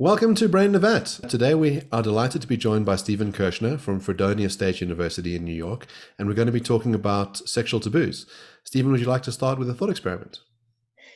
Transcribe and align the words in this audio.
Welcome 0.00 0.34
to 0.36 0.48
Brain 0.48 0.72
the 0.72 0.78
Vat. 0.78 1.20
Today 1.28 1.54
we 1.54 1.82
are 1.92 2.00
delighted 2.00 2.40
to 2.40 2.48
be 2.48 2.56
joined 2.56 2.86
by 2.86 2.96
Stephen 2.96 3.34
Kershnar 3.34 3.78
from 3.78 4.00
Fredonia 4.00 4.48
State 4.48 4.80
University 4.80 5.36
in 5.36 5.44
New 5.44 5.52
York, 5.52 5.84
and 6.18 6.26
we're 6.26 6.32
going 6.32 6.46
to 6.46 6.52
be 6.52 6.58
talking 6.58 6.94
about 6.94 7.36
sexual 7.46 7.80
taboos. 7.80 8.24
Stephen, 8.64 8.90
would 8.92 9.02
you 9.02 9.06
like 9.06 9.24
to 9.24 9.30
start 9.30 9.58
with 9.58 9.68
a 9.68 9.74
thought 9.74 9.90
experiment? 9.90 10.40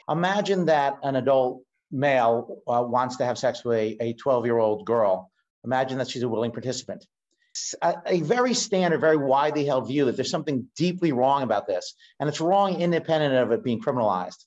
Imagine 0.07 0.67
that 0.67 0.99
an 1.03 1.17
adult 1.17 1.63
male 1.91 2.59
uh, 2.69 2.85
wants 2.87 3.17
to 3.17 3.25
have 3.25 3.39
sex 3.39 3.65
with 3.65 3.97
a 4.03 4.13
12 4.13 4.45
year 4.45 4.59
old 4.59 4.85
girl. 4.85 5.31
Imagine 5.65 5.97
that 5.97 6.11
she's 6.11 6.23
a 6.23 6.29
willing 6.29 6.53
participant. 6.53 7.07
A, 7.81 7.95
a, 8.05 8.21
very 8.21 8.53
standard, 8.53 9.01
very 9.01 9.17
widely 9.17 9.65
held 9.65 9.89
view 9.89 10.05
that 10.05 10.17
there's 10.17 10.29
something 10.29 10.69
deeply 10.77 11.13
wrong 11.13 11.43
about 11.43 11.67
this, 11.67 11.95
and 12.21 12.29
it's 12.29 12.39
wrong 12.39 12.79
independent 12.83 13.35
of 13.35 13.51
it 13.51 13.65
being 13.65 13.81
criminalized. 13.81 14.45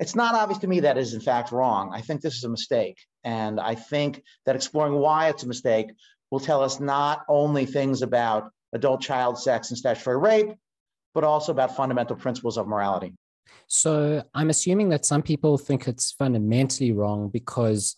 It's 0.00 0.16
not 0.16 0.34
obvious 0.34 0.58
to 0.60 0.66
me 0.66 0.80
that 0.80 0.96
is 0.96 1.12
in 1.12 1.20
fact 1.20 1.52
wrong. 1.52 1.92
I 1.94 2.00
think 2.00 2.22
this 2.22 2.36
is 2.36 2.44
a 2.44 2.48
mistake. 2.48 2.96
And 3.22 3.60
I 3.60 3.74
think 3.74 4.22
that 4.46 4.56
exploring 4.56 4.94
why 4.94 5.28
it's 5.28 5.42
a 5.42 5.48
mistake 5.48 5.92
will 6.30 6.40
tell 6.40 6.62
us 6.62 6.80
not 6.80 7.22
only 7.28 7.66
things 7.66 8.00
about 8.00 8.50
adult 8.72 9.02
child 9.02 9.38
sex 9.38 9.70
and 9.70 9.76
statutory 9.76 10.16
rape, 10.16 10.54
but 11.14 11.22
also 11.22 11.52
about 11.52 11.76
fundamental 11.76 12.16
principles 12.16 12.56
of 12.56 12.66
morality. 12.66 13.12
So 13.66 14.22
I'm 14.34 14.48
assuming 14.48 14.88
that 14.88 15.04
some 15.04 15.22
people 15.22 15.58
think 15.58 15.86
it's 15.86 16.12
fundamentally 16.12 16.92
wrong 16.92 17.28
because 17.28 17.94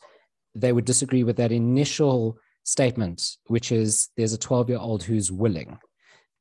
they 0.54 0.72
would 0.72 0.84
disagree 0.84 1.22
with 1.22 1.36
that 1.36 1.52
initial 1.52 2.36
statement, 2.64 3.36
which 3.46 3.70
is 3.70 4.08
there's 4.16 4.32
a 4.32 4.38
12 4.38 4.70
year 4.70 4.78
old 4.78 5.02
who's 5.02 5.30
willing. 5.30 5.78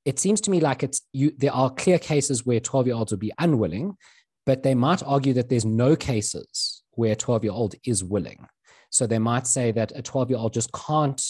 It 0.06 0.18
seems 0.18 0.42
to 0.42 0.52
me 0.52 0.60
like 0.60 0.82
it's 0.82 1.02
you 1.14 1.32
there 1.38 1.54
are 1.54 1.70
clear 1.70 2.00
cases 2.00 2.46
where 2.46 2.60
12 2.60 2.88
year 2.88 2.96
olds 2.96 3.12
would 3.12 3.20
be 3.20 3.32
unwilling, 3.38 3.96
but 4.46 4.64
they 4.64 4.76
might 4.76 5.04
argue 5.04 5.34
that 5.34 5.50
there's 5.50 5.66
no 5.66 5.96
cases 5.96 6.84
where 6.92 7.14
a 7.14 7.16
12 7.16 7.44
year 7.44 7.54
old 7.54 7.76
is 7.86 8.04
willing. 8.04 8.48
So 8.90 9.08
they 9.08 9.20
might 9.20 9.48
say 9.48 9.72
that 9.72 9.92
a 9.96 10.02
12 10.02 10.32
year 10.32 10.40
old 10.40 10.54
just 10.54 10.72
can't 10.74 11.22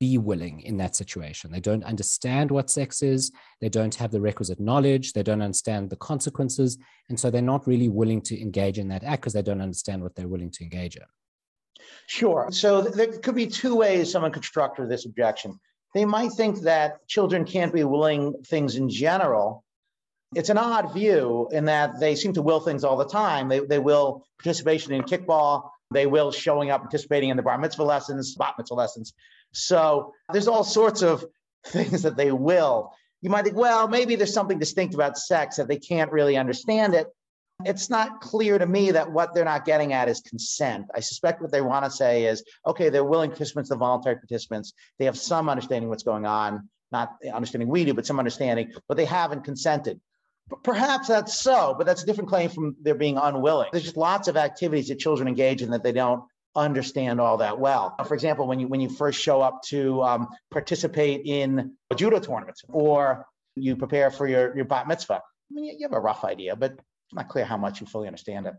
be 0.00 0.18
willing 0.18 0.60
in 0.60 0.76
that 0.76 0.96
situation. 0.96 1.50
They 1.50 1.60
don't 1.60 1.84
understand 1.84 2.50
what 2.50 2.68
sex 2.68 3.02
is. 3.02 3.32
They 3.60 3.68
don't 3.68 3.94
have 3.94 4.10
the 4.10 4.20
requisite 4.20 4.60
knowledge. 4.60 5.12
They 5.12 5.22
don't 5.22 5.42
understand 5.42 5.88
the 5.88 5.96
consequences. 5.96 6.78
And 7.08 7.18
so 7.18 7.30
they're 7.30 7.42
not 7.42 7.66
really 7.66 7.88
willing 7.88 8.20
to 8.22 8.40
engage 8.40 8.78
in 8.78 8.88
that 8.88 9.04
act 9.04 9.22
because 9.22 9.32
they 9.32 9.42
don't 9.42 9.60
understand 9.60 10.02
what 10.02 10.14
they're 10.14 10.28
willing 10.28 10.50
to 10.50 10.64
engage 10.64 10.96
in. 10.96 11.04
Sure. 12.06 12.48
So 12.50 12.82
there 12.82 13.18
could 13.18 13.34
be 13.34 13.46
two 13.46 13.76
ways 13.76 14.10
someone 14.10 14.32
could 14.32 14.44
structure 14.44 14.86
this 14.86 15.06
objection. 15.06 15.58
They 15.94 16.04
might 16.04 16.32
think 16.32 16.60
that 16.62 17.06
children 17.06 17.44
can't 17.44 17.72
be 17.72 17.84
willing 17.84 18.34
things 18.46 18.76
in 18.76 18.88
general 18.90 19.63
it's 20.34 20.50
an 20.50 20.58
odd 20.58 20.92
view 20.92 21.48
in 21.52 21.64
that 21.66 22.00
they 22.00 22.14
seem 22.14 22.32
to 22.34 22.42
will 22.42 22.60
things 22.60 22.84
all 22.84 22.96
the 22.96 23.06
time. 23.06 23.48
They, 23.48 23.60
they 23.60 23.78
will 23.78 24.26
participation 24.38 24.92
in 24.92 25.02
kickball, 25.02 25.70
they 25.90 26.06
will 26.06 26.32
showing 26.32 26.70
up, 26.70 26.82
participating 26.82 27.30
in 27.30 27.36
the 27.36 27.42
bar 27.42 27.58
mitzvah 27.58 27.84
lessons, 27.84 28.34
bat 28.34 28.54
mitzvah 28.58 28.74
lessons. 28.74 29.14
So 29.52 30.12
there's 30.32 30.48
all 30.48 30.64
sorts 30.64 31.02
of 31.02 31.24
things 31.66 32.02
that 32.02 32.16
they 32.16 32.32
will. 32.32 32.92
You 33.22 33.30
might 33.30 33.44
think, 33.44 33.56
well, 33.56 33.88
maybe 33.88 34.16
there's 34.16 34.34
something 34.34 34.58
distinct 34.58 34.94
about 34.94 35.16
sex 35.16 35.56
that 35.56 35.68
they 35.68 35.78
can't 35.78 36.12
really 36.12 36.36
understand 36.36 36.94
it. 36.94 37.06
It's 37.64 37.88
not 37.88 38.20
clear 38.20 38.58
to 38.58 38.66
me 38.66 38.90
that 38.90 39.10
what 39.10 39.32
they're 39.32 39.44
not 39.44 39.64
getting 39.64 39.92
at 39.92 40.08
is 40.08 40.20
consent. 40.20 40.86
I 40.94 41.00
suspect 41.00 41.40
what 41.40 41.52
they 41.52 41.60
want 41.60 41.84
to 41.84 41.90
say 41.90 42.24
is, 42.24 42.44
okay, 42.66 42.88
they're 42.88 43.04
willing 43.04 43.30
participants, 43.30 43.70
the 43.70 43.76
voluntary 43.76 44.16
participants. 44.16 44.72
They 44.98 45.04
have 45.04 45.16
some 45.16 45.48
understanding 45.48 45.88
what's 45.88 46.02
going 46.02 46.26
on, 46.26 46.68
not 46.90 47.12
understanding 47.32 47.68
we 47.68 47.84
do, 47.84 47.94
but 47.94 48.06
some 48.06 48.18
understanding, 48.18 48.72
but 48.88 48.96
they 48.96 49.04
haven't 49.04 49.44
consented. 49.44 50.00
Perhaps 50.62 51.08
that's 51.08 51.40
so, 51.40 51.74
but 51.76 51.86
that's 51.86 52.02
a 52.02 52.06
different 52.06 52.28
claim 52.28 52.50
from 52.50 52.76
their 52.82 52.94
being 52.94 53.16
unwilling. 53.16 53.68
There's 53.72 53.84
just 53.84 53.96
lots 53.96 54.28
of 54.28 54.36
activities 54.36 54.88
that 54.88 54.98
children 54.98 55.26
engage 55.26 55.62
in 55.62 55.70
that 55.70 55.82
they 55.82 55.92
don't 55.92 56.22
understand 56.54 57.20
all 57.20 57.38
that 57.38 57.58
well. 57.58 57.96
For 58.06 58.14
example, 58.14 58.46
when 58.46 58.60
you 58.60 58.68
when 58.68 58.80
you 58.80 58.88
first 58.88 59.20
show 59.20 59.40
up 59.40 59.62
to 59.66 60.02
um, 60.02 60.28
participate 60.50 61.22
in 61.24 61.72
judo 61.96 62.20
tournament 62.20 62.58
or 62.68 63.26
you 63.56 63.76
prepare 63.76 64.10
for 64.10 64.26
your, 64.26 64.54
your 64.54 64.64
bat 64.64 64.86
mitzvah, 64.86 65.14
I 65.14 65.20
mean, 65.50 65.64
you 65.78 65.86
have 65.86 65.92
a 65.92 66.00
rough 66.00 66.24
idea, 66.24 66.56
but 66.56 66.72
it's 66.72 67.14
not 67.14 67.28
clear 67.28 67.44
how 67.44 67.56
much 67.56 67.80
you 67.80 67.86
fully 67.86 68.06
understand 68.06 68.46
it. 68.46 68.54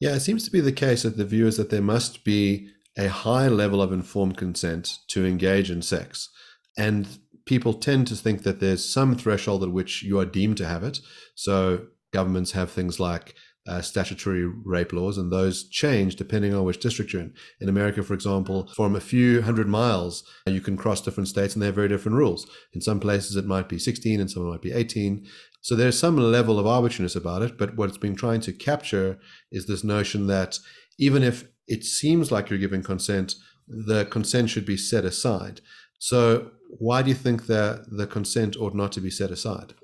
Yeah, 0.00 0.16
it 0.16 0.20
seems 0.20 0.44
to 0.44 0.50
be 0.50 0.60
the 0.60 0.72
case 0.72 1.04
that 1.04 1.16
the 1.16 1.24
view 1.24 1.46
is 1.46 1.56
that 1.58 1.70
there 1.70 1.82
must 1.82 2.24
be 2.24 2.68
a 2.98 3.08
high 3.08 3.48
level 3.48 3.80
of 3.80 3.92
informed 3.92 4.36
consent 4.36 4.98
to 5.08 5.24
engage 5.24 5.70
in 5.70 5.80
sex. 5.80 6.28
And 6.76 7.06
people 7.44 7.74
tend 7.74 8.06
to 8.08 8.16
think 8.16 8.42
that 8.42 8.60
there's 8.60 8.88
some 8.88 9.16
threshold 9.16 9.62
at 9.62 9.72
which 9.72 10.02
you 10.02 10.18
are 10.18 10.24
deemed 10.24 10.56
to 10.58 10.66
have 10.66 10.82
it. 10.84 11.00
So 11.34 11.86
governments 12.12 12.52
have 12.52 12.70
things 12.70 13.00
like 13.00 13.34
uh, 13.66 13.80
statutory 13.80 14.44
rape 14.64 14.92
laws, 14.92 15.18
and 15.18 15.30
those 15.30 15.68
change 15.68 16.16
depending 16.16 16.52
on 16.52 16.64
which 16.64 16.80
district 16.80 17.12
you're 17.12 17.22
in. 17.22 17.34
In 17.60 17.68
America, 17.68 18.02
for 18.02 18.14
example, 18.14 18.68
from 18.74 18.96
a 18.96 19.00
few 19.00 19.42
hundred 19.42 19.68
miles, 19.68 20.24
you 20.46 20.60
can 20.60 20.76
cross 20.76 21.00
different 21.00 21.28
states 21.28 21.54
and 21.54 21.62
they 21.62 21.66
have 21.66 21.74
very 21.74 21.88
different 21.88 22.18
rules. 22.18 22.46
In 22.72 22.80
some 22.80 22.98
places, 22.98 23.36
it 23.36 23.46
might 23.46 23.68
be 23.68 23.78
16, 23.78 24.20
and 24.20 24.30
some 24.30 24.48
might 24.48 24.62
be 24.62 24.72
18. 24.72 25.26
So 25.60 25.76
there's 25.76 25.98
some 25.98 26.16
level 26.16 26.58
of 26.58 26.66
arbitrariness 26.66 27.14
about 27.14 27.42
it, 27.42 27.56
but 27.56 27.76
what 27.76 27.88
it's 27.88 27.98
been 27.98 28.16
trying 28.16 28.40
to 28.42 28.52
capture 28.52 29.18
is 29.52 29.66
this 29.66 29.84
notion 29.84 30.26
that 30.26 30.58
even 30.98 31.22
if 31.22 31.44
it 31.68 31.84
seems 31.84 32.32
like 32.32 32.50
you're 32.50 32.58
giving 32.58 32.82
consent, 32.82 33.36
the 33.68 34.04
consent 34.06 34.50
should 34.50 34.66
be 34.66 34.76
set 34.76 35.04
aside. 35.04 35.60
So 35.98 36.50
why 36.78 37.02
do 37.02 37.08
you 37.08 37.14
think 37.14 37.46
that 37.46 37.84
the 37.90 38.06
consent 38.06 38.56
ought 38.56 38.74
not 38.74 38.92
to 38.92 39.00
be 39.00 39.10
set 39.10 39.30
aside? 39.30 39.74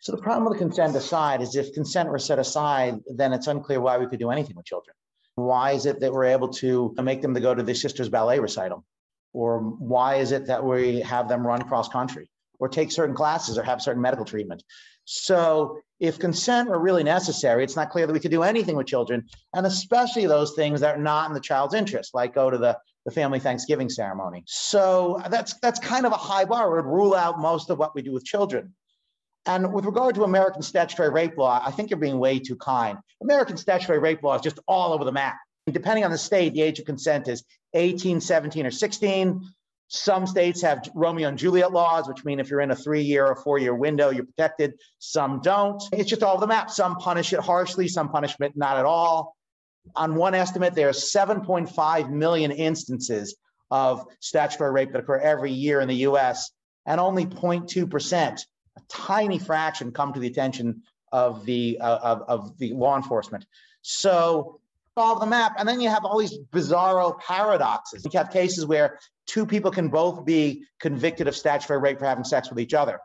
So 0.00 0.12
the 0.12 0.22
problem 0.22 0.48
with 0.48 0.58
consent 0.58 0.94
aside 0.94 1.42
is 1.42 1.56
if 1.56 1.72
consent 1.72 2.08
were 2.08 2.18
set 2.18 2.38
aside, 2.38 3.00
then 3.16 3.32
it's 3.32 3.46
unclear 3.46 3.80
why 3.80 3.98
we 3.98 4.06
could 4.06 4.20
do 4.20 4.30
anything 4.30 4.56
with 4.56 4.66
children. 4.66 4.94
Why 5.34 5.72
is 5.72 5.84
it 5.84 6.00
that 6.00 6.12
we're 6.12 6.26
able 6.26 6.48
to 6.48 6.94
make 7.02 7.22
them 7.22 7.34
to 7.34 7.40
go 7.40 7.54
to 7.54 7.62
their 7.62 7.74
sister's 7.74 8.08
ballet 8.08 8.38
recital? 8.38 8.84
Or 9.32 9.60
why 9.60 10.16
is 10.16 10.32
it 10.32 10.46
that 10.46 10.64
we 10.64 11.00
have 11.00 11.28
them 11.28 11.46
run 11.46 11.62
cross 11.62 11.88
country 11.88 12.30
or 12.58 12.68
take 12.68 12.90
certain 12.90 13.14
classes 13.14 13.58
or 13.58 13.62
have 13.64 13.82
certain 13.82 14.00
medical 14.00 14.24
treatment? 14.24 14.62
So 15.04 15.78
if 16.00 16.18
consent 16.18 16.68
were 16.68 16.78
really 16.78 17.04
necessary, 17.04 17.64
it's 17.64 17.76
not 17.76 17.90
clear 17.90 18.06
that 18.06 18.12
we 18.12 18.20
could 18.20 18.30
do 18.30 18.42
anything 18.42 18.76
with 18.76 18.86
children, 18.86 19.24
and 19.54 19.66
especially 19.66 20.26
those 20.26 20.54
things 20.54 20.80
that 20.80 20.96
are 20.96 21.02
not 21.02 21.28
in 21.28 21.34
the 21.34 21.40
child's 21.40 21.74
interest, 21.74 22.14
like 22.14 22.34
go 22.34 22.50
to 22.50 22.58
the 22.58 22.78
the 23.06 23.12
family 23.12 23.38
Thanksgiving 23.38 23.88
ceremony. 23.88 24.42
So 24.46 25.22
that's 25.30 25.54
that's 25.60 25.78
kind 25.78 26.04
of 26.04 26.12
a 26.12 26.16
high 26.16 26.44
bar. 26.44 26.66
It 26.66 26.84
would 26.84 26.92
rule 26.92 27.14
out 27.14 27.38
most 27.38 27.70
of 27.70 27.78
what 27.78 27.94
we 27.94 28.02
do 28.02 28.12
with 28.12 28.24
children. 28.24 28.74
And 29.46 29.72
with 29.72 29.84
regard 29.84 30.16
to 30.16 30.24
American 30.24 30.60
statutory 30.60 31.08
rape 31.08 31.38
law, 31.38 31.62
I 31.64 31.70
think 31.70 31.88
you're 31.88 32.00
being 32.00 32.18
way 32.18 32.40
too 32.40 32.56
kind. 32.56 32.98
American 33.22 33.56
statutory 33.56 34.00
rape 34.00 34.24
law 34.24 34.34
is 34.34 34.42
just 34.42 34.58
all 34.66 34.92
over 34.92 35.04
the 35.04 35.12
map. 35.12 35.36
Depending 35.70 36.04
on 36.04 36.10
the 36.10 36.18
state, 36.18 36.52
the 36.52 36.62
age 36.62 36.80
of 36.80 36.84
consent 36.84 37.28
is 37.28 37.44
18, 37.74 38.20
17, 38.20 38.66
or 38.66 38.70
16. 38.72 39.40
Some 39.88 40.26
states 40.26 40.60
have 40.62 40.88
Romeo 40.96 41.28
and 41.28 41.38
Juliet 41.38 41.72
laws, 41.72 42.08
which 42.08 42.24
mean 42.24 42.40
if 42.40 42.50
you're 42.50 42.60
in 42.60 42.72
a 42.72 42.76
three 42.76 43.02
year 43.02 43.24
or 43.24 43.36
four 43.36 43.58
year 43.58 43.72
window, 43.72 44.10
you're 44.10 44.24
protected. 44.24 44.74
Some 44.98 45.40
don't. 45.42 45.80
It's 45.92 46.10
just 46.10 46.24
all 46.24 46.32
over 46.32 46.40
the 46.40 46.48
map. 46.48 46.70
Some 46.70 46.96
punish 46.96 47.32
it 47.32 47.38
harshly, 47.38 47.86
some 47.86 48.08
punishment 48.08 48.56
not 48.56 48.78
at 48.78 48.84
all 48.84 49.36
on 49.94 50.14
one 50.14 50.34
estimate, 50.34 50.74
there 50.74 50.88
are 50.88 50.92
7.5 50.92 52.10
million 52.10 52.50
instances 52.50 53.36
of 53.70 54.06
statutory 54.20 54.70
rape 54.70 54.92
that 54.92 55.00
occur 55.00 55.18
every 55.18 55.52
year 55.52 55.80
in 55.80 55.88
the 55.88 55.96
US, 56.08 56.50
and 56.86 57.00
only 57.00 57.26
0.2%, 57.26 58.40
a 58.76 58.80
tiny 58.88 59.38
fraction, 59.38 59.92
come 59.92 60.12
to 60.12 60.20
the 60.20 60.26
attention 60.26 60.82
of 61.12 61.44
the, 61.46 61.78
uh, 61.80 61.98
of, 61.98 62.22
of 62.22 62.58
the 62.58 62.72
law 62.72 62.96
enforcement. 62.96 63.46
So 63.82 64.60
solve 64.96 65.20
the 65.20 65.26
map. 65.26 65.54
And 65.58 65.68
then 65.68 65.80
you 65.80 65.88
have 65.88 66.04
all 66.04 66.18
these 66.18 66.38
bizarro 66.52 67.18
paradoxes. 67.20 68.04
You 68.04 68.10
have 68.18 68.30
cases 68.30 68.66
where 68.66 68.98
two 69.26 69.46
people 69.46 69.70
can 69.70 69.88
both 69.88 70.24
be 70.24 70.64
convicted 70.80 71.28
of 71.28 71.36
statutory 71.36 71.78
rape 71.78 71.98
for 71.98 72.06
having 72.06 72.24
sex 72.24 72.48
with 72.48 72.58
each 72.58 72.74
other. 72.74 73.00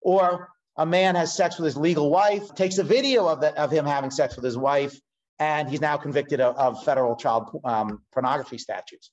Or 0.00 0.48
a 0.76 0.86
man 0.86 1.14
has 1.14 1.34
sex 1.34 1.58
with 1.58 1.66
his 1.66 1.76
legal 1.76 2.10
wife, 2.10 2.54
takes 2.54 2.78
a 2.78 2.84
video 2.84 3.26
of, 3.26 3.40
the, 3.40 3.58
of 3.60 3.70
him 3.70 3.84
having 3.84 4.10
sex 4.10 4.36
with 4.36 4.44
his 4.44 4.58
wife, 4.58 4.98
and 5.42 5.68
he's 5.68 5.80
now 5.80 5.96
convicted 5.96 6.40
of, 6.40 6.56
of 6.56 6.84
federal 6.84 7.16
child 7.16 7.60
um, 7.64 8.02
pornography 8.12 8.58
statutes. 8.58 9.10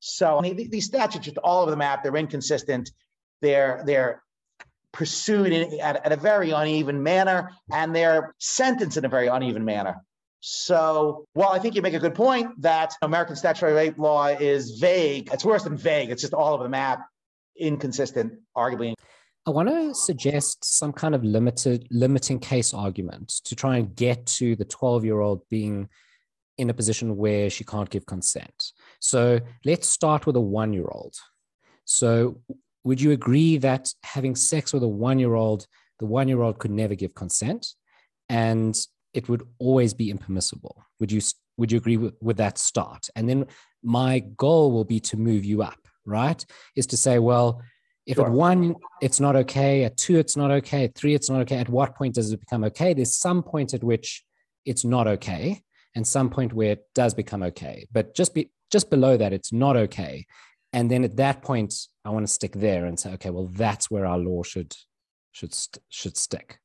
So 0.00 0.38
I 0.38 0.40
mean, 0.40 0.70
these 0.70 0.86
statutes 0.86 1.26
just 1.26 1.38
all 1.38 1.62
over 1.62 1.70
the 1.70 1.76
map. 1.76 2.02
They're 2.02 2.16
inconsistent. 2.16 2.90
They're 3.42 3.82
they're 3.84 4.22
pursued 4.92 5.52
in, 5.52 5.78
at, 5.80 5.96
at 6.06 6.12
a 6.12 6.16
very 6.16 6.50
uneven 6.50 7.02
manner, 7.02 7.50
and 7.70 7.94
they're 7.94 8.34
sentenced 8.38 8.96
in 8.96 9.04
a 9.04 9.08
very 9.08 9.26
uneven 9.26 9.64
manner. 9.64 9.96
So, 10.40 11.26
while 11.34 11.50
I 11.50 11.58
think 11.58 11.74
you 11.74 11.82
make 11.82 11.94
a 11.94 11.98
good 11.98 12.14
point 12.14 12.62
that 12.62 12.94
American 13.02 13.36
statutory 13.36 13.74
rape 13.74 13.98
law 13.98 14.28
is 14.28 14.78
vague, 14.78 15.28
it's 15.32 15.44
worse 15.44 15.64
than 15.64 15.76
vague. 15.76 16.10
It's 16.10 16.22
just 16.22 16.34
all 16.34 16.54
over 16.54 16.62
the 16.62 16.70
map, 16.70 17.00
inconsistent, 17.58 18.32
arguably. 18.56 18.94
I 19.46 19.50
want 19.50 19.68
to 19.68 19.94
suggest 19.94 20.64
some 20.64 20.92
kind 20.92 21.14
of 21.14 21.22
limited 21.22 21.86
limiting 21.92 22.40
case 22.40 22.74
argument 22.74 23.28
to 23.44 23.54
try 23.54 23.76
and 23.76 23.94
get 23.94 24.26
to 24.26 24.56
the 24.56 24.64
12 24.64 25.04
year 25.04 25.20
old 25.20 25.42
being 25.48 25.88
in 26.58 26.68
a 26.68 26.74
position 26.74 27.16
where 27.16 27.48
she 27.48 27.62
can't 27.62 27.88
give 27.88 28.06
consent. 28.06 28.72
So 28.98 29.38
let's 29.64 29.88
start 29.88 30.26
with 30.26 30.34
a 30.34 30.40
one 30.40 30.72
year 30.72 30.86
old. 30.90 31.14
So, 31.84 32.40
would 32.82 33.00
you 33.00 33.12
agree 33.12 33.58
that 33.58 33.92
having 34.02 34.34
sex 34.34 34.72
with 34.72 34.82
a 34.82 34.88
one 34.88 35.18
year 35.18 35.34
old, 35.34 35.66
the 36.00 36.06
one 36.06 36.28
year 36.28 36.42
old 36.42 36.58
could 36.58 36.70
never 36.70 36.94
give 36.94 37.14
consent 37.14 37.68
and 38.28 38.76
it 39.12 39.28
would 39.28 39.46
always 39.58 39.94
be 39.94 40.10
impermissible? 40.10 40.82
Would 40.98 41.12
you 41.12 41.20
would 41.56 41.70
you 41.70 41.78
agree 41.78 41.96
with, 41.96 42.14
with 42.20 42.36
that 42.38 42.58
start? 42.58 43.08
And 43.14 43.28
then 43.28 43.46
my 43.82 44.18
goal 44.18 44.72
will 44.72 44.84
be 44.84 45.00
to 45.00 45.16
move 45.16 45.44
you 45.44 45.62
up, 45.62 45.78
right? 46.04 46.44
Is 46.74 46.86
to 46.88 46.96
say, 46.96 47.18
well, 47.18 47.62
if 48.06 48.16
sure. 48.16 48.26
at 48.26 48.32
one 48.32 48.76
it's 49.02 49.20
not 49.20 49.36
okay, 49.36 49.84
at 49.84 49.96
two 49.96 50.18
it's 50.18 50.36
not 50.36 50.50
okay, 50.50 50.84
at 50.84 50.94
three 50.94 51.14
it's 51.14 51.28
not 51.28 51.40
okay, 51.42 51.58
at 51.58 51.68
what 51.68 51.96
point 51.96 52.14
does 52.14 52.32
it 52.32 52.40
become 52.40 52.64
okay? 52.64 52.94
There's 52.94 53.16
some 53.16 53.42
point 53.42 53.74
at 53.74 53.82
which 53.82 54.24
it's 54.64 54.84
not 54.84 55.06
okay, 55.06 55.60
and 55.94 56.06
some 56.06 56.30
point 56.30 56.52
where 56.52 56.72
it 56.72 56.84
does 56.94 57.14
become 57.14 57.42
okay. 57.42 57.86
But 57.92 58.14
just 58.14 58.34
be 58.34 58.50
just 58.70 58.90
below 58.90 59.16
that, 59.16 59.32
it's 59.32 59.52
not 59.52 59.76
okay. 59.76 60.26
And 60.72 60.90
then 60.90 61.04
at 61.04 61.16
that 61.16 61.42
point, 61.42 61.74
I 62.04 62.10
want 62.10 62.26
to 62.26 62.32
stick 62.32 62.52
there 62.52 62.86
and 62.86 62.98
say, 62.98 63.12
okay, 63.14 63.30
well, 63.30 63.46
that's 63.46 63.90
where 63.90 64.06
our 64.06 64.18
law 64.18 64.42
should 64.42 64.74
should 65.32 65.54
should 65.88 66.16
stick. 66.16 66.58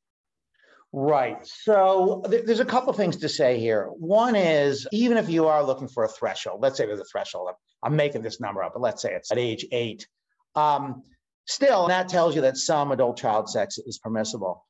Right. 0.92 1.38
So 1.46 2.22
th- 2.28 2.44
there's 2.44 2.60
a 2.60 2.66
couple 2.66 2.92
things 2.92 3.16
to 3.18 3.28
say 3.28 3.58
here. 3.58 3.86
One 3.86 4.36
is 4.36 4.86
even 4.92 5.16
if 5.16 5.28
you 5.30 5.46
are 5.46 5.64
looking 5.64 5.88
for 5.88 6.04
a 6.04 6.08
threshold, 6.08 6.60
let's 6.60 6.76
say 6.76 6.86
there's 6.86 7.00
a 7.00 7.04
threshold. 7.04 7.48
I'm 7.82 7.96
making 7.96 8.22
this 8.22 8.40
number 8.40 8.62
up, 8.62 8.74
but 8.74 8.82
let's 8.82 9.00
say 9.00 9.14
it's 9.14 9.32
at 9.32 9.38
age 9.38 9.66
eight. 9.72 10.06
Um, 10.54 11.02
still, 11.46 11.88
that 11.88 12.08
tells 12.08 12.34
you 12.34 12.42
that 12.42 12.56
some 12.56 12.92
adult 12.92 13.16
child 13.16 13.48
sex 13.48 13.78
is 13.78 13.98
permissible. 13.98 14.64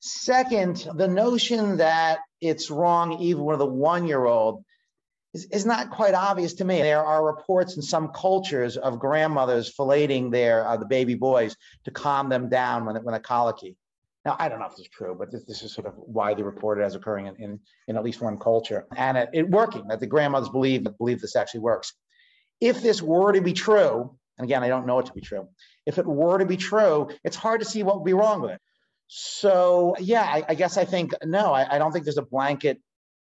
Second, 0.00 0.88
the 0.94 1.08
notion 1.08 1.76
that 1.76 2.20
it's 2.40 2.70
wrong 2.70 3.20
even 3.20 3.44
with 3.44 3.60
a 3.60 3.66
one 3.66 4.06
year 4.06 4.24
old 4.24 4.64
is, 5.34 5.44
is 5.46 5.66
not 5.66 5.90
quite 5.90 6.14
obvious 6.14 6.54
to 6.54 6.64
me. 6.64 6.80
There 6.80 7.04
are 7.04 7.24
reports 7.24 7.76
in 7.76 7.82
some 7.82 8.08
cultures 8.08 8.76
of 8.76 8.98
grandmothers 8.98 9.72
fellating 9.72 10.30
their 10.30 10.66
uh, 10.66 10.76
the 10.76 10.86
baby 10.86 11.14
boys 11.14 11.54
to 11.84 11.90
calm 11.90 12.28
them 12.28 12.48
down 12.48 12.86
when, 12.86 12.96
when 13.04 13.14
a 13.14 13.20
colicky. 13.20 13.76
Now, 14.24 14.36
I 14.38 14.48
don't 14.48 14.58
know 14.58 14.66
if 14.66 14.72
this 14.72 14.80
is 14.80 14.88
true, 14.88 15.16
but 15.18 15.30
this, 15.30 15.44
this 15.44 15.62
is 15.62 15.72
sort 15.72 15.86
of 15.86 15.94
widely 15.96 16.42
reported 16.42 16.84
as 16.84 16.94
occurring 16.94 17.26
in, 17.26 17.36
in, 17.36 17.60
in 17.88 17.96
at 17.96 18.04
least 18.04 18.20
one 18.20 18.38
culture 18.38 18.86
and 18.96 19.16
it, 19.16 19.30
it, 19.32 19.48
working, 19.48 19.88
that 19.88 20.00
the 20.00 20.06
grandmothers 20.06 20.50
believe, 20.50 20.86
believe 20.98 21.20
this 21.20 21.36
actually 21.36 21.60
works. 21.60 21.94
If 22.60 22.82
this 22.82 23.00
were 23.00 23.32
to 23.32 23.40
be 23.40 23.54
true, 23.54 24.18
and 24.40 24.48
again, 24.48 24.62
I 24.62 24.68
don't 24.68 24.86
know 24.86 24.98
it 24.98 25.06
to 25.06 25.12
be 25.12 25.20
true, 25.20 25.48
if 25.86 25.98
it 25.98 26.06
were 26.06 26.38
to 26.38 26.46
be 26.46 26.56
true, 26.56 27.10
it's 27.24 27.36
hard 27.36 27.60
to 27.60 27.66
see 27.66 27.82
what 27.82 27.96
would 27.96 28.06
be 28.06 28.14
wrong 28.14 28.40
with 28.40 28.52
it. 28.52 28.60
So, 29.06 29.96
yeah, 29.98 30.22
I, 30.22 30.44
I 30.48 30.54
guess 30.54 30.76
I 30.76 30.84
think, 30.84 31.12
no, 31.24 31.52
I, 31.52 31.76
I 31.76 31.78
don't 31.78 31.92
think 31.92 32.04
there's 32.04 32.18
a 32.18 32.22
blanket 32.22 32.80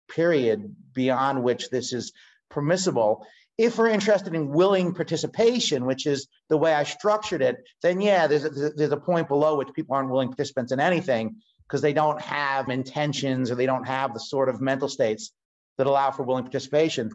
period 0.09 0.75
beyond 0.93 1.43
which 1.43 1.69
this 1.69 1.93
is 1.93 2.13
permissible 2.49 3.25
if 3.57 3.77
we're 3.77 3.89
interested 3.89 4.35
in 4.35 4.49
willing 4.49 4.93
participation, 4.93 5.85
which 5.85 6.05
is 6.05 6.27
the 6.49 6.57
way 6.57 6.73
I 6.73 6.83
structured 6.83 7.41
it, 7.41 7.63
then 7.81 8.01
yeah, 8.01 8.27
there's 8.27 8.43
a, 8.43 8.49
there's 8.49 8.91
a 8.91 8.97
point 8.97 9.27
below 9.27 9.57
which 9.57 9.69
people 9.73 9.95
aren't 9.95 10.09
willing 10.09 10.27
participants 10.27 10.71
in 10.71 10.79
anything 10.79 11.37
because 11.67 11.81
they 11.81 11.93
don't 11.93 12.21
have 12.21 12.69
intentions 12.69 13.49
or 13.49 13.55
they 13.55 13.65
don't 13.65 13.87
have 13.87 14.13
the 14.13 14.19
sort 14.19 14.49
of 14.49 14.59
mental 14.59 14.89
states 14.89 15.31
that 15.77 15.87
allow 15.87 16.11
for 16.11 16.23
willing 16.23 16.43
participation. 16.43 17.11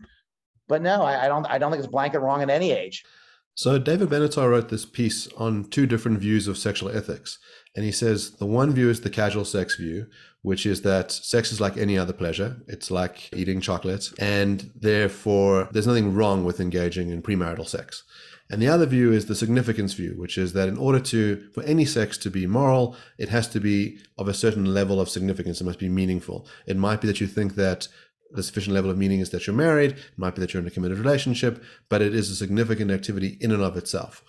But 0.67 0.83
no, 0.83 1.03
I, 1.03 1.27
I 1.27 1.29
don't. 1.29 1.47
I 1.47 1.59
don't 1.59 1.73
think 1.73 1.83
it's 1.83 1.91
blanket 1.91 2.21
wrong 2.21 2.43
at 2.43 2.51
any 2.51 2.71
age. 2.71 3.05
So 3.61 3.79
David 3.79 4.09
Benatar 4.09 4.49
wrote 4.49 4.71
this 4.71 4.87
piece 4.87 5.29
on 5.37 5.65
two 5.65 5.87
different 5.87 6.19
views 6.19 6.49
of 6.49 6.57
sexual 6.57 6.89
ethics, 6.89 7.39
and 7.77 7.85
he 7.85 7.93
says 7.93 8.31
the 8.39 8.47
one 8.47 8.73
view 8.73 8.89
is 8.89 9.03
the 9.03 9.11
casual 9.11 9.45
sex 9.45 9.77
view, 9.77 10.07
which 10.41 10.65
is 10.65 10.81
that 10.81 11.13
sex 11.13 11.53
is 11.53 11.61
like 11.61 11.77
any 11.77 11.99
other 11.99 12.15
pleasure. 12.15 12.57
It's 12.69 12.91
like 12.91 13.29
eating 13.35 13.61
chocolate, 13.61 14.15
and 14.19 14.71
therefore 14.75 15.69
there's 15.73 15.87
nothing 15.87 16.15
wrong 16.15 16.43
with 16.43 16.59
engaging 16.59 17.11
in 17.11 17.21
premarital 17.21 17.69
sex. 17.69 18.03
And 18.49 18.63
the 18.63 18.69
other 18.69 18.87
view 18.87 19.13
is 19.13 19.27
the 19.27 19.35
significance 19.35 19.93
view, 19.93 20.15
which 20.17 20.39
is 20.39 20.55
that 20.55 20.67
in 20.67 20.79
order 20.79 20.99
to 20.99 21.51
for 21.53 21.63
any 21.65 21.85
sex 21.85 22.17
to 22.17 22.31
be 22.31 22.47
moral, 22.47 22.97
it 23.19 23.29
has 23.29 23.47
to 23.49 23.61
be 23.61 23.99
of 24.17 24.27
a 24.27 24.33
certain 24.33 24.73
level 24.73 24.99
of 25.03 25.11
significance. 25.11 25.61
It 25.61 25.65
must 25.65 25.79
be 25.79 25.91
meaningful. 25.91 26.49
It 26.67 26.79
might 26.79 27.03
be 27.03 27.09
that 27.09 27.21
you 27.21 27.27
think 27.27 27.57
that 27.57 27.89
the 28.33 28.43
sufficient 28.43 28.75
level 28.75 28.91
of 28.91 28.99
meaning 28.99 29.21
is 29.21 29.31
that 29.31 29.47
you're 29.47 29.57
married. 29.57 29.93
It 29.93 29.99
might 30.17 30.35
be 30.35 30.41
that 30.41 30.53
you're 30.53 30.61
in 30.61 30.67
a 30.67 30.71
committed 30.71 30.99
relationship, 30.99 31.63
but 31.89 32.03
it 32.03 32.15
is 32.15 32.31
a 32.31 32.37
significant 32.37 32.91
activity 32.91 33.39
in 33.41 33.53
and 33.53 33.63
of 33.63 33.77
itself. 33.77 34.23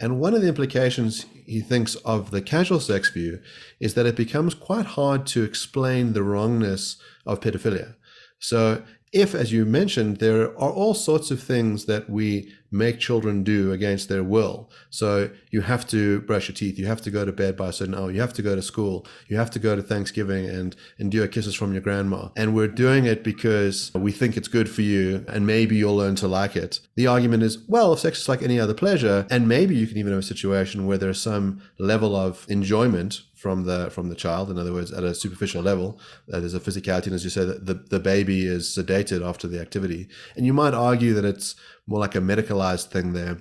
And 0.00 0.18
one 0.18 0.34
of 0.34 0.40
the 0.40 0.48
implications 0.48 1.26
he 1.44 1.60
thinks 1.60 1.94
of 1.96 2.30
the 2.30 2.40
casual 2.40 2.80
sex 2.80 3.10
view 3.10 3.40
is 3.80 3.94
that 3.94 4.06
it 4.06 4.16
becomes 4.16 4.54
quite 4.54 4.86
hard 4.86 5.26
to 5.26 5.44
explain 5.44 6.12
the 6.12 6.22
wrongness 6.22 6.96
of 7.26 7.40
pedophilia. 7.40 7.96
So 8.38 8.82
if, 9.12 9.34
as 9.34 9.50
you 9.52 9.64
mentioned, 9.64 10.18
there 10.18 10.42
are 10.42 10.70
all 10.70 10.94
sorts 10.94 11.30
of 11.30 11.42
things 11.42 11.86
that 11.86 12.08
we 12.08 12.52
make 12.70 13.00
children 13.00 13.42
do 13.42 13.72
against 13.72 14.08
their 14.08 14.22
will. 14.22 14.70
So 14.90 15.30
you 15.50 15.62
have 15.62 15.86
to 15.88 16.20
brush 16.20 16.48
your 16.48 16.54
teeth, 16.54 16.78
you 16.78 16.86
have 16.86 17.02
to 17.02 17.10
go 17.10 17.24
to 17.24 17.32
bed 17.32 17.56
by 17.56 17.68
a 17.68 17.72
certain 17.72 17.94
hour, 17.94 18.12
you 18.12 18.20
have 18.20 18.32
to 18.34 18.42
go 18.42 18.54
to 18.54 18.62
school, 18.62 19.04
you 19.26 19.36
have 19.36 19.50
to 19.50 19.58
go 19.58 19.74
to 19.74 19.82
Thanksgiving 19.82 20.48
and 20.48 20.76
endure 20.98 21.26
kisses 21.26 21.54
from 21.54 21.72
your 21.72 21.82
grandma. 21.82 22.28
And 22.36 22.54
we're 22.54 22.68
doing 22.68 23.06
it 23.06 23.24
because 23.24 23.90
we 23.94 24.12
think 24.12 24.36
it's 24.36 24.46
good 24.46 24.70
for 24.70 24.82
you 24.82 25.24
and 25.28 25.46
maybe 25.46 25.76
you'll 25.76 25.96
learn 25.96 26.14
to 26.16 26.28
like 26.28 26.54
it. 26.54 26.80
The 26.94 27.08
argument 27.08 27.42
is, 27.42 27.58
well, 27.66 27.92
if 27.92 28.00
sex 28.00 28.20
is 28.20 28.28
like 28.28 28.42
any 28.42 28.60
other 28.60 28.74
pleasure, 28.74 29.26
and 29.30 29.48
maybe 29.48 29.74
you 29.74 29.88
can 29.88 29.96
even 29.96 30.12
have 30.12 30.20
a 30.20 30.22
situation 30.22 30.86
where 30.86 30.98
there's 30.98 31.20
some 31.20 31.62
level 31.78 32.14
of 32.14 32.46
enjoyment 32.48 33.22
from 33.40 33.64
the 33.64 33.90
from 33.90 34.10
the 34.10 34.14
child. 34.14 34.50
In 34.50 34.58
other 34.58 34.72
words, 34.72 34.92
at 34.92 35.02
a 35.02 35.14
superficial 35.14 35.62
level, 35.62 35.98
uh, 36.32 36.40
there's 36.40 36.54
a 36.54 36.60
physicality, 36.60 37.06
and 37.06 37.14
as 37.14 37.24
you 37.24 37.30
say, 37.30 37.44
the 37.44 37.82
the 37.88 37.98
baby 37.98 38.44
is 38.44 38.68
sedated 38.68 39.26
after 39.26 39.48
the 39.48 39.60
activity. 39.60 40.08
And 40.36 40.44
you 40.44 40.52
might 40.52 40.74
argue 40.74 41.14
that 41.14 41.24
it's 41.24 41.56
more 41.86 42.00
like 42.00 42.14
a 42.14 42.20
medicalized 42.20 42.88
thing 42.88 43.14
there, 43.14 43.38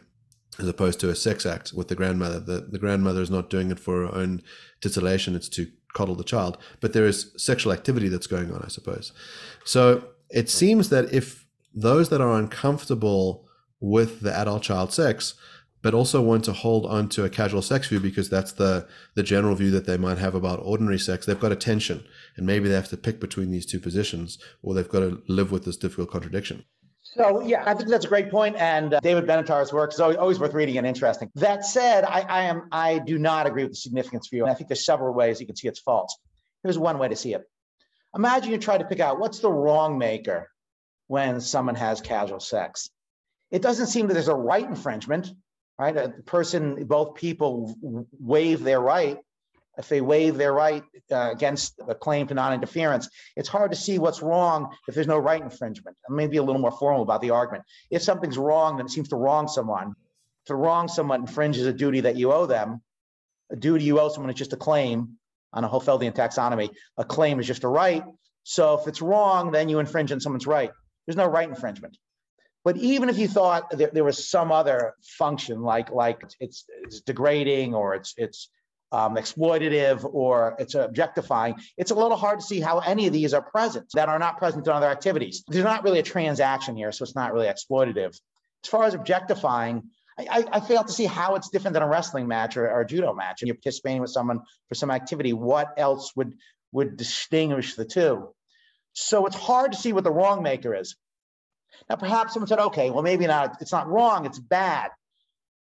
as 0.58 0.70
opposed 0.70 1.02
to 1.02 1.10
a 1.10 1.16
sex 1.16 1.46
act 1.46 1.74
with 1.74 1.90
the 1.90 1.96
grandmother. 1.96 2.40
The 2.40 2.62
the 2.62 2.80
grandmother 2.80 3.22
is 3.22 3.30
not 3.30 3.50
doing 3.50 3.72
it 3.72 3.80
for 3.80 4.06
her 4.06 4.16
own 4.16 4.42
titillation; 4.80 5.36
it's 5.36 5.50
to 5.50 5.68
coddle 5.94 6.16
the 6.16 6.24
child. 6.24 6.58
But 6.80 6.94
there 6.94 7.06
is 7.06 7.34
sexual 7.36 7.74
activity 7.74 8.08
that's 8.08 8.28
going 8.28 8.54
on, 8.54 8.62
I 8.64 8.70
suppose. 8.70 9.12
So 9.66 10.06
it 10.30 10.50
seems 10.50 10.90
that 10.90 11.14
if 11.14 11.46
those 11.74 12.08
that 12.10 12.22
are 12.22 12.38
uncomfortable 12.38 13.50
with 13.82 14.22
the 14.22 14.34
adult 14.34 14.64
child 14.64 14.94
sex 14.94 15.34
but 15.82 15.94
also 15.94 16.22
want 16.22 16.44
to 16.46 16.54
hold 16.54 16.86
on 16.86 17.08
to 17.10 17.24
a 17.24 17.30
casual 17.30 17.62
sex 17.62 17.88
view 17.88 18.00
because 18.00 18.30
that's 18.30 18.52
the 18.54 18.88
the 19.16 19.24
general 19.24 19.56
view 19.56 19.72
that 19.72 19.86
they 19.86 19.98
might 19.98 20.18
have 20.18 20.36
about 20.36 20.60
ordinary 20.62 21.00
sex. 21.00 21.26
They've 21.26 21.40
got 21.40 21.52
a 21.52 21.56
tension, 21.56 22.04
and 22.36 22.46
maybe 22.46 22.68
they 22.68 22.76
have 22.76 22.90
to 22.90 22.98
pick 22.98 23.20
between 23.20 23.52
these 23.52 23.66
two 23.66 23.80
positions, 23.80 24.38
or 24.62 24.74
they've 24.74 24.90
got 24.90 25.00
to 25.00 25.22
live 25.28 25.52
with 25.52 25.66
this 25.66 25.78
difficult 25.78 26.12
contradiction. 26.12 26.66
So 27.02 27.42
yeah, 27.42 27.64
I 27.66 27.74
think 27.74 27.90
that's 27.90 28.06
a 28.06 28.10
great 28.10 28.30
point, 28.30 28.56
and 28.58 28.94
uh, 28.94 29.00
David 29.02 29.26
Benatar's 29.26 29.74
work 29.74 29.94
is 29.94 30.00
always, 30.00 30.18
always, 30.18 30.40
worth 30.40 30.54
reading 30.54 30.78
and 30.78 30.86
interesting. 30.86 31.32
That 31.36 31.66
said, 31.66 32.04
I, 32.04 32.22
I 32.22 32.44
am 32.44 32.68
I 32.72 33.00
do 33.00 33.18
not 33.18 33.48
agree 33.48 33.64
with 33.64 33.72
the 33.72 33.78
significance 33.78 34.28
view, 34.28 34.44
and 34.44 34.52
I 34.52 34.54
think 34.54 34.68
there's 34.68 34.86
several 34.86 35.14
ways 35.14 35.40
you 35.40 35.48
can 35.48 35.56
see 35.56 35.68
its 35.68 35.80
faults. 35.80 36.18
Here's 36.64 36.78
one 36.78 37.00
way 37.00 37.08
to 37.08 37.16
see 37.16 37.34
it. 37.34 37.44
Imagine 38.16 38.52
you 38.52 38.58
try 38.58 38.78
to 38.78 38.86
pick 38.86 39.00
out 39.00 39.20
what's 39.20 39.40
the 39.40 39.52
wrong 39.52 39.98
maker 39.98 40.50
when 41.08 41.42
someone 41.42 41.76
has 41.76 42.02
casual 42.02 42.40
sex. 42.40 42.90
It 43.50 43.62
doesn't 43.62 43.88
seem 43.88 44.08
that 44.08 44.14
there's 44.14 44.28
a 44.28 44.36
right 44.36 44.66
infringement 44.66 45.32
right? 45.80 45.96
A 45.96 46.10
person, 46.26 46.86
both 46.86 47.16
people 47.16 47.76
waive 48.20 48.64
their 48.64 48.82
right. 48.82 49.18
If 49.78 49.88
they 49.88 50.02
waive 50.02 50.36
their 50.36 50.52
right 50.52 50.84
uh, 51.10 51.32
against 51.32 51.80
a 51.88 51.96
claim 51.96 52.28
to 52.28 52.34
non-interference, 52.34 53.08
it's 53.38 53.48
hard 53.48 53.72
to 53.72 53.78
see 53.78 53.98
what's 53.98 54.22
wrong 54.22 54.76
if 54.90 54.94
there's 54.94 55.08
no 55.08 55.18
right 55.18 55.42
infringement. 55.42 55.96
I 56.10 56.14
may 56.14 56.28
be 56.28 56.36
a 56.36 56.44
little 56.44 56.62
more 56.62 56.72
formal 56.72 57.02
about 57.02 57.22
the 57.22 57.30
argument. 57.30 57.64
If 57.90 58.02
something's 58.02 58.38
wrong, 58.38 58.76
then 58.76 58.88
it 58.88 58.90
seems 58.90 59.08
to 59.10 59.16
wrong 59.16 59.48
someone. 59.48 59.96
To 60.48 60.56
wrong 60.56 60.90
someone 60.90 61.22
infringes 61.22 61.66
a 61.66 61.72
duty 61.72 62.02
that 62.02 62.18
you 62.18 62.34
owe 62.34 62.46
them. 62.46 62.82
A 63.52 63.56
duty 63.56 63.86
you 63.86 64.02
owe 64.02 64.10
someone 64.10 64.30
is 64.30 64.38
just 64.38 64.52
a 64.52 64.58
claim 64.58 65.18
on 65.54 65.64
a 65.64 65.70
Hohfeldian 65.70 66.14
taxonomy. 66.14 66.70
A 66.98 67.06
claim 67.06 67.40
is 67.40 67.48
just 67.48 67.64
a 67.64 67.70
right. 67.70 68.04
So 68.44 68.78
if 68.80 68.88
it's 68.88 69.02
wrong, 69.02 69.52
then 69.52 69.70
you 69.70 69.80
infringe 69.80 70.12
on 70.12 70.20
someone's 70.20 70.46
right. 70.46 70.72
There's 71.08 71.16
no 71.16 71.26
right 71.26 71.48
infringement. 71.48 71.98
But 72.64 72.78
even 72.78 73.10
if 73.10 73.18
you 73.18 73.28
thought 73.28 73.70
there, 73.72 73.90
there 73.94 74.04
was 74.04 74.30
some 74.30 74.52
other 74.52 74.94
function, 75.02 75.62
like 75.62 75.92
like 75.92 76.22
it's, 76.40 76.66
it's 76.84 77.02
degrading 77.02 77.74
or 77.74 77.96
it's 77.96 78.14
it's 78.18 78.50
um, 78.92 79.16
exploitative 79.16 80.04
or 80.14 80.56
it's 80.60 80.76
objectifying, 80.76 81.56
it's 81.78 81.92
a 81.92 81.96
little 81.96 82.18
hard 82.18 82.40
to 82.40 82.46
see 82.46 82.60
how 82.60 82.80
any 82.80 83.08
of 83.08 83.14
these 83.14 83.34
are 83.34 83.42
present 83.42 83.86
that 83.94 84.10
are 84.10 84.20
not 84.20 84.38
present 84.38 84.66
in 84.66 84.74
other 84.74 84.88
activities. 84.88 85.44
There's 85.48 85.64
not 85.64 85.84
really 85.84 86.00
a 86.00 86.04
transaction 86.04 86.76
here, 86.76 86.92
so 86.92 87.04
it's 87.04 87.16
not 87.16 87.34
really 87.34 87.48
exploitative. 87.48 88.20
As 88.64 88.70
far 88.70 88.86
as 88.86 88.94
objectifying, 88.94 89.84
I, 90.18 90.44
I, 90.52 90.60
fail 90.60 90.84
to 90.84 90.92
see 90.92 91.06
how 91.06 91.36
it's 91.36 91.50
different 91.50 91.76
than 91.76 91.84
a 91.84 91.88
wrestling 91.88 92.28
match 92.28 92.58
or, 92.58 92.70
or, 92.70 92.82
a 92.82 92.86
judo 92.86 93.14
match. 93.14 93.42
And 93.42 93.48
you're 93.48 93.56
participating 93.56 94.02
with 94.02 94.10
someone 94.10 94.42
for 94.68 94.76
some 94.76 94.92
activity. 94.92 95.32
What 95.32 95.70
else 95.78 96.14
would 96.16 96.36
would 96.74 96.98
distinguish 96.98 97.76
the 97.76 97.86
two? 97.86 98.30
So 98.94 99.28
it's 99.28 99.36
hard 99.36 99.72
to 99.72 99.78
see 99.78 99.94
what 99.94 100.04
the 100.04 100.12
wrong 100.12 100.44
maker 100.44 100.76
is. 100.76 100.98
Now, 101.90 101.96
perhaps 101.96 102.34
someone 102.34 102.48
said, 102.48 102.60
okay, 102.60 102.90
well, 102.90 103.04
maybe 103.04 103.28
not, 103.28 103.58
it's 103.62 103.72
not 103.72 103.88
wrong, 103.88 104.26
it's 104.26 104.40
bad. 104.40 104.92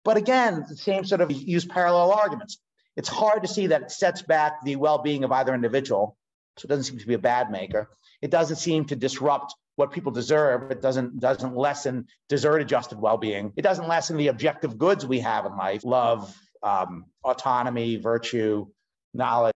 But 0.04 0.16
again, 0.16 0.64
the 0.68 0.76
same 0.76 1.04
sort 1.04 1.20
of 1.20 1.30
use 1.30 1.64
parallel 1.64 2.12
arguments. 2.12 2.58
It's 2.96 3.08
hard 3.08 3.42
to 3.42 3.48
see 3.48 3.68
that 3.68 3.82
it 3.82 3.90
sets 3.90 4.22
back 4.22 4.64
the 4.64 4.76
well 4.76 4.98
being 4.98 5.24
of 5.24 5.32
either 5.32 5.54
individual. 5.54 6.16
So 6.56 6.66
it 6.66 6.68
doesn't 6.68 6.84
seem 6.84 6.98
to 6.98 7.06
be 7.06 7.14
a 7.14 7.18
bad 7.18 7.50
maker. 7.50 7.88
It 8.20 8.30
doesn't 8.30 8.56
seem 8.56 8.86
to 8.86 8.96
disrupt 8.96 9.54
what 9.76 9.92
people 9.92 10.12
deserve. 10.12 10.70
It 10.70 10.82
doesn't 10.82 11.20
doesn't 11.20 11.56
lessen 11.56 12.06
desert 12.28 12.58
adjusted 12.58 13.00
well 13.00 13.16
being. 13.16 13.52
It 13.56 13.62
doesn't 13.62 13.88
lessen 13.88 14.16
the 14.16 14.28
objective 14.28 14.76
goods 14.76 15.06
we 15.06 15.20
have 15.20 15.46
in 15.46 15.56
life: 15.56 15.84
love, 15.84 16.34
um, 16.62 17.06
autonomy, 17.24 17.96
virtue, 17.96 18.66
knowledge. 19.14 19.54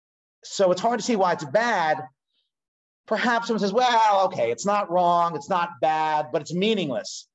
So 0.45 0.73
it's 0.73 0.81
hard 0.81 0.99
to 0.99 1.05
see 1.05 1.17
why 1.17 1.33
it's 1.33 1.45
bad. 1.45 2.03
Perhaps 3.11 3.49
someone 3.49 3.59
says, 3.59 3.73
well, 3.73 4.27
okay, 4.27 4.53
it's 4.53 4.65
not 4.65 4.89
wrong, 4.89 5.35
it's 5.35 5.51
not 5.51 5.81
bad, 5.81 6.29
but 6.33 6.43
it's 6.43 6.55
meaningless. 6.55 7.27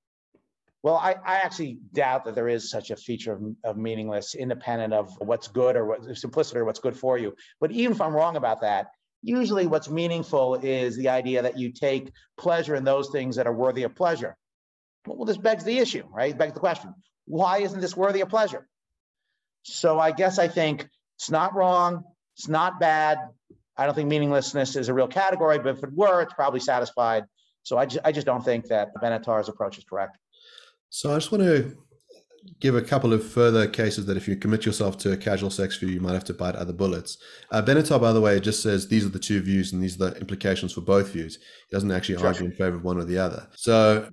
Well, 0.83 0.95
I, 0.95 1.15
I 1.25 1.35
actually 1.39 1.79
doubt 1.91 2.23
that 2.25 2.33
there 2.33 2.47
is 2.47 2.69
such 2.69 2.91
a 2.91 2.95
feature 2.95 3.33
of, 3.33 3.41
of 3.65 3.77
meaningless, 3.77 4.35
independent 4.35 4.93
of 4.93 5.13
what's 5.19 5.49
good 5.49 5.75
or 5.75 5.85
what 5.85 6.17
simplicity 6.17 6.59
or 6.59 6.65
what's 6.65 6.79
good 6.79 6.95
for 6.95 7.17
you. 7.17 7.35
But 7.59 7.73
even 7.73 7.91
if 7.91 7.99
I'm 7.99 8.15
wrong 8.15 8.37
about 8.37 8.61
that, 8.61 8.87
usually 9.21 9.67
what's 9.67 9.89
meaningful 9.89 10.55
is 10.55 10.95
the 10.95 11.09
idea 11.09 11.41
that 11.41 11.57
you 11.59 11.73
take 11.73 12.13
pleasure 12.37 12.75
in 12.75 12.85
those 12.85 13.09
things 13.09 13.35
that 13.35 13.45
are 13.45 13.53
worthy 13.53 13.83
of 13.83 13.95
pleasure. 13.95 14.37
Well, 15.05 15.25
this 15.25 15.37
begs 15.37 15.65
the 15.65 15.77
issue, 15.77 16.03
right? 16.09 16.37
Begs 16.37 16.53
the 16.53 16.61
question: 16.61 16.93
Why 17.25 17.57
isn't 17.57 17.81
this 17.81 17.97
worthy 17.97 18.21
of 18.21 18.29
pleasure? 18.29 18.65
So 19.63 19.99
I 19.99 20.11
guess 20.11 20.39
I 20.39 20.47
think 20.47 20.87
it's 21.17 21.29
not 21.29 21.53
wrong, 21.53 22.05
it's 22.37 22.47
not 22.47 22.79
bad. 22.79 23.17
I 23.77 23.85
don't 23.85 23.95
think 23.95 24.09
meaninglessness 24.09 24.75
is 24.75 24.89
a 24.89 24.93
real 24.93 25.07
category, 25.07 25.57
but 25.59 25.77
if 25.77 25.83
it 25.83 25.91
were, 25.93 26.21
it's 26.21 26.33
probably 26.33 26.59
satisfied. 26.59 27.25
So 27.63 27.77
I 27.77 27.85
just, 27.85 28.05
I 28.05 28.11
just 28.11 28.25
don't 28.25 28.43
think 28.43 28.67
that 28.67 28.95
Benatar's 29.01 29.49
approach 29.49 29.77
is 29.77 29.83
correct. 29.83 30.17
So 30.89 31.11
I 31.11 31.15
just 31.15 31.31
want 31.31 31.43
to 31.43 31.75
give 32.59 32.75
a 32.75 32.81
couple 32.81 33.11
of 33.11 33.27
further 33.27 33.67
cases 33.67 34.05
that 34.05 34.17
if 34.17 34.27
you 34.27 34.35
commit 34.35 34.65
yourself 34.65 34.97
to 34.99 35.11
a 35.11 35.17
casual 35.17 35.49
sex 35.49 35.77
view, 35.77 35.89
you 35.89 35.99
might 35.99 36.13
have 36.13 36.23
to 36.25 36.33
bite 36.33 36.55
other 36.55 36.73
bullets. 36.73 37.17
Uh, 37.51 37.61
Benatar, 37.61 37.99
by 37.99 38.13
the 38.13 38.21
way, 38.21 38.39
just 38.39 38.61
says 38.61 38.87
these 38.87 39.05
are 39.05 39.09
the 39.09 39.19
two 39.19 39.41
views 39.41 39.73
and 39.73 39.83
these 39.83 39.99
are 39.99 40.11
the 40.11 40.19
implications 40.19 40.71
for 40.71 40.81
both 40.81 41.09
views. 41.09 41.37
He 41.69 41.75
doesn't 41.75 41.91
actually 41.91 42.19
sure. 42.19 42.27
argue 42.27 42.45
in 42.45 42.51
favor 42.51 42.75
of 42.75 42.83
one 42.83 42.97
or 42.97 43.03
the 43.03 43.17
other. 43.17 43.47
So 43.55 44.09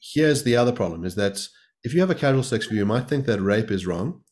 here's 0.00 0.42
the 0.42 0.56
other 0.56 0.72
problem 0.72 1.04
is 1.04 1.14
that 1.14 1.46
if 1.84 1.94
you 1.94 2.00
have 2.00 2.10
a 2.10 2.14
casual 2.14 2.42
sex 2.42 2.66
view, 2.66 2.78
you 2.78 2.86
might 2.86 3.08
think 3.08 3.26
that 3.26 3.40
rape 3.40 3.70
is 3.70 3.86
wrong, 3.86 4.22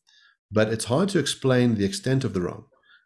but 0.51 0.69
it's 0.69 0.87
hard 0.87 1.09
to 1.11 1.19
explain 1.19 1.77
the 1.77 1.85
extent 1.85 2.25
of 2.25 2.35
the 2.35 2.41
wrong. 2.41 2.65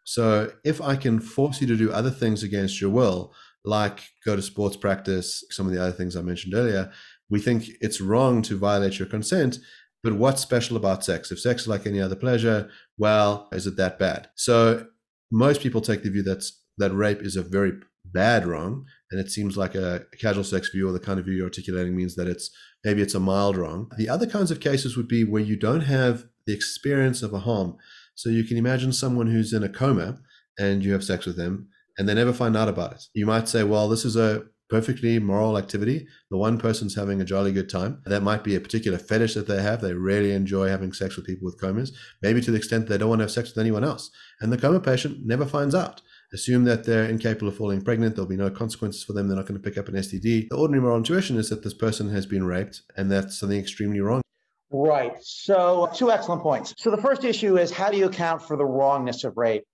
So 0.09 0.51
if 0.65 0.81
I 0.81 0.97
can 0.97 1.21
force 1.21 1.61
you 1.61 1.67
to 1.67 1.77
do 1.77 1.93
other 1.93 2.09
things 2.09 2.43
against 2.43 2.81
your 2.81 2.89
will, 2.89 3.35
like 3.63 4.01
go 4.25 4.37
to 4.37 4.41
sports 4.41 4.75
practice, 4.75 5.45
some 5.51 5.67
of 5.67 5.73
the 5.75 5.83
other 5.83 5.93
things 5.93 6.17
I 6.17 6.23
mentioned 6.23 6.55
earlier, 6.55 6.91
we 7.29 7.41
think 7.41 7.69
it's 7.83 8.01
wrong 8.01 8.41
to 8.43 8.57
violate 8.57 8.99
your 8.99 9.07
consent. 9.07 9.59
But 10.03 10.15
what's 10.15 10.41
special 10.41 10.79
about 10.79 11.05
sex? 11.05 11.31
If 11.31 11.41
sex 11.41 11.63
is 11.63 11.69
like 11.69 11.87
any 11.87 12.01
other 12.01 12.17
pleasure, 12.17 12.71
well, 12.97 13.51
is 13.53 13.67
it 13.67 13.77
that 13.77 13.99
bad? 13.99 14.31
So 14.35 14.87
most 15.31 15.61
people 15.61 15.83
take 15.83 16.03
the 16.03 16.11
view 16.11 16.23
that 16.23 16.43
that 16.79 16.95
rape 16.95 17.21
is 17.21 17.37
a 17.37 17.43
very 17.43 17.75
bad 18.03 18.47
wrong, 18.47 18.87
and 19.11 19.21
it 19.21 19.31
seems 19.31 19.59
like 19.59 19.75
a 19.75 20.07
casual 20.19 20.45
sex 20.45 20.71
view 20.71 20.89
or 20.89 20.93
the 20.93 21.01
kind 21.01 21.21
of 21.21 21.27
view 21.27 21.35
you're 21.35 21.45
articulating 21.45 21.95
means 21.95 22.15
that 22.15 22.29
it's 22.29 22.51
maybe 22.83 23.03
it's 23.03 23.15
a 23.15 23.21
mild 23.21 23.59
wrong. 23.59 23.91
The 23.99 24.09
other 24.09 24.27
kinds 24.27 24.51
of 24.51 24.61
cases 24.61 24.97
would 24.97 25.09
be 25.09 25.23
where 25.23 25.43
you 25.43 25.57
don't 25.57 25.83
have 25.83 26.25
the 26.47 26.55
experience 26.55 27.23
of 27.23 27.35
a 27.35 27.41
harm. 27.41 27.77
So 28.19 28.31
you 28.31 28.43
can 28.43 28.57
imagine 28.57 28.93
someone 28.93 29.29
who's 29.29 29.53
in 29.53 29.63
a 29.63 29.69
coma 29.69 30.19
and 30.59 30.85
you 30.85 30.93
have 30.93 31.05
sex 31.05 31.25
with 31.25 31.37
them 31.37 31.69
and 31.97 32.09
they 32.09 32.15
never 32.15 32.33
find 32.33 32.57
out 32.57 32.67
about 32.67 32.95
it. 32.95 33.05
You 33.15 33.27
might 33.27 33.49
say, 33.49 33.63
well, 33.63 33.89
this 33.89 34.05
is 34.05 34.17
a 34.17 34.43
perfectly 34.69 35.21
moral 35.21 35.57
activity. 35.57 36.05
The 36.33 36.37
one 36.37 36.59
person's 36.59 36.97
having 36.97 37.21
a 37.21 37.25
jolly 37.25 37.53
good 37.53 37.69
time. 37.71 38.03
That 38.07 38.25
might 38.25 38.43
be 38.43 38.57
a 38.57 38.61
particular 38.61 38.99
fetish 38.99 39.35
that 39.35 39.47
they 39.47 39.63
have. 39.63 39.81
They 39.81 39.93
really 39.93 40.33
enjoy 40.33 40.67
having 40.67 40.93
sex 40.93 41.15
with 41.15 41.27
people 41.27 41.47
with 41.47 41.61
comas, 41.61 41.97
maybe 42.21 42.41
to 42.41 42.51
the 42.51 42.57
extent 42.57 42.89
they 42.89 42.99
don't 42.99 43.09
want 43.09 43.21
to 43.21 43.25
have 43.25 43.31
sex 43.31 43.51
with 43.51 43.63
anyone 43.63 43.85
else. 43.85 44.11
And 44.41 44.53
the 44.53 44.59
coma 44.59 44.81
patient 44.81 45.25
never 45.25 45.47
finds 45.47 45.77
out. 45.77 46.03
Assume 46.33 46.65
that 46.65 46.83
they're 46.83 47.05
incapable 47.05 47.47
of 47.47 47.57
falling 47.57 47.83
pregnant. 47.83 48.17
There'll 48.17 48.29
be 48.29 48.37
no 48.37 48.51
consequences 48.51 49.05
for 49.05 49.13
them. 49.13 49.29
They're 49.29 49.37
not 49.37 49.47
going 49.47 49.63
to 49.63 49.65
pick 49.65 49.79
up 49.79 49.87
an 49.87 49.95
STD. 49.95 50.49
The 50.51 50.57
ordinary 50.57 50.83
moral 50.83 50.99
intuition 50.99 51.37
is 51.37 51.51
that 51.51 51.63
this 51.63 51.73
person 51.73 52.11
has 52.11 52.27
been 52.27 52.43
raped 52.43 52.83
and 52.97 53.13
that's 53.13 53.39
something 53.39 53.61
extremely 53.61 54.01
wrong. 54.01 54.23
Right. 54.71 55.17
So, 55.23 55.91
two 55.95 56.11
excellent 56.11 56.43
points. 56.43 56.75
So, 56.77 56.91
the 56.91 57.01
first 57.01 57.25
issue 57.25 57.57
is 57.57 57.71
how 57.71 57.91
do 57.91 57.97
you 57.97 58.07
account 58.07 58.43
for 58.43 58.57
the 58.57 58.67
wrongness 58.67 59.25
of 59.25 59.37
rape? 59.37 59.65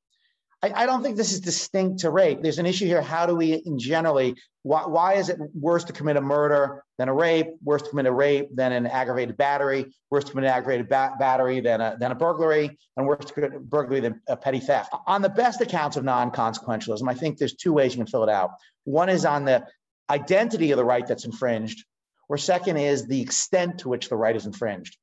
I, 0.63 0.85
I, 0.85 0.87
don't 0.87 1.03
think 1.03 1.17
this 1.17 1.33
is 1.33 1.41
distinct 1.41 2.01
to 2.01 2.11
rape. 2.11 2.41
There's 2.41 2.59
an 2.59 2.65
issue 2.65 2.87
here. 2.87 3.03
How 3.03 3.27
do 3.27 3.35
we, 3.35 3.53
in 3.55 3.79
generally, 3.79 4.35
why, 4.63 4.87
why 4.87 5.15
is 5.15 5.29
it 5.29 5.39
worse 5.53 5.85
to 5.85 5.93
commit 5.93 6.17
a 6.17 6.23
murder 6.23 6.85
than 6.97 7.11
a 7.11 7.13
rape? 7.13 7.49
Worse 7.63 7.83
to 7.83 7.91
commit 7.91 8.07
a 8.07 8.13
rape 8.13 8.49
than 8.55 8.73
an 8.73 8.87
aggravated 8.87 9.37
battery? 9.37 9.95
Worse 10.11 10.25
to 10.25 10.31
commit 10.31 10.47
an 10.47 10.53
aggravated 10.53 10.89
ba- 10.89 11.17
battery 11.19 11.61
than 11.61 11.83
a, 11.83 11.97
than 12.01 12.13
a 12.13 12.15
burglary? 12.15 12.79
And 12.97 13.07
worse 13.07 13.27
to 13.27 13.33
commit 13.35 13.55
a 13.55 13.61
burglary 13.61 14.01
than 14.01 14.23
a 14.27 14.39
petty 14.39 14.61
theft? 14.61 14.95
On 15.07 15.21
the 15.21 15.29
best 15.29 15.61
accounts 15.61 15.99
of 15.99 16.05
non-consequentialism, 16.05 17.07
I 17.07 17.15
think 17.15 17.37
there's 17.37 17.55
two 17.55 17.75
ways 17.75 17.93
you 17.93 17.99
can 17.99 18.07
fill 18.07 18.23
it 18.23 18.31
out. 18.31 18.53
One 18.85 19.11
is 19.11 19.27
on 19.27 19.45
the 19.45 19.67
identity 20.09 20.71
of 20.71 20.79
the 20.79 20.85
right 20.85 21.07
that's 21.07 21.27
infringed, 21.27 21.85
or 22.29 22.39
second 22.39 22.77
is 22.77 23.07
the 23.07 23.21
extent 23.21 23.79
to 23.81 23.89
which 23.89 24.09
the 24.09 24.17
right 24.17 24.37
is 24.37 24.47
infringed. 24.47 24.97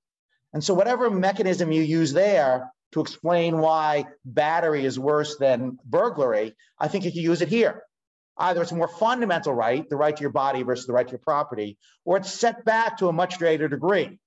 And 0.53 0.63
so, 0.63 0.73
whatever 0.73 1.09
mechanism 1.09 1.71
you 1.71 1.81
use 1.81 2.13
there 2.13 2.71
to 2.91 3.01
explain 3.01 3.59
why 3.59 4.05
battery 4.25 4.85
is 4.85 4.99
worse 4.99 5.37
than 5.37 5.79
burglary, 5.85 6.55
I 6.77 6.87
think 6.87 7.05
you 7.05 7.11
can 7.11 7.21
use 7.21 7.41
it 7.41 7.47
here. 7.47 7.83
Either 8.37 8.61
it's 8.61 8.71
a 8.71 8.75
more 8.75 8.87
fundamental 8.87 9.53
right, 9.53 9.87
the 9.89 9.95
right 9.95 10.15
to 10.15 10.21
your 10.21 10.31
body 10.31 10.63
versus 10.63 10.87
the 10.87 10.93
right 10.93 11.07
to 11.07 11.11
your 11.11 11.19
property, 11.19 11.77
or 12.05 12.17
it's 12.17 12.31
set 12.31 12.65
back 12.65 12.97
to 12.97 13.07
a 13.07 13.13
much 13.13 13.37
greater 13.37 13.67
degree. 13.67 14.19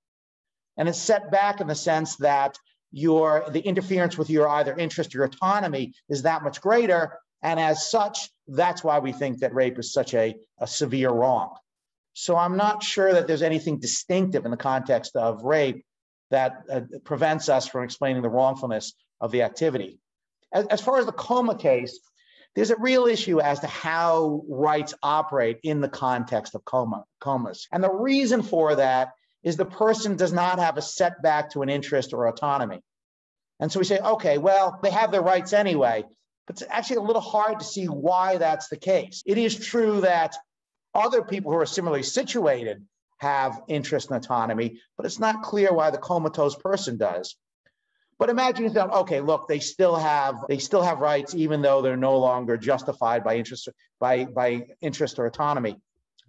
And 0.76 0.88
it's 0.88 0.98
set 0.98 1.30
back 1.30 1.60
in 1.60 1.66
the 1.66 1.74
sense 1.74 2.16
that 2.16 2.58
your 2.90 3.44
the 3.50 3.60
interference 3.60 4.16
with 4.16 4.30
your 4.30 4.48
either 4.48 4.74
interest 4.74 5.14
or 5.16 5.24
autonomy 5.24 5.94
is 6.08 6.22
that 6.22 6.42
much 6.42 6.60
greater. 6.60 7.18
And 7.42 7.60
as 7.60 7.90
such, 7.90 8.30
that's 8.48 8.82
why 8.82 9.00
we 9.00 9.12
think 9.12 9.40
that 9.40 9.54
rape 9.54 9.78
is 9.78 9.92
such 9.92 10.14
a, 10.14 10.36
a 10.58 10.66
severe 10.66 11.10
wrong. 11.10 11.56
So 12.14 12.36
I'm 12.36 12.56
not 12.56 12.82
sure 12.82 13.12
that 13.12 13.26
there's 13.26 13.42
anything 13.42 13.78
distinctive 13.78 14.44
in 14.44 14.50
the 14.50 14.56
context 14.56 15.16
of 15.16 15.42
rape 15.42 15.84
that 16.30 16.62
uh, 16.72 16.80
prevents 17.04 17.48
us 17.48 17.68
from 17.68 17.84
explaining 17.84 18.22
the 18.22 18.30
wrongfulness 18.30 18.94
of 19.20 19.30
the 19.30 19.42
activity. 19.42 19.98
As, 20.52 20.66
as 20.66 20.80
far 20.80 20.98
as 20.98 21.06
the 21.06 21.12
coma 21.12 21.56
case, 21.56 21.98
there's 22.54 22.70
a 22.70 22.76
real 22.76 23.06
issue 23.06 23.40
as 23.40 23.60
to 23.60 23.66
how 23.66 24.42
rights 24.48 24.94
operate 25.02 25.58
in 25.64 25.80
the 25.80 25.88
context 25.88 26.54
of 26.54 26.64
coma, 26.64 27.04
comas. 27.20 27.66
And 27.72 27.82
the 27.82 27.92
reason 27.92 28.42
for 28.42 28.76
that 28.76 29.10
is 29.42 29.56
the 29.56 29.64
person 29.64 30.16
does 30.16 30.32
not 30.32 30.58
have 30.60 30.78
a 30.78 30.82
setback 30.82 31.50
to 31.50 31.62
an 31.62 31.68
interest 31.68 32.12
or 32.12 32.26
autonomy. 32.28 32.80
And 33.58 33.70
so 33.70 33.80
we 33.80 33.84
say, 33.84 33.98
okay, 33.98 34.38
well, 34.38 34.78
they 34.82 34.90
have 34.90 35.10
their 35.10 35.22
rights 35.22 35.52
anyway. 35.52 36.04
But 36.46 36.60
it's 36.60 36.70
actually 36.70 36.96
a 36.96 37.02
little 37.02 37.22
hard 37.22 37.58
to 37.58 37.64
see 37.64 37.86
why 37.86 38.36
that's 38.36 38.68
the 38.68 38.76
case. 38.76 39.22
It 39.26 39.38
is 39.38 39.56
true 39.56 40.02
that 40.02 40.36
other 40.94 41.22
people 41.22 41.52
who 41.52 41.58
are 41.58 41.66
similarly 41.66 42.02
situated 42.02 42.84
have 43.18 43.62
interest 43.68 44.10
and 44.10 44.22
autonomy, 44.22 44.80
but 44.96 45.06
it's 45.06 45.18
not 45.18 45.42
clear 45.42 45.72
why 45.72 45.90
the 45.90 45.98
comatose 45.98 46.56
person 46.56 46.96
does. 46.96 47.36
But 48.18 48.30
imagine 48.30 48.72
that, 48.72 48.90
okay, 48.90 49.20
look, 49.20 49.48
they 49.48 49.58
still 49.58 49.96
have 49.96 50.36
they 50.48 50.58
still 50.58 50.82
have 50.82 51.00
rights, 51.00 51.34
even 51.34 51.62
though 51.62 51.82
they're 51.82 51.96
no 51.96 52.16
longer 52.18 52.56
justified 52.56 53.24
by 53.24 53.36
interest 53.36 53.68
by 53.98 54.24
by 54.24 54.66
interest 54.80 55.18
or 55.18 55.26
autonomy. 55.26 55.76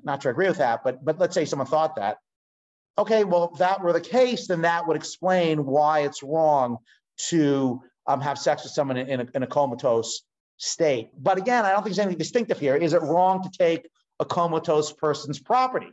Not 0.04 0.26
I 0.26 0.30
agree 0.32 0.48
with 0.48 0.58
that, 0.58 0.84
but 0.84 1.04
but 1.06 1.20
let's 1.20 1.36
say 1.36 1.46
someone 1.46 1.68
thought 1.68 1.96
that. 1.98 2.18
Okay, 2.98 3.24
well, 3.24 3.52
if 3.54 3.60
that 3.60 3.84
were 3.84 3.94
the 3.94 4.02
case, 4.02 4.48
then 4.48 4.62
that 4.62 4.88
would 4.88 4.98
explain 4.98 5.66
why 5.66 6.02
it's 6.02 6.24
wrong 6.24 6.78
to 7.30 7.82
um, 8.08 8.22
have 8.22 8.38
sex 8.38 8.64
with 8.64 8.72
someone 8.72 8.98
in 8.98 9.22
a, 9.22 9.28
in 9.36 9.44
a 9.44 9.48
comatose 9.48 10.24
state. 10.58 11.10
But 11.18 11.38
again, 11.38 11.66
I 11.66 11.72
don't 11.72 11.84
think 11.84 11.96
there's 11.96 12.00
anything 12.00 12.18
distinctive 12.18 12.60
here. 12.60 12.76
Is 12.76 12.94
it 12.94 13.02
wrong 13.02 13.44
to 13.44 13.50
take 13.50 13.90
a 14.20 14.26
comatose 14.26 14.92
person's 14.92 15.40
property? 15.40 15.92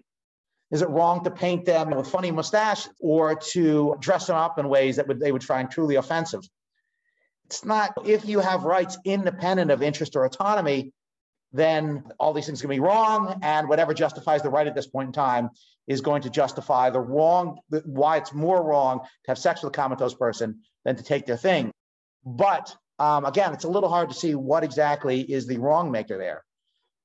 Is 0.70 0.80
it 0.80 0.88
wrong 0.88 1.22
to 1.24 1.30
paint 1.30 1.66
them 1.66 1.90
with 1.90 2.08
funny 2.08 2.30
mustaches 2.30 2.88
or 2.98 3.34
to 3.52 3.96
dress 4.00 4.26
them 4.26 4.36
up 4.36 4.58
in 4.58 4.68
ways 4.68 4.96
that 4.96 5.06
would, 5.06 5.20
they 5.20 5.30
would 5.30 5.44
find 5.44 5.70
truly 5.70 5.96
offensive? 5.96 6.40
It's 7.46 7.64
not, 7.64 7.92
if 8.06 8.24
you 8.24 8.40
have 8.40 8.64
rights 8.64 8.96
independent 9.04 9.70
of 9.70 9.82
interest 9.82 10.16
or 10.16 10.24
autonomy, 10.24 10.92
then 11.52 12.04
all 12.18 12.32
these 12.32 12.46
things 12.46 12.62
can 12.62 12.70
be 12.70 12.80
wrong. 12.80 13.40
And 13.42 13.68
whatever 13.68 13.92
justifies 13.92 14.42
the 14.42 14.48
right 14.48 14.66
at 14.66 14.74
this 14.74 14.86
point 14.86 15.08
in 15.08 15.12
time 15.12 15.50
is 15.86 16.00
going 16.00 16.22
to 16.22 16.30
justify 16.30 16.88
the 16.88 17.00
wrong, 17.00 17.58
why 17.84 18.16
it's 18.16 18.32
more 18.32 18.62
wrong 18.62 19.00
to 19.00 19.30
have 19.30 19.38
sex 19.38 19.62
with 19.62 19.74
a 19.74 19.76
comatose 19.76 20.14
person 20.14 20.60
than 20.86 20.96
to 20.96 21.02
take 21.02 21.26
their 21.26 21.36
thing. 21.36 21.70
But 22.24 22.74
um, 22.98 23.26
again, 23.26 23.52
it's 23.52 23.64
a 23.64 23.68
little 23.68 23.90
hard 23.90 24.08
to 24.08 24.14
see 24.14 24.34
what 24.34 24.64
exactly 24.64 25.20
is 25.20 25.46
the 25.46 25.58
wrong 25.58 25.90
maker 25.90 26.16
there. 26.16 26.44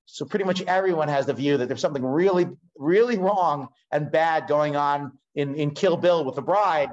So 0.07 0.25
pretty 0.25 0.45
much 0.45 0.61
everyone 0.63 1.09
has 1.09 1.25
the 1.25 1.33
view 1.33 1.57
that 1.57 1.67
there's 1.67 1.81
something 1.81 2.03
really, 2.03 2.47
really 2.77 3.17
wrong 3.17 3.67
and 3.91 4.09
bad 4.09 4.47
going 4.47 4.75
on 4.75 5.11
in, 5.35 5.55
in 5.55 5.71
Kill 5.71 5.97
Bill 5.97 6.23
with 6.23 6.35
the 6.35 6.41
bride. 6.41 6.89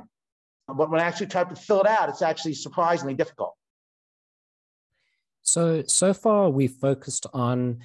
But 0.67 0.91
when 0.91 1.01
I 1.01 1.05
actually 1.05 1.29
try 1.29 1.45
to 1.45 1.55
fill 1.55 1.81
it 1.81 1.87
out, 1.87 2.09
it's 2.09 2.23
actually 2.23 2.55
surprisingly 2.55 3.15
difficult. 3.15 3.55
So, 5.43 5.85
so 5.87 6.13
far 6.13 6.51
we've 6.51 6.73
focused 6.73 7.27
on 7.33 7.81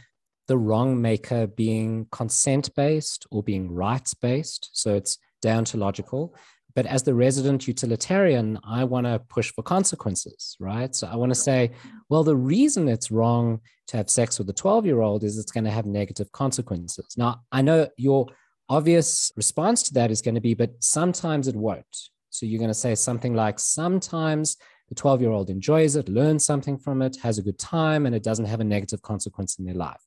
the 0.48 0.58
wrong 0.58 1.00
maker 1.00 1.46
being 1.46 2.08
consent 2.12 2.74
based 2.76 3.28
or 3.30 3.44
being 3.44 3.72
rights 3.72 4.16
based. 4.16 4.72
So 4.74 4.96
it's 4.96 5.20
deontological. 5.44 6.32
But 6.80 6.86
as 6.86 7.04
the 7.04 7.14
resident 7.14 7.68
utilitarian, 7.68 8.58
I 8.64 8.86
want 8.86 9.06
to 9.06 9.20
push 9.20 9.52
for 9.52 9.64
consequences, 9.64 10.56
right? 10.62 10.96
So 10.96 11.10
I 11.12 11.18
want 11.18 11.30
to 11.30 11.36
say, 11.36 11.72
well, 12.08 12.24
the 12.24 12.38
reason 12.38 12.88
it's 12.88 13.12
wrong 13.12 13.60
to 13.88 13.98
have 13.98 14.10
sex 14.10 14.40
with 14.40 14.50
a 14.50 14.54
12 14.54 14.86
year 14.86 15.02
old 15.02 15.26
is 15.26 15.38
it's 15.38 15.52
going 15.52 15.66
to 15.66 15.72
have 15.72 15.86
negative 15.86 16.32
consequences. 16.32 17.16
Now, 17.18 17.42
I 17.52 17.62
know 17.62 17.90
your 17.98 18.28
obvious 18.70 19.30
response 19.36 19.84
to 19.84 19.94
that 19.96 20.10
is 20.10 20.22
going 20.22 20.36
to 20.36 20.40
be, 20.40 20.54
but 20.54 20.72
sometimes 20.80 21.50
it 21.50 21.56
won't. 21.58 21.98
So 22.30 22.46
you're 22.46 22.60
going 22.60 22.70
to 22.70 22.74
say 22.74 22.96
something 22.96 23.34
like, 23.34 23.60
sometimes 23.60 24.56
the 24.88 24.96
12 24.96 25.20
year 25.20 25.32
old 25.32 25.50
enjoys 25.50 25.98
it, 25.98 26.08
learns 26.08 26.46
something 26.46 26.78
from 26.78 27.02
it, 27.02 27.18
has 27.22 27.40
a 27.40 27.44
good 27.44 27.60
time, 27.60 28.06
and 28.06 28.16
it 28.16 28.24
doesn't 28.24 28.46
have 28.46 28.62
a 28.62 28.64
negative 28.64 29.02
consequence 29.02 29.60
in 29.60 29.66
their 29.66 29.76
life. 29.76 30.00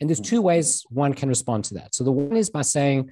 And 0.00 0.08
there's 0.08 0.20
mm. 0.20 0.26
two 0.26 0.42
ways 0.42 0.84
one 0.90 1.12
can 1.12 1.28
respond 1.28 1.64
to 1.64 1.74
that. 1.74 1.96
So 1.96 2.04
the 2.04 2.12
one 2.12 2.36
is 2.36 2.50
by 2.50 2.62
saying, 2.62 3.10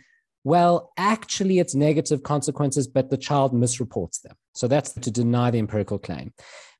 well, 0.48 0.92
actually, 0.96 1.58
it's 1.58 1.74
negative 1.74 2.22
consequences, 2.22 2.86
but 2.86 3.10
the 3.10 3.18
child 3.18 3.52
misreports 3.52 4.22
them. 4.22 4.34
So 4.54 4.66
that's 4.66 4.92
to 4.94 5.10
deny 5.10 5.50
the 5.50 5.58
empirical 5.58 5.98
claim. 5.98 6.32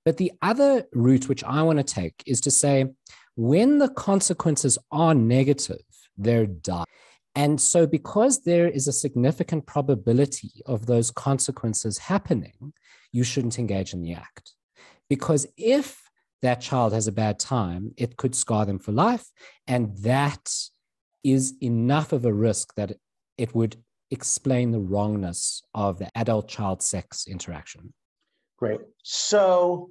But 0.07 0.17
the 0.17 0.33
other 0.41 0.87
route, 0.95 1.29
which 1.29 1.45
I 1.45 1.61
want 1.63 1.77
to 1.79 1.85
take, 1.85 2.23
is 2.25 2.41
to 2.43 2.51
say, 2.51 2.87
when 3.37 3.77
the 3.79 3.91
consequences 3.91 4.79
are 4.91 5.15
negative, 5.15 5.85
they're 6.17 6.47
done. 6.47 6.87
And 7.35 7.61
so, 7.61 7.87
because 7.87 8.43
there 8.43 8.69
is 8.69 8.89
a 8.89 9.01
significant 9.05 9.67
probability 9.67 10.63
of 10.65 10.87
those 10.87 11.11
consequences 11.11 11.99
happening, 11.99 12.73
you 13.13 13.23
shouldn't 13.23 13.59
engage 13.59 13.93
in 13.93 14.01
the 14.01 14.15
act. 14.15 14.55
Because 15.11 15.47
if 15.59 16.09
that 16.41 16.63
child 16.63 16.95
has 16.95 17.07
a 17.07 17.13
bad 17.13 17.39
time, 17.39 17.93
it 17.99 18.17
could 18.17 18.35
scar 18.35 18.65
them 18.65 18.79
for 18.79 18.93
life. 18.93 19.27
And 19.67 19.95
that 19.99 20.51
is 21.23 21.53
enough 21.61 22.15
of 22.15 22.25
a 22.25 22.33
risk 22.33 22.75
that 22.77 22.93
it 23.39 23.55
would 23.55 23.77
explain 24.11 24.71
the 24.71 24.81
wrongness 24.81 25.63
of 25.75 25.99
the 25.99 26.09
adult 26.15 26.49
child 26.49 26.83
sex 26.83 27.27
interaction. 27.27 27.93
Great. 28.59 28.81
So 29.03 29.91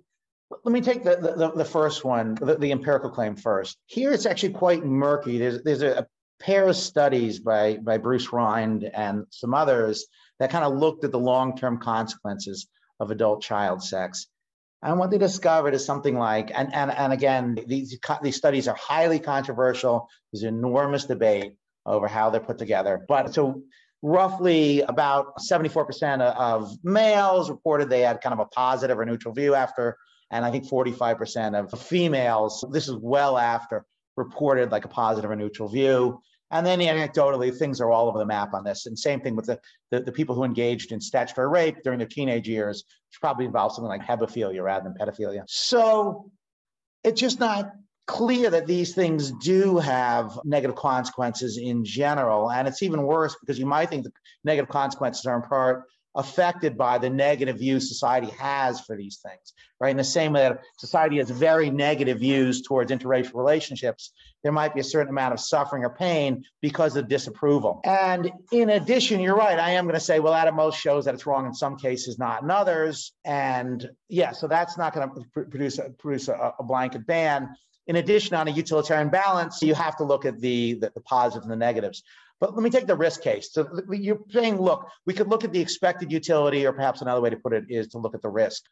let 0.63 0.72
me 0.72 0.82
take 0.82 1.04
the, 1.04 1.16
the, 1.16 1.51
the 1.56 1.66
first 1.66 2.04
one, 2.04 2.36
the, 2.36 2.56
the, 2.56 2.72
empirical 2.72 3.10
claim 3.10 3.36
first. 3.36 3.77
Here 3.86 4.12
it's 4.12 4.25
actually 4.25 4.54
quite 4.54 4.84
murky. 4.84 5.38
There's, 5.38 5.63
there's 5.63 5.82
a, 5.82 6.08
pair 6.39 6.68
of 6.68 6.75
studies 6.75 7.39
by, 7.39 7.77
by 7.77 7.98
Bruce 7.98 8.32
Rind 8.32 8.84
and 8.84 9.25
some 9.32 9.54
others 9.54 10.06
that 10.39 10.51
kind 10.51 10.63
of 10.63 10.77
looked 10.77 11.04
at 11.04 11.12
the 11.12 11.20
long-term 11.20 11.80
consequences 11.80 12.68
of 13.00 13.12
adult 13.12 13.42
child 13.42 13.84
sex. 13.84 14.27
And 14.84 15.00
what 15.00 15.10
they 15.10 15.18
discovered 15.18 15.74
is 15.74 15.84
something 15.84 16.16
like, 16.16 16.51
and, 16.54 16.74
and, 16.74 16.92
and 16.92 17.12
again, 17.12 17.58
these, 17.66 17.98
these 18.22 18.36
studies 18.36 18.68
are 18.68 18.75
highly 18.75 19.20
controversial. 19.20 20.08
There's 20.32 20.44
enormous 20.44 21.06
debate 21.06 21.56
over 21.88 22.08
how 22.08 22.29
they're 22.29 22.41
put 22.41 22.58
together. 22.58 23.06
But 23.08 23.34
so 23.34 23.62
roughly 24.01 24.82
about 24.82 25.38
74% 25.39 26.22
of 26.22 26.72
males 26.84 27.50
reported 27.50 27.89
they 27.89 28.01
had 28.01 28.22
kind 28.22 28.34
of 28.34 28.39
a 28.39 28.46
positive 28.46 29.00
or 29.00 29.06
neutral 29.06 29.34
view 29.34 29.56
after, 29.56 29.98
and 30.32 30.46
I 30.46 30.51
think 30.51 30.70
45% 30.70 31.74
of 31.74 31.82
females, 31.82 32.63
this 32.72 32.88
is 32.88 32.96
well 32.96 33.38
after, 33.38 33.86
reported 34.15 34.72
like 34.72 34.86
a 34.86 34.89
positive 34.89 35.32
or 35.32 35.36
neutral 35.36 35.70
view. 35.70 36.20
And 36.50 36.65
then 36.65 36.79
anecdotally, 36.79 37.56
things 37.56 37.82
are 37.82 37.91
all 37.91 38.08
over 38.08 38.20
the 38.20 38.25
map 38.25 38.53
on 38.53 38.63
this. 38.63 38.86
And 38.86 38.98
same 38.98 39.20
thing 39.20 39.36
with 39.36 39.48
the, 39.48 39.60
the, 39.91 40.00
the, 40.00 40.12
people 40.13 40.34
who 40.34 40.46
engaged 40.46 40.94
in 40.94 41.01
statutory 41.01 41.50
rape 41.50 41.84
during 41.84 42.00
their 42.00 42.08
teenage 42.08 42.48
years, 42.48 42.86
which 43.10 43.20
probably 43.20 43.46
involves 43.46 43.75
something 43.75 43.89
like 43.89 44.01
hebephilia 44.01 44.63
rather 44.63 44.86
than 44.86 44.94
pedophilia. 44.94 45.44
So 45.48 46.32
it's 47.03 47.20
just 47.20 47.39
not 47.39 47.72
clear 48.07 48.49
that 48.49 48.65
these 48.65 48.95
things 48.95 49.31
do 49.31 49.77
have 49.77 50.39
negative 50.43 50.75
consequences 50.75 51.57
in 51.57 51.83
general. 51.85 52.49
And 52.49 52.67
it's 52.67 52.81
even 52.81 53.03
worse 53.03 53.35
because 53.39 53.59
you 53.59 53.65
might 53.65 53.89
think 53.89 54.05
the 54.05 54.11
negative 54.43 54.69
consequences 54.69 55.25
are 55.25 55.35
in 55.35 55.43
part 55.43 55.83
affected 56.15 56.75
by 56.75 56.97
the 56.97 57.09
negative 57.09 57.59
views 57.59 57.87
society 57.87 58.31
has 58.39 58.81
for 58.81 58.97
these 58.97 59.17
things, 59.17 59.53
right? 59.79 59.91
In 59.91 59.97
the 59.97 60.03
same 60.03 60.33
way 60.33 60.41
that 60.41 60.61
society 60.79 61.17
has 61.17 61.29
very 61.29 61.69
negative 61.69 62.19
views 62.19 62.63
towards 62.63 62.91
interracial 62.91 63.35
relationships, 63.35 64.11
there 64.41 64.51
might 64.51 64.73
be 64.73 64.79
a 64.79 64.83
certain 64.83 65.09
amount 65.09 65.35
of 65.35 65.39
suffering 65.39 65.83
or 65.83 65.91
pain 65.91 66.43
because 66.59 66.95
of 66.95 67.07
disapproval. 67.07 67.81
And 67.83 68.31
in 68.51 68.71
addition, 68.71 69.19
you're 69.19 69.35
right, 69.35 69.59
I 69.59 69.71
am 69.71 69.85
going 69.85 69.93
to 69.93 69.99
say, 69.99 70.19
well, 70.19 70.33
that 70.33 70.47
at 70.47 70.55
most 70.55 70.79
shows 70.79 71.05
that 71.05 71.13
it's 71.13 71.27
wrong 71.27 71.45
in 71.45 71.53
some 71.53 71.77
cases, 71.77 72.17
not 72.17 72.41
in 72.41 72.49
others. 72.49 73.13
And 73.23 73.87
yeah, 74.09 74.31
so 74.31 74.47
that's 74.47 74.75
not 74.75 74.95
going 74.95 75.09
to 75.09 75.23
produce, 75.43 75.79
produce 75.99 76.29
a, 76.29 76.53
a 76.57 76.63
blanket 76.63 77.05
ban. 77.05 77.49
In 77.88 77.96
addition, 77.96 78.36
on 78.36 78.48
a 78.48 78.51
utilitarian 78.51 79.10
balance, 79.10 79.62
you 79.62 79.74
have 79.74 79.96
to 79.98 80.03
look 80.03 80.25
at 80.25 80.39
the, 80.39 80.74
the, 80.75 80.91
the 80.94 81.01
positives 81.01 81.46
and 81.46 81.51
the 81.51 81.58
negatives. 81.58 82.03
But 82.39 82.53
let 82.53 82.62
me 82.62 82.70
take 82.70 82.86
the 82.86 82.96
risk 82.96 83.22
case. 83.22 83.51
So 83.51 83.68
you're 83.90 84.20
saying, 84.29 84.61
look, 84.61 84.88
we 85.05 85.14
could 85.14 85.27
look 85.27 85.44
at 85.44 85.51
the 85.51 85.59
expected 85.59 86.11
utility, 86.11 86.66
or 86.66 86.74
perhaps 86.74 87.01
another 87.01 87.22
way 87.22 87.31
to 87.31 87.38
put 87.38 87.53
it 87.53 87.66
is 87.70 87.88
to 87.90 87.98
look 87.98 88.14
at 88.14 88.22
the 88.22 88.29
risk. 88.29 88.64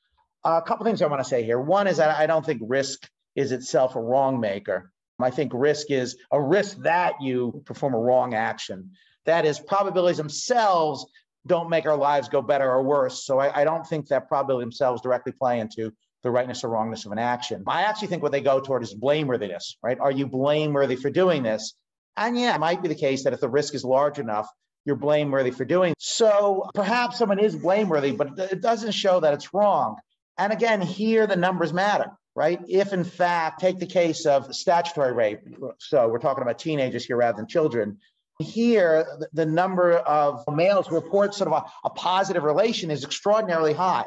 Uh, 0.43 0.61
a 0.63 0.67
couple 0.67 0.85
things 0.85 1.01
I 1.01 1.07
want 1.07 1.23
to 1.23 1.27
say 1.27 1.43
here. 1.43 1.59
One 1.59 1.87
is 1.87 1.97
that 1.97 2.15
I 2.15 2.27
don't 2.27 2.45
think 2.45 2.61
risk 2.63 3.09
is 3.35 3.51
itself 3.51 3.95
a 3.95 4.01
wrong 4.01 4.39
maker. 4.39 4.91
I 5.19 5.31
think 5.31 5.51
risk 5.55 5.91
is 5.91 6.17
a 6.31 6.41
risk 6.41 6.77
that 6.83 7.21
you 7.21 7.63
perform 7.65 7.93
a 7.93 7.99
wrong 7.99 8.33
action. 8.33 8.91
That 9.25 9.45
is, 9.45 9.59
probabilities 9.59 10.17
themselves 10.17 11.05
don't 11.47 11.69
make 11.69 11.85
our 11.85 11.97
lives 11.97 12.27
go 12.27 12.41
better 12.41 12.69
or 12.69 12.83
worse. 12.83 13.23
So 13.23 13.39
I, 13.39 13.61
I 13.61 13.63
don't 13.63 13.87
think 13.87 14.07
that 14.09 14.27
probability 14.27 14.65
themselves 14.65 15.01
directly 15.01 15.31
play 15.31 15.59
into 15.59 15.93
the 16.25 16.31
rightness 16.31 16.63
or 16.63 16.69
wrongness 16.69 17.05
of 17.05 17.11
an 17.11 17.19
action. 17.19 17.63
I 17.67 17.83
actually 17.83 18.07
think 18.09 18.23
what 18.23 18.31
they 18.31 18.41
go 18.41 18.59
toward 18.59 18.81
is 18.81 18.93
blameworthiness, 18.93 19.75
right? 19.81 19.97
Are 19.99 20.11
you 20.11 20.27
blameworthy 20.27 20.95
for 20.95 21.11
doing 21.11 21.43
this? 21.43 21.75
And 22.17 22.37
yeah, 22.37 22.55
it 22.55 22.59
might 22.59 22.81
be 22.81 22.87
the 22.87 22.95
case 22.95 23.23
that 23.23 23.33
if 23.33 23.39
the 23.39 23.47
risk 23.47 23.75
is 23.75 23.85
large 23.85 24.17
enough, 24.17 24.49
you're 24.85 24.95
blameworthy 24.95 25.51
for 25.51 25.65
doing. 25.65 25.93
So 25.99 26.69
perhaps 26.73 27.19
someone 27.19 27.39
is 27.39 27.55
blameworthy, 27.55 28.11
but 28.11 28.39
it 28.39 28.61
doesn't 28.61 28.91
show 28.91 29.19
that 29.19 29.35
it's 29.35 29.53
wrong. 29.53 29.97
And 30.37 30.51
again, 30.51 30.81
here 30.81 31.27
the 31.27 31.35
numbers 31.35 31.71
matter, 31.71 32.11
right? 32.35 32.59
If 32.67 32.91
in 32.91 33.03
fact, 33.03 33.61
take 33.61 33.77
the 33.77 33.85
case 33.85 34.25
of 34.25 34.53
statutory 34.55 35.13
rape. 35.13 35.41
So 35.79 36.07
we're 36.07 36.19
talking 36.19 36.41
about 36.41 36.57
teenagers 36.57 37.05
here 37.05 37.17
rather 37.17 37.37
than 37.37 37.47
children. 37.47 37.99
Here, 38.39 39.05
the 39.31 39.45
number 39.45 39.93
of 39.93 40.43
males 40.51 40.87
who 40.87 40.95
report 40.95 41.35
sort 41.35 41.51
of 41.51 41.53
a, 41.53 41.87
a 41.87 41.91
positive 41.91 42.43
relation 42.43 42.89
is 42.89 43.03
extraordinarily 43.05 43.73
high. 43.73 44.05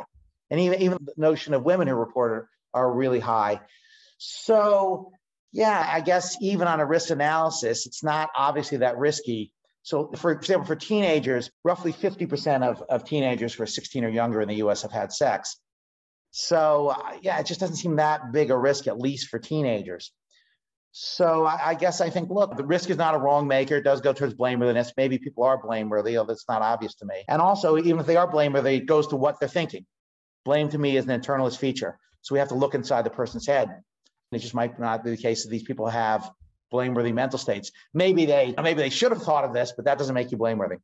And 0.50 0.60
even, 0.60 0.80
even 0.80 0.98
the 1.00 1.14
notion 1.16 1.54
of 1.54 1.62
women 1.62 1.88
who 1.88 1.94
report 1.94 2.48
are 2.74 2.92
really 2.92 3.20
high. 3.20 3.60
So 4.18 5.12
yeah, 5.52 5.88
I 5.90 6.00
guess 6.00 6.36
even 6.40 6.68
on 6.68 6.80
a 6.80 6.86
risk 6.86 7.10
analysis, 7.10 7.86
it's 7.86 8.04
not 8.04 8.30
obviously 8.36 8.78
that 8.78 8.98
risky. 8.98 9.52
So, 9.82 10.10
for 10.16 10.30
example, 10.32 10.66
for 10.66 10.76
teenagers, 10.76 11.50
roughly 11.64 11.92
50% 11.92 12.62
of, 12.62 12.82
of 12.82 13.04
teenagers 13.04 13.54
who 13.54 13.62
are 13.62 13.66
16 13.66 14.04
or 14.04 14.08
younger 14.08 14.42
in 14.42 14.48
the 14.48 14.56
US 14.56 14.82
have 14.82 14.92
had 14.92 15.12
sex. 15.12 15.56
So, 16.30 16.88
uh, 16.88 17.16
yeah, 17.22 17.38
it 17.38 17.46
just 17.46 17.60
doesn't 17.60 17.76
seem 17.76 17.96
that 17.96 18.32
big 18.32 18.50
a 18.50 18.56
risk, 18.56 18.86
at 18.86 18.98
least 18.98 19.28
for 19.28 19.38
teenagers. 19.38 20.12
So, 20.92 21.46
I, 21.46 21.68
I 21.68 21.74
guess 21.74 22.02
I 22.02 22.10
think, 22.10 22.28
look, 22.28 22.56
the 22.56 22.66
risk 22.66 22.90
is 22.90 22.98
not 22.98 23.14
a 23.14 23.18
wrong 23.18 23.46
maker. 23.48 23.76
It 23.76 23.84
does 23.84 24.02
go 24.02 24.12
towards 24.12 24.34
blameworthiness. 24.34 24.92
Maybe 24.96 25.18
people 25.18 25.44
are 25.44 25.58
blameworthy, 25.58 26.18
although 26.18 26.34
it's 26.34 26.48
not 26.48 26.60
obvious 26.60 26.94
to 26.96 27.06
me. 27.06 27.24
And 27.26 27.40
also, 27.40 27.78
even 27.78 28.00
if 28.00 28.06
they 28.06 28.16
are 28.16 28.30
blameworthy, 28.30 28.76
it 28.76 28.86
goes 28.86 29.06
to 29.08 29.16
what 29.16 29.40
they're 29.40 29.48
thinking. 29.48 29.86
Blame 30.48 30.68
to 30.70 30.78
me 30.78 30.96
is 30.96 31.06
an 31.06 31.20
internalist 31.20 31.58
feature. 31.58 31.92
So, 32.22 32.34
we 32.34 32.38
have 32.40 32.48
to 32.48 32.60
look 32.62 32.74
inside 32.74 33.02
the 33.08 33.16
person's 33.20 33.46
head 33.46 33.68
it 34.32 34.38
just 34.38 34.54
might 34.54 34.78
not 34.78 35.04
be 35.04 35.10
the 35.10 35.16
case 35.16 35.44
that 35.44 35.50
these 35.50 35.62
people 35.62 35.88
have 35.88 36.30
blameworthy 36.70 37.12
mental 37.12 37.38
states. 37.38 37.70
Maybe 37.94 38.26
they 38.26 38.54
maybe 38.62 38.82
they 38.82 38.90
should 38.90 39.12
have 39.12 39.22
thought 39.22 39.44
of 39.44 39.54
this, 39.54 39.72
but 39.74 39.84
that 39.86 39.98
doesn't 39.98 40.14
make 40.14 40.30
you 40.30 40.36
blameworthy. 40.36 40.76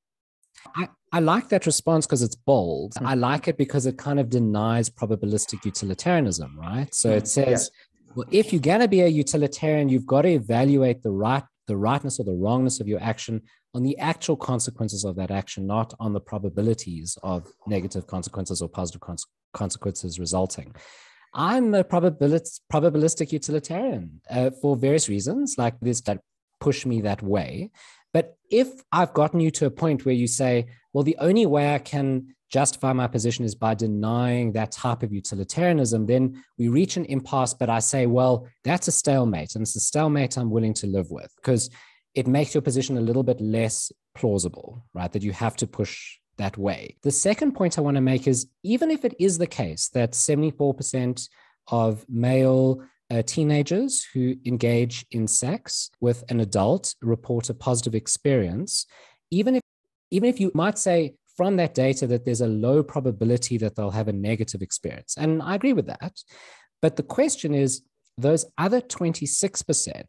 I, 0.77 0.89
I 1.13 1.21
like 1.21 1.49
that 1.51 1.67
response 1.67 2.07
because 2.07 2.23
it's 2.23 2.37
bold. 2.37 2.95
Mm-hmm. 2.95 3.07
I 3.07 3.15
like 3.15 3.49
it 3.49 3.59
because 3.59 3.87
it 3.87 3.99
kind 3.99 4.19
of 4.19 4.31
denies 4.31 4.89
probabilistic 4.89 5.65
utilitarianism, 5.65 6.59
right? 6.59 6.95
So 6.95 7.09
mm-hmm. 7.09 7.19
it 7.19 7.29
says, 7.29 7.71
yeah. 7.73 8.13
well, 8.15 8.27
if 8.31 8.53
you're 8.53 8.63
going 8.63 8.81
to 8.81 8.89
be 8.89 9.01
a 9.01 9.09
utilitarian, 9.09 9.89
you've 9.89 10.07
got 10.07 10.23
to 10.23 10.31
evaluate 10.31 11.03
the 11.03 11.11
right 11.11 11.45
the 11.67 11.77
rightness 11.77 12.21
or 12.21 12.25
the 12.25 12.33
wrongness 12.33 12.79
of 12.81 12.87
your 12.87 13.03
action 13.03 13.41
on 13.75 13.83
the 13.83 13.99
actual 13.99 14.37
consequences 14.37 15.03
of 15.03 15.17
that 15.17 15.31
action, 15.31 15.67
not 15.67 15.95
on 15.99 16.13
the 16.13 16.21
probabilities 16.21 17.17
of 17.23 17.51
negative 17.67 18.07
consequences 18.07 18.61
or 18.61 18.69
positive 18.69 19.01
cons- 19.01 19.27
consequences 19.55 20.19
resulting. 20.19 20.75
I'm 21.33 21.75
a 21.75 21.83
probabilist, 21.83 22.61
probabilistic 22.73 23.33
utilitarian 23.33 24.21
uh, 24.31 24.51
for 24.61 24.77
various 24.77 25.09
reasons, 25.09 25.57
like 25.59 25.75
this 25.81 26.01
that 26.03 26.21
push 26.61 26.87
me 26.87 27.01
that 27.01 27.23
way. 27.23 27.71
But 28.13 28.37
if 28.51 28.69
I've 28.93 29.13
gotten 29.13 29.41
you 29.41 29.51
to 29.53 29.67
a 29.67 29.71
point 29.71 30.05
where 30.05 30.15
you 30.15 30.29
say, 30.29 30.67
well, 30.93 31.03
the 31.03 31.17
only 31.19 31.47
way 31.47 31.75
I 31.75 31.79
can 31.79 32.35
justify 32.49 32.93
my 32.93 33.09
position 33.09 33.45
is 33.45 33.57
by 33.57 33.75
denying 33.75 34.53
that 34.53 34.71
type 34.71 35.03
of 35.03 35.13
utilitarianism, 35.13 36.07
then 36.07 36.41
we 36.57 36.69
reach 36.69 36.97
an 36.97 37.05
impasse. 37.07 37.53
But 37.53 37.69
I 37.69 37.81
say, 37.81 38.07
well, 38.07 38.47
that's 38.63 38.87
a 38.87 38.93
stalemate. 38.93 39.57
And 39.57 39.63
it's 39.63 39.75
a 39.75 39.81
stalemate 39.81 40.39
I'm 40.39 40.51
willing 40.51 40.75
to 40.75 40.87
live 40.87 41.11
with 41.11 41.33
because 41.37 41.69
it 42.15 42.29
makes 42.29 42.55
your 42.55 42.63
position 42.63 42.97
a 42.97 43.01
little 43.01 43.25
bit 43.25 43.41
less 43.41 43.91
plausible, 44.15 44.85
right? 44.95 45.13
That 45.13 45.23
you 45.23 45.33
have 45.33 45.57
to 45.57 45.67
push 45.67 46.19
that 46.37 46.57
way. 46.57 46.97
The 47.03 47.11
second 47.11 47.53
point 47.53 47.79
I 47.79 47.83
want 47.83 47.97
to 47.97 48.01
make 48.01 48.27
is 48.27 48.49
even 48.63 48.91
if 48.91 49.05
it 49.05 49.15
is 49.19 49.39
the 49.39 49.47
case 49.47 49.89
that 49.91 50.13
74% 50.13 51.29
of 51.69 52.05
male 52.09 52.83
uh, 53.11 53.23
teenagers 53.23 54.07
who 54.13 54.35
engage 54.45 55.07
in 55.11 55.27
sex 55.29 55.91
with 56.01 56.25
an 56.29 56.41
adult 56.41 56.95
report 57.03 57.51
a 57.51 57.55
positive 57.55 57.95
experience, 57.95 58.87
even 59.31 59.57
if 59.57 59.63
even 60.11 60.29
if 60.29 60.39
you 60.39 60.51
might 60.55 60.79
say 60.79 61.15
from 61.37 61.57
that 61.57 61.75
data 61.75 62.07
that 62.07 62.25
there's 62.25 62.41
a 62.41 62.47
low 62.47 62.83
probability 62.83 63.59
that 63.59 63.75
they'll 63.75 63.91
have 63.91 64.09
a 64.09 64.13
negative 64.13 64.63
experience. 64.63 65.17
And 65.19 65.43
I 65.43 65.57
agree 65.57 65.73
with 65.73 65.87
that. 65.87 66.13
But 66.81 66.97
the 66.97 67.03
question 67.03 67.55
is 67.55 67.83
those 68.17 68.47
other 68.57 68.81
26%, 68.81 70.05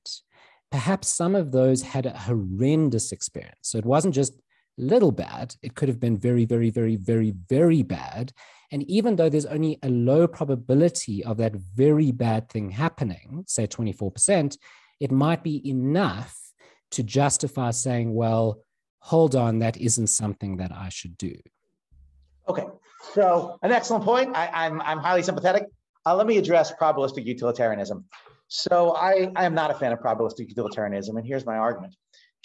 perhaps 0.72 1.08
some 1.08 1.36
of 1.36 1.52
those 1.52 1.82
had 1.82 2.06
a 2.06 2.18
horrendous 2.18 3.12
experience. 3.12 3.58
So 3.62 3.78
it 3.80 3.86
wasn't 3.86 4.14
just 4.14 4.34
little 4.78 5.12
bad, 5.12 5.56
it 5.62 5.76
could 5.76 5.90
have 5.90 6.00
been 6.00 6.18
very, 6.18 6.46
very, 6.46 6.70
very, 6.70 6.96
very, 6.96 7.32
very 7.50 7.84
bad. 7.84 8.34
And 8.72 8.84
even 8.84 9.16
though 9.16 9.30
there's 9.30 9.46
only 9.46 9.80
a 9.84 9.90
low 9.90 10.28
probability 10.28 11.24
of 11.24 11.38
that 11.38 11.56
very 11.56 12.12
bad 12.12 12.50
thing 12.50 12.70
happening, 12.72 13.44
say 13.48 13.68
24%, 13.68 14.58
it 15.00 15.12
might 15.12 15.44
be 15.44 15.68
enough 15.70 16.36
to 16.92 17.04
justify 17.04 17.72
saying, 17.72 18.14
well, 18.14 18.62
hold 19.00 19.36
on, 19.36 19.60
that 19.60 19.78
isn't 19.78 20.08
something 20.08 20.58
that 20.58 20.72
I 20.72 20.90
should 20.90 21.18
do. 21.18 21.36
Okay, 22.48 22.66
so 23.14 23.58
an 23.62 23.72
excellent 23.72 24.04
point. 24.04 24.36
I, 24.36 24.48
am 24.66 24.82
I'm, 24.82 24.82
I'm 24.82 24.98
highly 25.00 25.24
sympathetic. 25.24 25.66
Uh, 26.06 26.16
let 26.16 26.28
me 26.28 26.38
address 26.38 26.72
probabilistic 26.72 27.26
utilitarianism. 27.26 28.06
So 28.48 28.96
I, 28.96 29.32
I 29.36 29.46
am 29.46 29.56
not 29.56 29.72
a 29.72 29.74
fan 29.74 29.92
of 29.92 30.00
probabilistic 30.00 30.50
utilitarianism, 30.50 31.18
and 31.18 31.26
here's 31.26 31.46
my 31.46 31.58
argument. 31.58 31.96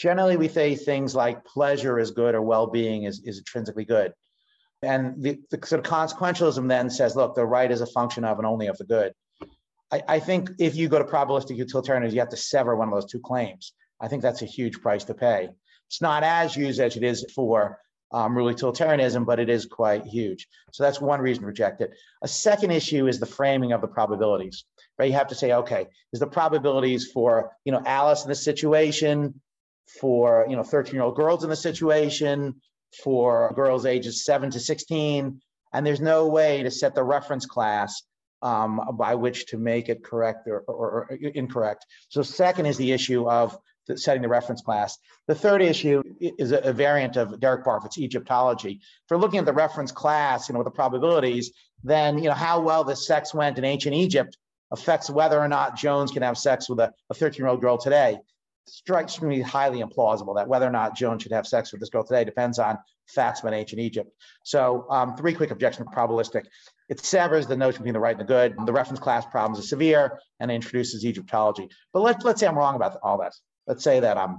Generally, 0.00 0.38
we 0.38 0.48
say 0.48 0.74
things 0.74 1.14
like 1.14 1.44
pleasure 1.44 1.98
is 1.98 2.10
good 2.10 2.34
or 2.34 2.40
well-being 2.40 3.02
is, 3.02 3.20
is 3.26 3.36
intrinsically 3.36 3.84
good. 3.84 4.14
And 4.80 5.22
the, 5.22 5.38
the 5.50 5.58
sort 5.66 5.86
of 5.86 5.92
consequentialism 5.92 6.66
then 6.68 6.88
says, 6.88 7.16
look, 7.16 7.34
the 7.34 7.44
right 7.44 7.70
is 7.70 7.82
a 7.82 7.86
function 7.86 8.24
of 8.24 8.38
and 8.38 8.46
only 8.46 8.68
of 8.68 8.78
the 8.78 8.84
good. 8.84 9.12
I, 9.92 10.02
I 10.08 10.18
think 10.18 10.52
if 10.58 10.74
you 10.74 10.88
go 10.88 10.98
to 10.98 11.04
probabilistic 11.04 11.58
utilitarianism, 11.58 12.14
you 12.14 12.20
have 12.20 12.30
to 12.30 12.38
sever 12.38 12.74
one 12.76 12.88
of 12.88 12.94
those 12.94 13.12
two 13.12 13.20
claims. 13.20 13.74
I 14.00 14.08
think 14.08 14.22
that's 14.22 14.40
a 14.40 14.46
huge 14.46 14.80
price 14.80 15.04
to 15.04 15.12
pay. 15.12 15.50
It's 15.88 16.00
not 16.00 16.22
as 16.22 16.56
used 16.56 16.80
as 16.80 16.96
it 16.96 17.02
is 17.02 17.26
for 17.34 17.78
um, 18.10 18.34
rule 18.34 18.50
utilitarianism, 18.50 19.26
but 19.26 19.38
it 19.38 19.50
is 19.50 19.66
quite 19.66 20.06
huge. 20.06 20.48
So 20.72 20.82
that's 20.82 20.98
one 20.98 21.20
reason 21.20 21.42
to 21.42 21.48
reject 21.48 21.82
it. 21.82 21.90
A 22.22 22.28
second 22.28 22.70
issue 22.70 23.06
is 23.06 23.20
the 23.20 23.26
framing 23.26 23.72
of 23.72 23.82
the 23.82 23.86
probabilities, 23.86 24.64
right? 24.98 25.10
You 25.10 25.16
have 25.18 25.28
to 25.28 25.34
say, 25.34 25.52
okay, 25.52 25.88
is 26.14 26.20
the 26.20 26.26
probabilities 26.26 27.10
for, 27.12 27.52
you 27.66 27.72
know, 27.72 27.82
Alice 27.84 28.22
in 28.22 28.30
this 28.30 28.42
situation, 28.42 29.38
for, 29.98 30.46
you 30.48 30.56
know, 30.56 30.62
13 30.62 30.94
year 30.94 31.02
old 31.02 31.16
girls 31.16 31.44
in 31.44 31.50
the 31.50 31.56
situation, 31.56 32.60
for 33.02 33.52
girls 33.54 33.86
ages 33.86 34.24
seven 34.24 34.50
to 34.50 34.60
16. 34.60 35.40
And 35.72 35.86
there's 35.86 36.00
no 36.00 36.28
way 36.28 36.62
to 36.62 36.70
set 36.70 36.94
the 36.94 37.04
reference 37.04 37.46
class 37.46 38.02
um, 38.42 38.80
by 38.94 39.14
which 39.14 39.46
to 39.46 39.58
make 39.58 39.88
it 39.88 40.02
correct 40.02 40.48
or, 40.48 40.60
or, 40.60 41.08
or, 41.10 41.12
incorrect. 41.12 41.86
So 42.08 42.22
second 42.22 42.66
is 42.66 42.76
the 42.76 42.92
issue 42.92 43.28
of 43.28 43.56
the, 43.86 43.98
setting 43.98 44.22
the 44.22 44.28
reference 44.28 44.62
class. 44.62 44.96
The 45.28 45.34
third 45.34 45.62
issue 45.62 46.02
is 46.20 46.52
a, 46.52 46.58
a, 46.58 46.72
variant 46.72 47.16
of 47.16 47.38
Derek 47.38 47.64
Parfit's 47.64 47.98
Egyptology. 47.98 48.80
If 48.82 49.10
we're 49.10 49.18
looking 49.18 49.38
at 49.38 49.44
the 49.44 49.52
reference 49.52 49.92
class, 49.92 50.48
you 50.48 50.54
know, 50.54 50.60
with 50.60 50.66
the 50.66 50.72
probabilities, 50.72 51.52
then 51.84 52.18
you 52.18 52.24
know 52.24 52.34
how 52.34 52.60
well 52.60 52.82
the 52.82 52.96
sex 52.96 53.34
went 53.34 53.58
in 53.58 53.64
ancient 53.64 53.94
Egypt 53.94 54.36
affects 54.70 55.10
whether 55.10 55.38
or 55.38 55.48
not 55.48 55.76
Jones 55.76 56.10
can 56.10 56.22
have 56.22 56.38
sex 56.38 56.68
with 56.68 56.78
a 56.78 56.92
13-year-old 57.12 57.60
girl 57.60 57.76
today 57.76 58.18
strikes 58.70 59.20
me 59.20 59.40
highly 59.40 59.82
implausible 59.82 60.36
that 60.36 60.48
whether 60.48 60.66
or 60.66 60.70
not 60.70 60.96
Joan 60.96 61.18
should 61.18 61.32
have 61.32 61.46
sex 61.46 61.72
with 61.72 61.80
this 61.80 61.90
girl 61.90 62.04
today 62.04 62.24
depends 62.24 62.58
on 62.58 62.78
facts 63.08 63.40
about 63.40 63.54
ancient 63.54 63.80
Egypt. 63.80 64.10
So 64.44 64.86
um, 64.90 65.16
three 65.16 65.34
quick 65.34 65.50
objections 65.50 65.88
probabilistic. 65.94 66.44
It 66.88 67.00
severs 67.00 67.46
the 67.46 67.56
notion 67.56 67.82
between 67.82 67.94
the 67.94 68.00
right 68.00 68.18
and 68.18 68.20
the 68.20 68.24
good. 68.24 68.54
The 68.66 68.72
reference 68.72 69.00
class 69.00 69.26
problems 69.26 69.58
are 69.58 69.66
severe 69.66 70.20
and 70.38 70.50
introduces 70.50 71.04
Egyptology. 71.04 71.68
But 71.92 72.00
let's, 72.00 72.24
let's 72.24 72.40
say 72.40 72.46
I'm 72.46 72.56
wrong 72.56 72.76
about 72.76 72.98
all 73.02 73.18
that. 73.18 73.34
Let's 73.66 73.84
say 73.84 74.00
that 74.00 74.16
I'm, 74.16 74.38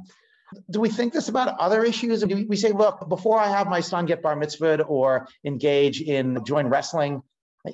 do 0.70 0.82
we 0.82 0.90
think 0.90 1.14
this 1.14 1.30
about 1.30 1.58
other 1.60 1.84
issues? 1.84 2.24
Do 2.24 2.46
we 2.48 2.56
say, 2.58 2.72
look, 2.72 3.08
before 3.08 3.40
I 3.40 3.48
have 3.48 3.68
my 3.68 3.80
son 3.80 4.06
get 4.06 4.22
bar 4.22 4.36
mitzvahed 4.36 4.84
or 4.88 5.28
engage 5.46 6.02
in 6.02 6.44
join 6.44 6.68
wrestling, 6.68 7.22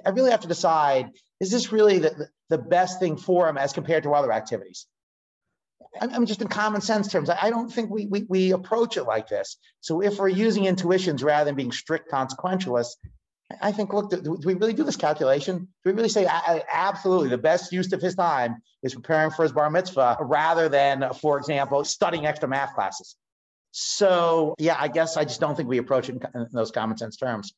I 0.05 0.09
really 0.09 0.31
have 0.31 0.41
to 0.41 0.47
decide, 0.47 1.11
is 1.39 1.49
this 1.49 1.71
really 1.71 1.99
the, 1.99 2.27
the 2.49 2.57
best 2.57 2.99
thing 2.99 3.17
for 3.17 3.47
him 3.47 3.57
as 3.57 3.73
compared 3.73 4.03
to 4.03 4.13
other 4.13 4.31
activities? 4.31 4.85
I 6.01 6.17
mean, 6.17 6.25
just 6.25 6.41
in 6.41 6.47
common 6.47 6.81
sense 6.81 7.07
terms, 7.07 7.29
I 7.29 7.49
don't 7.49 7.69
think 7.71 7.89
we, 7.89 8.05
we, 8.07 8.25
we 8.27 8.51
approach 8.51 8.97
it 8.97 9.03
like 9.03 9.27
this. 9.27 9.57
So 9.81 10.01
if 10.01 10.17
we're 10.17 10.27
using 10.27 10.65
intuitions 10.65 11.23
rather 11.23 11.45
than 11.45 11.55
being 11.55 11.71
strict 11.71 12.11
consequentialists, 12.11 12.95
I 13.61 13.71
think, 13.71 13.93
look, 13.93 14.09
do, 14.09 14.21
do 14.21 14.37
we 14.45 14.55
really 14.55 14.73
do 14.73 14.83
this 14.83 14.97
calculation? 14.97 15.59
Do 15.59 15.65
we 15.85 15.93
really 15.93 16.09
say 16.09 16.27
absolutely 16.71 17.29
the 17.29 17.37
best 17.37 17.71
use 17.71 17.93
of 17.93 18.01
his 18.01 18.15
time 18.15 18.57
is 18.83 18.93
preparing 18.93 19.31
for 19.31 19.43
his 19.43 19.53
bar 19.53 19.69
mitzvah 19.69 20.17
rather 20.21 20.67
than, 20.67 21.13
for 21.21 21.37
example, 21.37 21.83
studying 21.85 22.25
extra 22.25 22.49
math 22.49 22.73
classes? 22.75 23.15
So 23.71 24.55
yeah, 24.57 24.75
I 24.77 24.87
guess 24.87 25.17
I 25.17 25.23
just 25.23 25.39
don't 25.39 25.55
think 25.55 25.69
we 25.69 25.77
approach 25.77 26.09
it 26.09 26.15
in, 26.15 26.41
in 26.41 26.47
those 26.51 26.71
common 26.71 26.97
sense 26.97 27.15
terms. 27.15 27.53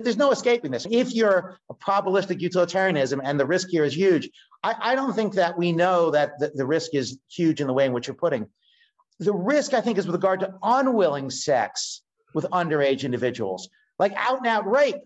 There's 0.00 0.16
no 0.16 0.30
escaping 0.30 0.70
this. 0.70 0.86
If 0.90 1.14
you're 1.14 1.58
a 1.68 1.74
probabilistic 1.74 2.40
utilitarianism 2.40 3.20
and 3.22 3.38
the 3.38 3.46
risk 3.46 3.68
here 3.68 3.84
is 3.84 3.94
huge, 3.94 4.30
I, 4.62 4.74
I 4.80 4.94
don't 4.94 5.12
think 5.12 5.34
that 5.34 5.58
we 5.58 5.72
know 5.72 6.10
that 6.10 6.38
the, 6.38 6.50
the 6.54 6.66
risk 6.66 6.94
is 6.94 7.18
huge 7.30 7.60
in 7.60 7.66
the 7.66 7.72
way 7.72 7.84
in 7.84 7.92
which 7.92 8.06
you're 8.06 8.14
putting. 8.14 8.48
The 9.18 9.34
risk, 9.34 9.74
I 9.74 9.82
think, 9.82 9.98
is 9.98 10.06
with 10.06 10.14
regard 10.14 10.40
to 10.40 10.54
unwilling 10.62 11.28
sex 11.28 12.02
with 12.32 12.46
underage 12.46 13.04
individuals, 13.04 13.68
like 13.98 14.14
out 14.16 14.38
and 14.38 14.46
out 14.46 14.66
rape. 14.66 14.96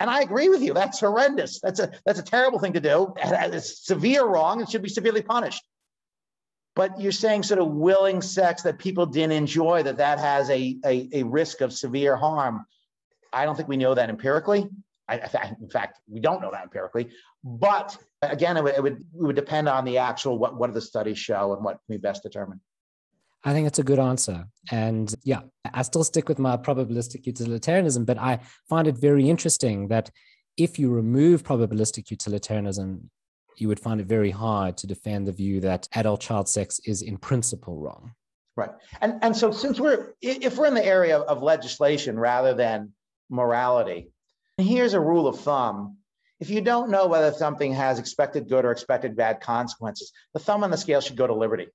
And 0.00 0.10
I 0.10 0.22
agree 0.22 0.48
with 0.48 0.62
you. 0.62 0.74
That's 0.74 0.98
horrendous. 0.98 1.60
That's 1.60 1.78
a 1.78 1.92
that's 2.04 2.18
a 2.18 2.22
terrible 2.22 2.58
thing 2.58 2.72
to 2.72 2.80
do. 2.80 3.14
It's 3.22 3.86
severe 3.86 4.24
wrong. 4.24 4.60
It 4.60 4.70
should 4.70 4.82
be 4.82 4.88
severely 4.88 5.22
punished. 5.22 5.62
But 6.74 7.00
you're 7.00 7.12
saying 7.12 7.42
sort 7.42 7.60
of 7.60 7.68
willing 7.68 8.22
sex 8.22 8.62
that 8.62 8.78
people 8.78 9.04
didn't 9.04 9.32
enjoy, 9.32 9.82
that 9.82 9.98
that 9.98 10.18
has 10.18 10.48
a, 10.50 10.78
a, 10.84 11.08
a 11.12 11.22
risk 11.24 11.60
of 11.60 11.72
severe 11.72 12.16
harm. 12.16 12.64
I 13.32 13.44
don't 13.44 13.56
think 13.56 13.68
we 13.68 13.76
know 13.76 13.94
that 13.94 14.10
empirically. 14.10 14.68
I, 15.08 15.16
in 15.60 15.68
fact, 15.68 15.98
we 16.08 16.20
don't 16.20 16.40
know 16.40 16.50
that 16.52 16.62
empirically. 16.62 17.10
But 17.42 17.96
again, 18.22 18.56
it 18.56 18.62
would, 18.62 18.74
it 18.74 18.82
would, 18.82 18.92
it 18.92 19.22
would 19.22 19.36
depend 19.36 19.68
on 19.68 19.84
the 19.84 19.98
actual 19.98 20.38
what, 20.38 20.56
what 20.56 20.68
do 20.68 20.72
the 20.72 20.80
studies 20.80 21.18
show 21.18 21.52
and 21.52 21.64
what 21.64 21.78
we 21.88 21.96
best 21.96 22.22
determine. 22.22 22.60
I 23.42 23.52
think 23.52 23.66
it's 23.66 23.78
a 23.78 23.82
good 23.82 23.98
answer. 23.98 24.46
And 24.70 25.12
yeah, 25.24 25.40
I 25.72 25.82
still 25.82 26.04
stick 26.04 26.28
with 26.28 26.38
my 26.38 26.56
probabilistic 26.56 27.26
utilitarianism, 27.26 28.04
but 28.04 28.18
I 28.18 28.40
find 28.68 28.86
it 28.86 28.98
very 28.98 29.28
interesting 29.28 29.88
that 29.88 30.10
if 30.56 30.78
you 30.78 30.90
remove 30.90 31.42
probabilistic 31.42 32.10
utilitarianism, 32.10 33.10
you 33.56 33.68
would 33.68 33.80
find 33.80 34.00
it 34.00 34.06
very 34.06 34.30
hard 34.30 34.76
to 34.78 34.86
defend 34.86 35.26
the 35.26 35.32
view 35.32 35.60
that 35.60 35.88
adult 35.94 36.20
child 36.20 36.48
sex 36.48 36.80
is 36.84 37.02
in 37.02 37.16
principle 37.16 37.80
wrong. 37.80 38.12
Right. 38.56 38.70
And, 39.00 39.18
and 39.22 39.36
so 39.36 39.50
since 39.50 39.80
we're, 39.80 40.12
if 40.20 40.58
we're 40.58 40.66
in 40.66 40.74
the 40.74 40.84
area 40.84 41.18
of 41.18 41.42
legislation 41.42 42.18
rather 42.18 42.52
than 42.52 42.92
morality, 43.30 44.10
here's 44.58 44.94
a 44.94 45.00
rule 45.00 45.26
of 45.26 45.40
thumb. 45.40 45.96
If 46.38 46.50
you 46.50 46.60
don't 46.60 46.90
know 46.90 47.06
whether 47.06 47.32
something 47.32 47.72
has 47.74 47.98
expected 47.98 48.48
good 48.48 48.64
or 48.64 48.70
expected 48.70 49.16
bad 49.16 49.40
consequences, 49.40 50.12
the 50.32 50.40
thumb 50.40 50.64
on 50.64 50.70
the 50.70 50.76
scale 50.76 51.00
should 51.00 51.16
go 51.16 51.26
to 51.26 51.34
liberty. 51.34 51.68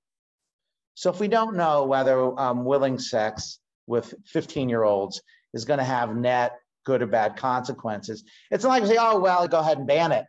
So 0.95 1.11
if 1.11 1.19
we 1.19 1.27
don't 1.27 1.55
know 1.55 1.85
whether 1.85 2.39
um, 2.39 2.65
willing 2.65 2.99
sex 2.99 3.59
with 3.85 4.13
15 4.27 4.69
year 4.69 4.83
olds 4.83 5.21
is 5.53 5.65
going 5.65 5.79
to 5.79 5.85
have 5.85 6.15
net 6.15 6.53
good 6.85 7.01
or 7.01 7.07
bad 7.07 7.35
consequences, 7.37 8.23
it's 8.49 8.63
not 8.63 8.69
like 8.71 8.83
we 8.83 8.89
say, 8.89 8.97
oh, 8.99 9.19
well, 9.19 9.47
go 9.47 9.59
ahead 9.59 9.77
and 9.77 9.87
ban 9.87 10.11
it. 10.11 10.25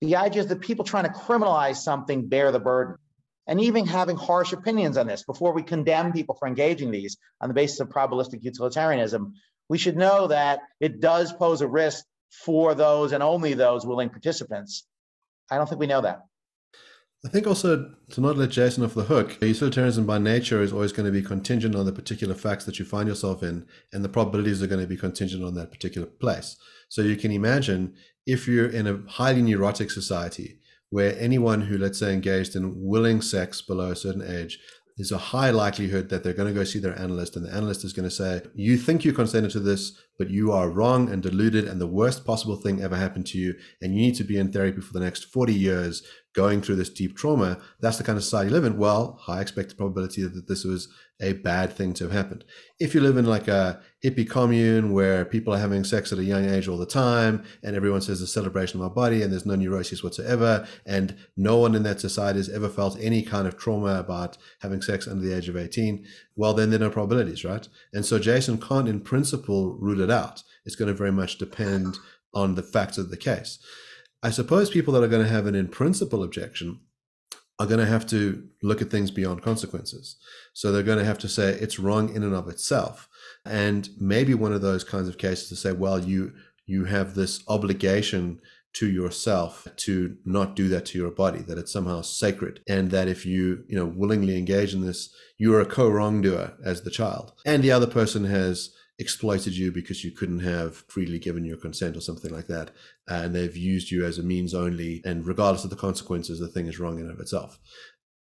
The 0.00 0.16
idea 0.16 0.42
is 0.42 0.48
that 0.48 0.60
people 0.60 0.84
trying 0.84 1.04
to 1.04 1.10
criminalize 1.10 1.76
something 1.76 2.28
bear 2.28 2.52
the 2.52 2.60
burden. 2.60 2.96
And 3.46 3.62
even 3.62 3.86
having 3.86 4.16
harsh 4.16 4.52
opinions 4.52 4.98
on 4.98 5.06
this 5.06 5.24
before 5.24 5.52
we 5.54 5.62
condemn 5.62 6.12
people 6.12 6.36
for 6.38 6.46
engaging 6.46 6.90
these 6.90 7.16
on 7.40 7.48
the 7.48 7.54
basis 7.54 7.80
of 7.80 7.88
probabilistic 7.88 8.42
utilitarianism, 8.42 9.34
we 9.68 9.78
should 9.78 9.96
know 9.96 10.28
that 10.28 10.60
it 10.80 11.00
does 11.00 11.32
pose 11.32 11.60
a 11.60 11.68
risk 11.68 12.04
for 12.44 12.74
those 12.74 13.12
and 13.12 13.22
only 13.22 13.54
those 13.54 13.86
willing 13.86 14.10
participants. 14.10 14.86
I 15.50 15.56
don't 15.56 15.68
think 15.68 15.80
we 15.80 15.86
know 15.86 16.02
that. 16.02 16.20
I 17.26 17.28
think 17.28 17.48
also 17.48 17.90
to 18.10 18.20
not 18.20 18.36
let 18.36 18.50
Jason 18.50 18.84
off 18.84 18.94
the 18.94 19.02
hook, 19.02 19.38
utilitarianism 19.40 20.06
by 20.06 20.18
nature 20.18 20.62
is 20.62 20.72
always 20.72 20.92
going 20.92 21.06
to 21.06 21.12
be 21.12 21.26
contingent 21.26 21.74
on 21.74 21.84
the 21.84 21.92
particular 21.92 22.34
facts 22.34 22.64
that 22.64 22.78
you 22.78 22.84
find 22.84 23.08
yourself 23.08 23.42
in, 23.42 23.66
and 23.92 24.04
the 24.04 24.08
probabilities 24.08 24.62
are 24.62 24.68
going 24.68 24.80
to 24.80 24.86
be 24.86 24.96
contingent 24.96 25.42
on 25.42 25.54
that 25.54 25.72
particular 25.72 26.06
place. 26.06 26.56
So 26.88 27.02
you 27.02 27.16
can 27.16 27.32
imagine 27.32 27.94
if 28.24 28.46
you're 28.46 28.68
in 28.68 28.86
a 28.86 29.00
highly 29.08 29.42
neurotic 29.42 29.90
society 29.90 30.60
where 30.90 31.18
anyone 31.18 31.62
who, 31.62 31.76
let's 31.76 31.98
say, 31.98 32.14
engaged 32.14 32.54
in 32.54 32.72
willing 32.76 33.20
sex 33.20 33.62
below 33.62 33.90
a 33.90 33.96
certain 33.96 34.22
age 34.22 34.58
there's 34.98 35.12
a 35.12 35.18
high 35.18 35.50
likelihood 35.50 36.08
that 36.08 36.24
they're 36.24 36.32
going 36.32 36.52
to 36.52 36.58
go 36.58 36.64
see 36.64 36.80
their 36.80 36.98
analyst, 36.98 37.36
and 37.36 37.46
the 37.46 37.54
analyst 37.54 37.84
is 37.84 37.92
going 37.92 38.08
to 38.08 38.14
say, 38.14 38.42
You 38.54 38.76
think 38.76 39.04
you 39.04 39.12
consented 39.12 39.52
to 39.52 39.60
this, 39.60 39.96
but 40.18 40.28
you 40.28 40.50
are 40.50 40.68
wrong 40.68 41.08
and 41.08 41.22
deluded, 41.22 41.66
and 41.66 41.80
the 41.80 41.86
worst 41.86 42.24
possible 42.26 42.56
thing 42.56 42.82
ever 42.82 42.96
happened 42.96 43.26
to 43.28 43.38
you, 43.38 43.54
and 43.80 43.94
you 43.94 44.00
need 44.00 44.16
to 44.16 44.24
be 44.24 44.36
in 44.36 44.52
therapy 44.52 44.80
for 44.80 44.92
the 44.92 45.00
next 45.00 45.26
40 45.26 45.54
years 45.54 46.02
going 46.38 46.62
through 46.62 46.76
this 46.76 46.88
deep 46.88 47.16
trauma. 47.16 47.58
That's 47.80 47.98
the 47.98 48.04
kind 48.04 48.16
of 48.16 48.22
society 48.22 48.50
you 48.50 48.54
live 48.54 48.64
in. 48.64 48.78
Well, 48.78 49.18
high 49.22 49.40
expected 49.40 49.76
probability 49.76 50.22
that 50.22 50.46
this 50.46 50.62
was 50.62 50.86
a 51.20 51.32
bad 51.32 51.72
thing 51.72 51.92
to 51.94 52.04
have 52.04 52.12
happened. 52.12 52.44
If 52.78 52.94
you 52.94 53.00
live 53.00 53.16
in 53.16 53.26
like 53.26 53.48
a 53.48 53.80
hippie 54.04 54.30
commune 54.30 54.92
where 54.92 55.24
people 55.24 55.52
are 55.52 55.58
having 55.58 55.82
sex 55.82 56.12
at 56.12 56.20
a 56.20 56.24
young 56.24 56.48
age 56.48 56.68
all 56.68 56.78
the 56.78 56.86
time 56.86 57.42
and 57.64 57.74
everyone 57.74 58.02
says 58.02 58.20
a 58.20 58.26
celebration 58.28 58.78
of 58.78 58.84
our 58.84 58.94
body 58.94 59.20
and 59.20 59.32
there's 59.32 59.46
no 59.46 59.56
neuroses 59.56 60.04
whatsoever 60.04 60.64
and 60.86 61.16
no 61.36 61.56
one 61.56 61.74
in 61.74 61.82
that 61.82 61.98
society 61.98 62.38
has 62.38 62.48
ever 62.48 62.68
felt 62.68 62.96
any 63.00 63.20
kind 63.20 63.48
of 63.48 63.58
trauma 63.58 63.98
about 63.98 64.38
having 64.60 64.80
sex 64.80 65.08
under 65.08 65.24
the 65.26 65.36
age 65.36 65.48
of 65.48 65.56
18, 65.56 66.06
well, 66.36 66.54
then 66.54 66.70
there 66.70 66.78
are 66.78 66.84
no 66.84 66.90
probabilities, 66.90 67.44
right? 67.44 67.66
And 67.92 68.06
so 68.06 68.20
Jason 68.20 68.58
can't 68.58 68.88
in 68.88 69.00
principle 69.00 69.76
rule 69.80 70.00
it 70.00 70.10
out. 70.10 70.44
It's 70.64 70.76
going 70.76 70.86
to 70.86 70.94
very 70.94 71.10
much 71.10 71.36
depend 71.36 71.98
on 72.32 72.54
the 72.54 72.62
facts 72.62 72.96
of 72.96 73.10
the 73.10 73.16
case. 73.16 73.58
I 74.22 74.30
suppose 74.30 74.70
people 74.70 74.92
that 74.94 75.02
are 75.02 75.08
going 75.08 75.24
to 75.24 75.32
have 75.32 75.46
an 75.46 75.54
in 75.54 75.68
principle 75.68 76.22
objection 76.22 76.80
are 77.58 77.66
going 77.66 77.80
to 77.80 77.86
have 77.86 78.06
to 78.06 78.48
look 78.62 78.80
at 78.80 78.90
things 78.90 79.10
beyond 79.10 79.42
consequences. 79.42 80.16
So 80.54 80.70
they're 80.70 80.82
going 80.82 80.98
to 80.98 81.04
have 81.04 81.18
to 81.18 81.28
say 81.28 81.50
it's 81.50 81.78
wrong 81.78 82.14
in 82.14 82.22
and 82.22 82.34
of 82.34 82.48
itself. 82.48 83.08
And 83.44 83.88
maybe 83.98 84.34
one 84.34 84.52
of 84.52 84.62
those 84.62 84.84
kinds 84.84 85.08
of 85.08 85.18
cases 85.18 85.48
to 85.48 85.56
say, 85.56 85.72
well, 85.72 85.98
you 85.98 86.32
you 86.66 86.84
have 86.84 87.14
this 87.14 87.42
obligation 87.48 88.40
to 88.74 88.88
yourself 88.88 89.66
to 89.76 90.16
not 90.24 90.54
do 90.54 90.68
that 90.68 90.84
to 90.86 90.98
your 90.98 91.10
body 91.10 91.40
that 91.40 91.58
it's 91.58 91.72
somehow 91.72 92.02
sacred 92.02 92.60
and 92.68 92.90
that 92.90 93.08
if 93.08 93.24
you 93.24 93.64
you 93.66 93.74
know 93.74 93.86
willingly 93.86 94.36
engage 94.36 94.74
in 94.74 94.82
this 94.82 95.08
you're 95.38 95.60
a 95.60 95.66
co-wrongdoer 95.66 96.52
as 96.62 96.82
the 96.82 96.90
child 96.90 97.32
and 97.46 97.64
the 97.64 97.72
other 97.72 97.86
person 97.86 98.24
has 98.24 98.74
exploited 98.98 99.56
you 99.56 99.70
because 99.70 100.04
you 100.04 100.10
couldn't 100.10 100.40
have 100.40 100.76
freely 100.88 101.18
given 101.18 101.44
your 101.44 101.56
consent 101.56 101.96
or 101.96 102.00
something 102.00 102.32
like 102.32 102.48
that 102.48 102.70
uh, 103.10 103.20
and 103.22 103.34
they've 103.34 103.56
used 103.56 103.90
you 103.90 104.04
as 104.04 104.18
a 104.18 104.22
means 104.22 104.54
only 104.54 105.00
and 105.04 105.26
regardless 105.26 105.64
of 105.64 105.70
the 105.70 105.76
consequences 105.76 106.40
the 106.40 106.48
thing 106.48 106.66
is 106.66 106.80
wrong 106.80 106.98
in 106.98 107.04
and 107.04 107.12
of 107.12 107.20
itself 107.20 107.58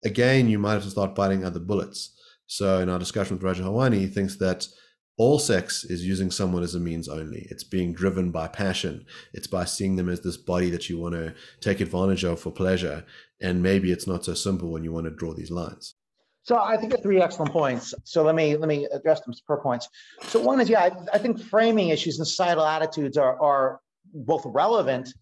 again 0.05 0.47
you 0.47 0.59
might 0.59 0.73
have 0.73 0.83
to 0.83 0.89
start 0.89 1.15
biting 1.15 1.43
other 1.43 1.59
bullets 1.59 2.17
so 2.47 2.79
in 2.79 2.89
our 2.89 2.97
discussion 2.97 3.35
with 3.35 3.43
Raja 3.43 3.63
Halwani, 3.63 3.99
he 3.99 4.07
thinks 4.07 4.37
that 4.37 4.67
all 5.17 5.37
sex 5.37 5.83
is 5.83 6.05
using 6.05 6.31
someone 6.31 6.63
as 6.63 6.75
a 6.75 6.79
means 6.79 7.09
only. 7.09 7.47
It's 7.49 7.63
being 7.63 7.93
driven 7.93 8.31
by 8.31 8.47
passion. 8.47 9.05
It's 9.33 9.47
by 9.47 9.65
seeing 9.65 9.95
them 9.95 10.09
as 10.09 10.21
this 10.21 10.37
body 10.37 10.69
that 10.69 10.89
you 10.89 10.97
want 10.97 11.15
to 11.15 11.33
take 11.59 11.81
advantage 11.81 12.23
of 12.23 12.39
for 12.39 12.51
pleasure. 12.51 13.03
And 13.41 13.61
maybe 13.61 13.91
it's 13.91 14.07
not 14.07 14.25
so 14.25 14.33
simple 14.33 14.71
when 14.71 14.83
you 14.83 14.91
want 14.91 15.05
to 15.05 15.11
draw 15.11 15.33
these 15.33 15.51
lines. 15.51 15.95
So 16.47 16.55
I 16.55 16.77
think 16.77 17.01
three 17.03 17.21
excellent 17.21 17.51
points. 17.51 17.93
So 18.05 18.23
let 18.23 18.33
me 18.33 18.55
let 18.55 18.69
me 18.69 18.85
address 18.85 19.19
them 19.19 19.33
per 19.45 19.57
points. 19.57 19.89
So 20.23 20.39
one 20.39 20.61
is 20.61 20.69
yeah, 20.69 20.83
I, 20.83 20.91
I 21.15 21.17
think 21.17 21.41
framing 21.41 21.89
issues 21.89 22.19
and 22.19 22.25
societal 22.25 22.63
attitudes 22.63 23.17
are 23.17 23.37
are 23.41 23.81
both 24.13 24.43
relevant 24.45 25.13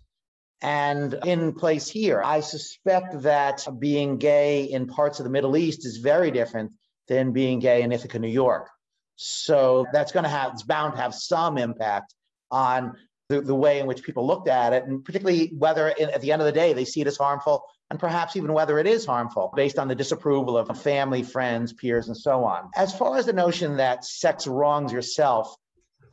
and 0.62 1.16
in 1.26 1.54
place 1.54 1.90
here. 1.90 2.22
I 2.24 2.42
suspect 2.42 3.24
that 3.24 3.68
being 3.80 4.18
gay 4.18 4.66
in 4.66 4.86
parts 4.86 5.20
of 5.20 5.24
the 5.24 5.32
Middle 5.32 5.58
East 5.58 5.84
is 5.84 5.98
very 5.98 6.30
different 6.30 6.74
than 7.08 7.32
being 7.32 7.58
gay 7.58 7.82
in 7.82 7.92
Ithaca, 7.92 8.20
New 8.20 8.28
York. 8.28 8.70
So 9.16 9.88
that's 9.94 10.12
going 10.12 10.24
to 10.26 10.30
have, 10.30 10.54
it's 10.54 10.64
bound 10.64 10.94
to 10.94 11.02
have 11.02 11.16
some 11.16 11.58
impact 11.58 12.14
on 12.52 12.96
the, 13.30 13.42
the 13.42 13.56
way 13.56 13.80
in 13.80 13.88
which 13.88 14.04
people 14.04 14.28
looked 14.28 14.48
at 14.48 14.74
it, 14.74 14.84
and 14.84 15.04
particularly 15.04 15.52
whether 15.58 15.88
in, 15.88 16.10
at 16.12 16.22
the 16.22 16.32
end 16.32 16.42
of 16.42 16.46
the 16.46 16.52
day 16.52 16.74
they 16.74 16.86
see 16.86 17.02
it 17.02 17.08
as 17.08 17.18
harmful, 17.18 17.64
and 17.90 18.00
perhaps 18.00 18.36
even 18.36 18.54
whether 18.54 18.80
it 18.80 18.88
is 18.88 19.06
harmful 19.06 19.54
based 19.56 19.78
on 19.78 19.88
the 19.88 19.96
disapproval 19.96 20.58
of 20.58 20.82
family, 20.82 21.24
friends, 21.24 21.74
peers, 21.74 22.08
and 22.08 22.18
so 22.18 22.44
on. 22.44 22.70
As 22.76 22.96
far 22.96 23.18
as 23.18 23.26
the 23.26 23.34
notion 23.34 23.78
that 23.78 24.06
sex 24.06 24.48
wrongs 24.48 24.92
yourself, 24.92 25.56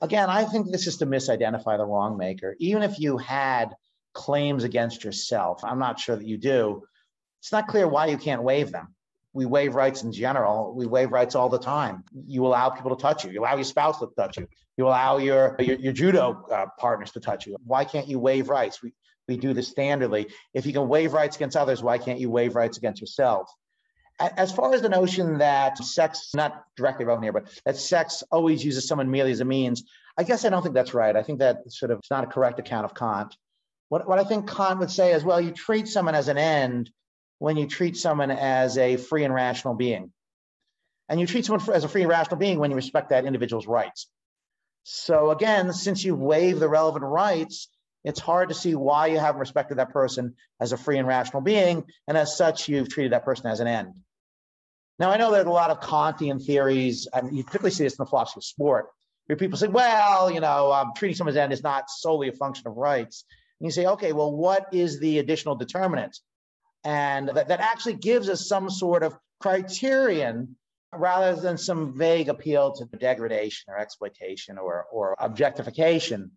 again, 0.00 0.28
I 0.28 0.44
think 0.44 0.70
this 0.70 0.86
is 0.86 0.98
to 0.98 1.06
misidentify 1.06 1.78
the 1.78 1.86
wrong 1.86 2.16
maker. 2.16 2.56
Even 2.58 2.82
if 2.82 2.98
you 2.98 3.16
had 3.16 3.74
claims 4.12 4.64
against 4.64 5.04
yourself, 5.04 5.64
I'm 5.64 5.78
not 5.78 5.98
sure 5.98 6.16
that 6.16 6.26
you 6.26 6.36
do, 6.36 6.82
it's 7.40 7.52
not 7.52 7.68
clear 7.68 7.88
why 7.88 8.06
you 8.06 8.18
can't 8.18 8.42
waive 8.42 8.70
them 8.70 8.94
we 9.34 9.46
waive 9.46 9.74
rights 9.74 10.02
in 10.02 10.12
general. 10.12 10.74
We 10.74 10.86
waive 10.86 11.10
rights 11.10 11.34
all 11.34 11.48
the 11.48 11.58
time. 11.58 12.04
You 12.26 12.46
allow 12.46 12.68
people 12.70 12.94
to 12.94 13.00
touch 13.00 13.24
you. 13.24 13.30
You 13.30 13.40
allow 13.40 13.54
your 13.54 13.64
spouse 13.64 13.98
to 14.00 14.08
touch 14.16 14.36
you. 14.36 14.46
You 14.76 14.86
allow 14.86 15.18
your 15.18 15.56
your, 15.58 15.78
your 15.78 15.92
judo 15.92 16.44
uh, 16.50 16.66
partners 16.78 17.12
to 17.12 17.20
touch 17.20 17.46
you. 17.46 17.56
Why 17.64 17.84
can't 17.84 18.08
you 18.08 18.18
waive 18.18 18.48
rights? 18.48 18.82
We 18.82 18.92
we 19.28 19.36
do 19.36 19.52
this 19.52 19.72
standardly. 19.72 20.30
If 20.54 20.66
you 20.66 20.72
can 20.72 20.88
waive 20.88 21.12
rights 21.12 21.36
against 21.36 21.56
others, 21.56 21.82
why 21.82 21.98
can't 21.98 22.20
you 22.20 22.30
waive 22.30 22.54
rights 22.54 22.78
against 22.78 23.00
yourself? 23.00 23.50
As 24.20 24.52
far 24.52 24.72
as 24.74 24.82
the 24.82 24.88
notion 24.88 25.38
that 25.38 25.78
sex, 25.78 26.30
not 26.34 26.64
directly 26.76 27.04
relevant 27.04 27.24
here, 27.24 27.32
but 27.32 27.60
that 27.64 27.76
sex 27.76 28.22
always 28.30 28.64
uses 28.64 28.86
someone 28.86 29.10
merely 29.10 29.32
as 29.32 29.40
a 29.40 29.44
means, 29.44 29.84
I 30.16 30.24
guess 30.24 30.44
I 30.44 30.50
don't 30.50 30.62
think 30.62 30.74
that's 30.74 30.94
right. 30.94 31.16
I 31.16 31.22
think 31.22 31.38
that 31.38 31.70
sort 31.72 31.90
of 31.90 31.98
it's 31.98 32.10
not 32.10 32.24
a 32.24 32.28
correct 32.28 32.58
account 32.58 32.84
of 32.84 32.94
Kant. 32.94 33.34
What, 33.88 34.06
what 34.08 34.18
I 34.18 34.24
think 34.24 34.50
Kant 34.50 34.78
would 34.80 34.90
say 34.90 35.12
is, 35.12 35.24
well, 35.24 35.40
you 35.40 35.50
treat 35.50 35.88
someone 35.88 36.14
as 36.14 36.28
an 36.28 36.38
end 36.38 36.90
when 37.38 37.56
you 37.56 37.66
treat 37.66 37.96
someone 37.96 38.30
as 38.30 38.78
a 38.78 38.96
free 38.96 39.24
and 39.24 39.34
rational 39.34 39.74
being. 39.74 40.12
And 41.08 41.20
you 41.20 41.26
treat 41.26 41.44
someone 41.44 41.68
as 41.74 41.84
a 41.84 41.88
free 41.88 42.02
and 42.02 42.10
rational 42.10 42.36
being 42.36 42.58
when 42.58 42.70
you 42.70 42.76
respect 42.76 43.10
that 43.10 43.24
individual's 43.24 43.66
rights. 43.66 44.08
So 44.84 45.30
again, 45.30 45.72
since 45.72 46.04
you 46.04 46.14
waive 46.14 46.60
the 46.60 46.68
relevant 46.68 47.04
rights, 47.04 47.68
it's 48.04 48.20
hard 48.20 48.48
to 48.48 48.54
see 48.54 48.74
why 48.74 49.06
you 49.06 49.18
haven't 49.18 49.40
respected 49.40 49.78
that 49.78 49.90
person 49.90 50.34
as 50.60 50.72
a 50.72 50.76
free 50.76 50.98
and 50.98 51.08
rational 51.08 51.42
being, 51.42 51.84
and 52.08 52.16
as 52.16 52.36
such, 52.36 52.68
you've 52.68 52.88
treated 52.88 53.12
that 53.12 53.24
person 53.24 53.46
as 53.46 53.60
an 53.60 53.66
end. 53.66 53.92
Now, 54.98 55.10
I 55.10 55.16
know 55.16 55.30
there's 55.30 55.46
a 55.46 55.50
lot 55.50 55.70
of 55.70 55.80
Kantian 55.80 56.44
theories, 56.44 57.08
and 57.12 57.36
you 57.36 57.42
typically 57.42 57.70
see 57.70 57.84
this 57.84 57.94
in 57.94 58.04
the 58.04 58.08
philosophy 58.08 58.38
of 58.38 58.44
sport, 58.44 58.86
where 59.26 59.36
people 59.36 59.58
say, 59.58 59.68
well, 59.68 60.30
you 60.30 60.40
know, 60.40 60.72
um, 60.72 60.92
treating 60.96 61.16
someone 61.16 61.32
as 61.32 61.36
an 61.36 61.42
end 61.42 61.52
is 61.52 61.62
not 61.62 61.88
solely 61.88 62.28
a 62.28 62.32
function 62.32 62.66
of 62.68 62.76
rights. 62.76 63.24
And 63.60 63.66
you 63.66 63.70
say, 63.72 63.86
okay, 63.86 64.12
well, 64.12 64.32
what 64.32 64.66
is 64.72 65.00
the 65.00 65.18
additional 65.18 65.54
determinant? 65.54 66.18
and 66.84 67.28
that, 67.28 67.48
that 67.48 67.60
actually 67.60 67.94
gives 67.94 68.28
us 68.28 68.48
some 68.48 68.68
sort 68.70 69.02
of 69.02 69.16
criterion 69.40 70.56
rather 70.92 71.40
than 71.40 71.56
some 71.56 71.96
vague 71.96 72.28
appeal 72.28 72.72
to 72.72 72.84
degradation 72.96 73.64
or 73.68 73.78
exploitation 73.78 74.58
or, 74.58 74.86
or 74.92 75.16
objectification. 75.18 76.30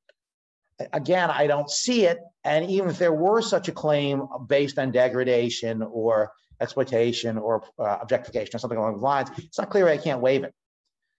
Again, 0.91 1.29
I 1.29 1.47
don't 1.47 1.69
see 1.69 2.05
it. 2.05 2.19
And 2.43 2.69
even 2.69 2.89
if 2.89 2.99
there 2.99 3.13
were 3.13 3.41
such 3.41 3.67
a 3.67 3.71
claim 3.71 4.27
based 4.47 4.77
on 4.77 4.91
degradation 4.91 5.81
or 5.81 6.31
exploitation 6.59 7.37
or 7.37 7.63
uh, 7.79 7.97
objectification 8.01 8.55
or 8.55 8.59
something 8.59 8.77
along 8.77 8.93
those 8.93 9.01
lines, 9.01 9.29
it's 9.37 9.57
not 9.57 9.69
clear 9.69 9.87
I 9.87 9.97
can't 9.97 10.21
waive 10.21 10.43
it. 10.43 10.53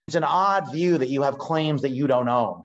It's 0.08 0.16
an 0.16 0.24
odd 0.24 0.72
view 0.72 0.98
that 0.98 1.08
you 1.08 1.22
have 1.22 1.38
claims 1.38 1.82
that 1.82 1.90
you 1.90 2.06
don't 2.06 2.28
own. 2.28 2.62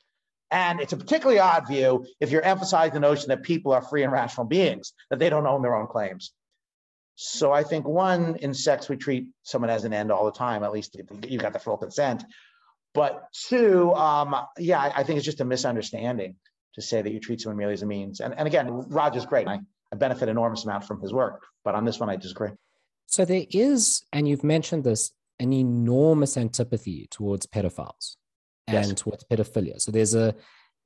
And 0.52 0.82
it's 0.82 0.94
a 0.94 0.98
particularly 0.98 1.40
odd 1.40 1.68
view 1.68 2.06
if 2.20 2.30
you're 2.30 2.44
emphasizing 2.44 2.94
the 2.94 3.00
notion 3.00 3.30
that 3.30 3.42
people 3.42 3.72
are 3.72 3.82
free 3.82 4.04
and 4.04 4.12
rational 4.12 4.46
beings, 4.46 4.94
that 5.10 5.18
they 5.18 5.30
don't 5.30 5.48
own 5.48 5.62
their 5.62 5.76
own 5.76 5.88
claims. 5.88 6.34
So 7.16 7.52
I 7.54 7.64
think 7.64 7.88
one, 7.88 8.36
in 8.38 8.54
sex, 8.54 8.90
we 8.90 8.98
treat 8.98 9.28
someone 9.44 9.70
as 9.70 9.86
an 9.86 9.94
end 9.94 10.12
all 10.12 10.26
the 10.26 10.32
time, 10.32 10.64
at 10.64 10.72
least 10.72 10.98
you've 11.28 11.42
got 11.42 11.54
the 11.54 11.60
full 11.60 11.78
consent. 11.78 12.24
But 12.94 13.24
two, 13.32 13.94
um, 13.94 14.36
yeah, 14.58 14.80
I, 14.80 15.00
I, 15.00 15.04
think 15.04 15.18
it's 15.18 15.26
just 15.26 15.40
a 15.40 15.46
misunderstanding 15.46 16.36
to 16.76 16.82
say 16.82 17.02
that 17.02 17.12
you 17.12 17.20
treat 17.20 17.42
someone 17.42 17.58
merely 17.58 17.74
as 17.74 17.82
a 17.82 17.86
means. 17.86 18.20
And, 18.20 18.34
and 18.38 18.48
again, 18.48 18.68
Roger's 18.90 19.26
great. 19.26 19.48
I, 19.48 19.60
I 19.92 19.96
benefit 19.96 20.30
enormous 20.30 20.64
amount 20.64 20.86
from 20.86 21.02
his 21.02 21.14
work, 21.14 21.44
but 21.66 21.76
on 21.76 21.86
this 21.86 22.00
one, 22.00 22.10
I 22.10 22.16
disagree. 22.16 22.52
So 23.08 23.26
there 23.26 23.46
is, 23.50 24.04
and 24.14 24.28
you've 24.28 24.44
mentioned 24.44 24.84
this, 24.84 25.12
an 25.40 25.52
enormous 25.54 26.38
antipathy 26.38 27.08
towards 27.12 27.46
pedophiles 27.48 28.16
and 28.68 28.88
yes. 28.88 28.94
towards 28.94 29.24
pedophilia. 29.26 29.82
So 29.82 29.92
there's 29.92 30.16
a 30.16 30.36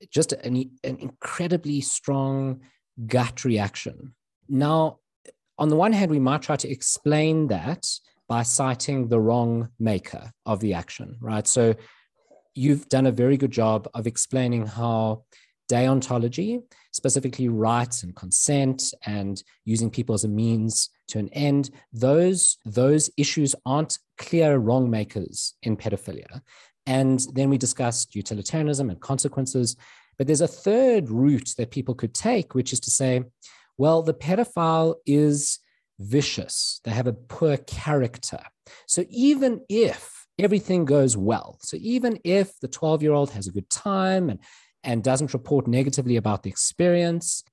just 0.10 0.34
an, 0.34 0.56
an 0.84 0.98
incredibly 0.98 1.82
strong 1.82 2.62
gut 3.06 3.46
reaction. 3.46 4.16
Now, 4.50 5.00
on 5.58 5.70
the 5.70 5.76
one 5.76 5.94
hand, 5.94 6.12
we 6.12 6.20
might 6.20 6.42
try 6.42 6.56
to 6.56 6.70
explain 6.70 7.48
that 7.48 7.88
by 8.28 8.44
citing 8.44 9.08
the 9.08 9.20
wrong 9.20 9.70
maker 9.80 10.32
of 10.46 10.60
the 10.60 10.74
action, 10.74 11.18
right? 11.22 11.48
So 11.48 11.76
you've 12.56 12.90
done 12.90 13.06
a 13.06 13.12
very 13.12 13.38
good 13.38 13.52
job 13.52 13.88
of 13.94 14.08
explaining 14.08 14.66
how 14.66 15.24
deontology, 15.70 16.62
specifically 16.92 17.50
rights 17.50 18.04
and 18.04 18.16
consent 18.16 18.94
and 19.06 19.44
using 19.66 19.90
people 19.90 20.16
as 20.16 20.24
a 20.24 20.30
means 20.30 20.90
to 21.08 21.20
an 21.20 21.30
end, 21.30 21.70
those, 21.94 22.58
those 22.66 23.10
issues 23.18 23.56
aren't 23.66 24.00
clear 24.18 24.58
wrong 24.58 24.90
makers 24.90 25.54
in 25.64 25.78
pedophilia. 25.78 26.42
And 26.86 27.26
then 27.34 27.50
we 27.50 27.58
discussed 27.58 28.16
utilitarianism 28.16 28.90
and 28.90 29.00
consequences. 29.00 29.76
But 30.18 30.28
there's 30.28 30.42
a 30.42 30.48
third 30.48 31.10
route 31.10 31.54
that 31.58 31.72
people 31.72 31.96
could 31.96 32.14
take, 32.14 32.54
which 32.54 32.72
is 32.74 32.80
to 32.82 32.92
say, 32.92 33.24
well, 33.78 34.02
the 34.02 34.14
pedophile 34.14 34.96
is 35.06 35.60
vicious, 36.00 36.82
they 36.84 36.92
have 36.92 37.08
a 37.08 37.14
poor 37.14 37.58
character. 37.58 38.40
So 38.88 39.04
even 39.10 39.62
if 39.70 40.28
everything 40.40 40.86
goes 40.86 41.18
well, 41.18 41.58
so 41.62 41.78
even 41.80 42.20
if 42.24 42.58
the 42.60 42.68
12 42.68 43.02
year 43.04 43.14
old 43.14 43.32
has 43.32 43.48
a 43.48 43.52
good 43.52 43.70
time 43.70 44.30
and, 44.30 44.40
and 44.86 45.04
doesn't 45.04 45.34
report 45.34 45.68
negatively 45.68 46.16
about 46.16 46.44
the 46.44 46.50
experience, 46.50 47.44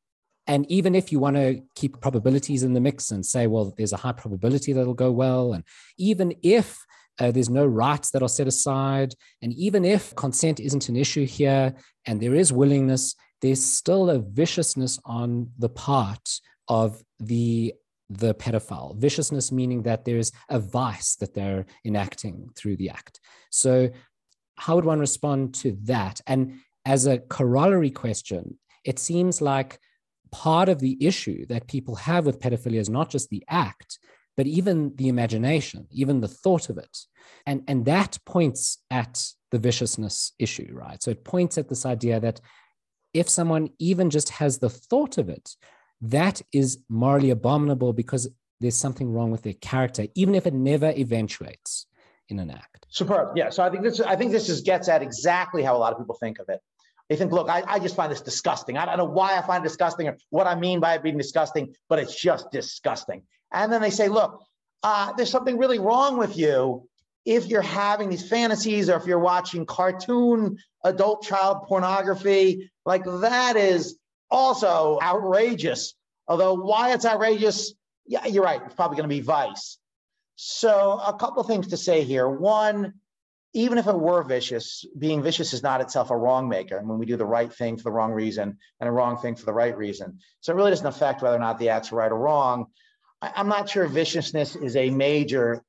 and 0.46 0.70
even 0.70 0.94
if 0.94 1.10
you 1.10 1.18
want 1.18 1.36
to 1.36 1.62
keep 1.74 2.00
probabilities 2.00 2.62
in 2.62 2.72
the 2.74 2.80
mix 2.80 3.10
and 3.10 3.24
say, 3.24 3.46
well, 3.46 3.72
there's 3.76 3.92
a 3.92 3.96
high 3.96 4.12
probability 4.12 4.72
that'll 4.72 4.94
go 4.94 5.10
well, 5.10 5.52
and 5.54 5.64
even 5.98 6.34
if 6.42 6.78
uh, 7.20 7.30
there's 7.30 7.50
no 7.50 7.66
rights 7.66 8.10
that 8.10 8.22
are 8.22 8.28
set 8.28 8.46
aside, 8.46 9.14
and 9.42 9.52
even 9.54 9.84
if 9.84 10.14
consent 10.14 10.60
isn't 10.60 10.88
an 10.88 10.96
issue 10.96 11.26
here 11.26 11.74
and 12.06 12.20
there 12.20 12.34
is 12.34 12.52
willingness, 12.52 13.14
there's 13.40 13.64
still 13.64 14.10
a 14.10 14.18
viciousness 14.18 14.98
on 15.04 15.50
the 15.58 15.68
part 15.68 16.40
of 16.68 17.02
the 17.20 17.74
the 18.10 18.34
pedophile. 18.34 18.94
Viciousness 18.96 19.50
meaning 19.50 19.82
that 19.82 20.04
there's 20.04 20.32
a 20.50 20.58
vice 20.58 21.16
that 21.16 21.32
they're 21.32 21.64
enacting 21.84 22.50
through 22.54 22.76
the 22.76 22.90
act. 22.90 23.20
So 23.50 23.90
how 24.56 24.76
would 24.76 24.84
one 24.84 25.00
respond 25.00 25.54
to 25.54 25.78
that? 25.84 26.20
And 26.26 26.60
as 26.84 27.06
a 27.06 27.18
corollary 27.18 27.90
question 27.90 28.58
it 28.84 28.98
seems 28.98 29.40
like 29.40 29.78
part 30.30 30.68
of 30.68 30.80
the 30.80 30.96
issue 31.04 31.46
that 31.46 31.68
people 31.68 31.94
have 31.94 32.26
with 32.26 32.40
pedophilia 32.40 32.80
is 32.80 32.88
not 32.88 33.10
just 33.10 33.28
the 33.30 33.44
act 33.48 33.98
but 34.36 34.46
even 34.46 34.94
the 34.96 35.08
imagination 35.08 35.86
even 35.90 36.20
the 36.20 36.28
thought 36.28 36.68
of 36.68 36.78
it 36.78 36.98
and 37.46 37.62
and 37.68 37.84
that 37.84 38.18
points 38.26 38.78
at 38.90 39.26
the 39.50 39.58
viciousness 39.58 40.32
issue 40.38 40.70
right 40.72 41.02
so 41.02 41.10
it 41.10 41.24
points 41.24 41.58
at 41.58 41.68
this 41.68 41.84
idea 41.84 42.18
that 42.18 42.40
if 43.14 43.28
someone 43.28 43.70
even 43.78 44.10
just 44.10 44.30
has 44.30 44.58
the 44.58 44.70
thought 44.70 45.18
of 45.18 45.28
it, 45.28 45.56
that 46.00 46.42
is 46.52 46.78
morally 46.88 47.30
abominable 47.30 47.92
because 47.92 48.28
there's 48.60 48.76
something 48.76 49.12
wrong 49.12 49.30
with 49.30 49.42
their 49.42 49.54
character, 49.54 50.06
even 50.14 50.34
if 50.34 50.46
it 50.46 50.54
never 50.54 50.90
eventuates 50.90 51.86
in 52.28 52.38
an 52.38 52.50
act. 52.50 52.86
Superb. 52.88 53.36
Yeah. 53.36 53.50
So 53.50 53.62
I 53.62 53.70
think 53.70 53.82
this 53.82 54.00
I 54.00 54.16
think 54.16 54.32
this 54.32 54.48
is 54.48 54.60
gets 54.60 54.88
at 54.88 55.02
exactly 55.02 55.62
how 55.62 55.76
a 55.76 55.78
lot 55.78 55.92
of 55.92 55.98
people 55.98 56.16
think 56.18 56.38
of 56.38 56.48
it. 56.48 56.60
They 57.08 57.16
think, 57.16 57.32
look, 57.32 57.48
I, 57.48 57.62
I 57.66 57.78
just 57.78 57.96
find 57.96 58.10
this 58.10 58.22
disgusting. 58.22 58.78
I 58.78 58.86
don't 58.86 58.96
know 58.96 59.04
why 59.04 59.36
I 59.36 59.42
find 59.42 59.64
it 59.64 59.68
disgusting 59.68 60.08
or 60.08 60.16
what 60.30 60.46
I 60.46 60.54
mean 60.54 60.80
by 60.80 60.94
it 60.94 61.02
being 61.02 61.18
disgusting, 61.18 61.74
but 61.88 61.98
it's 61.98 62.14
just 62.18 62.50
disgusting. 62.50 63.22
And 63.52 63.72
then 63.72 63.82
they 63.82 63.90
say, 63.90 64.08
look, 64.08 64.42
uh, 64.82 65.12
there's 65.12 65.30
something 65.30 65.58
really 65.58 65.78
wrong 65.78 66.16
with 66.16 66.36
you 66.36 66.88
if 67.24 67.46
you're 67.46 67.62
having 67.62 68.08
these 68.08 68.28
fantasies 68.28 68.88
or 68.88 68.96
if 68.96 69.06
you're 69.06 69.18
watching 69.18 69.66
cartoon 69.66 70.58
adult 70.84 71.22
child 71.22 71.64
pornography, 71.68 72.70
like 72.84 73.04
that 73.04 73.56
is 73.56 73.98
also 74.30 74.98
outrageous. 75.02 75.94
Although 76.26 76.54
why 76.54 76.92
it's 76.92 77.04
outrageous, 77.04 77.74
yeah, 78.06 78.26
you're 78.26 78.42
right. 78.42 78.60
It's 78.64 78.74
probably 78.74 78.96
going 78.96 79.08
to 79.08 79.14
be 79.14 79.20
vice. 79.20 79.78
So 80.36 81.00
a 81.04 81.12
couple 81.12 81.42
things 81.44 81.68
to 81.68 81.76
say 81.76 82.02
here. 82.02 82.28
One, 82.28 82.94
even 83.54 83.78
if 83.78 83.86
it 83.86 83.98
were 83.98 84.22
vicious, 84.22 84.84
being 84.98 85.22
vicious 85.22 85.52
is 85.52 85.62
not 85.62 85.80
itself 85.80 86.10
a 86.10 86.16
wrong 86.16 86.48
maker. 86.48 86.78
And 86.78 86.88
when 86.88 86.98
we 86.98 87.06
do 87.06 87.16
the 87.16 87.26
right 87.26 87.52
thing 87.52 87.76
for 87.76 87.84
the 87.84 87.92
wrong 87.92 88.12
reason 88.12 88.58
and 88.80 88.88
a 88.88 88.92
wrong 88.92 89.18
thing 89.18 89.36
for 89.36 89.44
the 89.44 89.52
right 89.52 89.76
reason. 89.76 90.18
So 90.40 90.52
it 90.52 90.56
really 90.56 90.70
doesn't 90.70 90.86
affect 90.86 91.22
whether 91.22 91.36
or 91.36 91.40
not 91.40 91.58
the 91.58 91.68
act's 91.68 91.92
right 91.92 92.10
or 92.10 92.18
wrong. 92.18 92.66
I, 93.20 93.32
am 93.36 93.48
not 93.48 93.68
sure 93.68 93.86
viciousness 93.86 94.56
is 94.56 94.74
a 94.76 94.90
major 94.90 95.62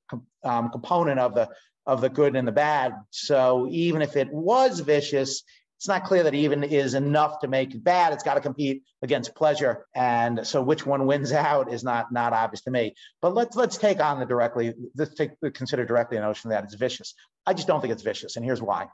um, 0.43 0.69
component 0.69 1.19
of 1.19 1.36
the 1.36 1.50
of 1.86 2.00
the 2.00 2.10
good 2.10 2.38
and 2.38 2.48
the 2.48 2.54
bad. 2.54 2.93
So 3.10 3.67
even 3.69 4.02
if 4.02 4.15
it 4.15 4.32
was 4.32 4.80
vicious, 4.80 5.43
it's 5.84 5.89
not 5.89 6.06
clear 6.06 6.24
that 6.24 6.34
even 6.34 6.63
is 6.63 6.93
enough 6.93 7.39
to 7.39 7.50
make 7.50 7.76
it 7.76 7.84
bad. 7.84 8.13
It's 8.13 8.24
got 8.24 8.36
to 8.36 8.39
compete 8.39 8.84
against 9.02 9.36
pleasure, 9.36 9.86
and 9.93 10.48
so 10.48 10.62
which 10.62 10.86
one 10.86 11.06
wins 11.08 11.34
out 11.34 11.74
is 11.74 11.84
not 11.84 12.10
not 12.10 12.32
obvious 12.32 12.62
to 12.62 12.72
me. 12.72 12.96
But 13.22 13.34
let's 13.34 13.58
let's 13.58 13.76
take 13.76 14.00
on 14.00 14.17
the 14.17 14.26
directly 14.26 14.74
let's 14.96 15.13
take 15.13 15.32
consider 15.54 15.84
directly 15.84 16.15
the 16.15 16.24
notion 16.24 16.52
that 16.52 16.63
it's 16.63 16.76
vicious. 16.76 17.15
I 17.46 17.54
just 17.54 17.67
don't 17.67 17.82
think 17.82 17.91
it's 17.91 18.02
vicious, 18.02 18.38
and 18.38 18.46
here's 18.46 18.62
why. 18.62 18.88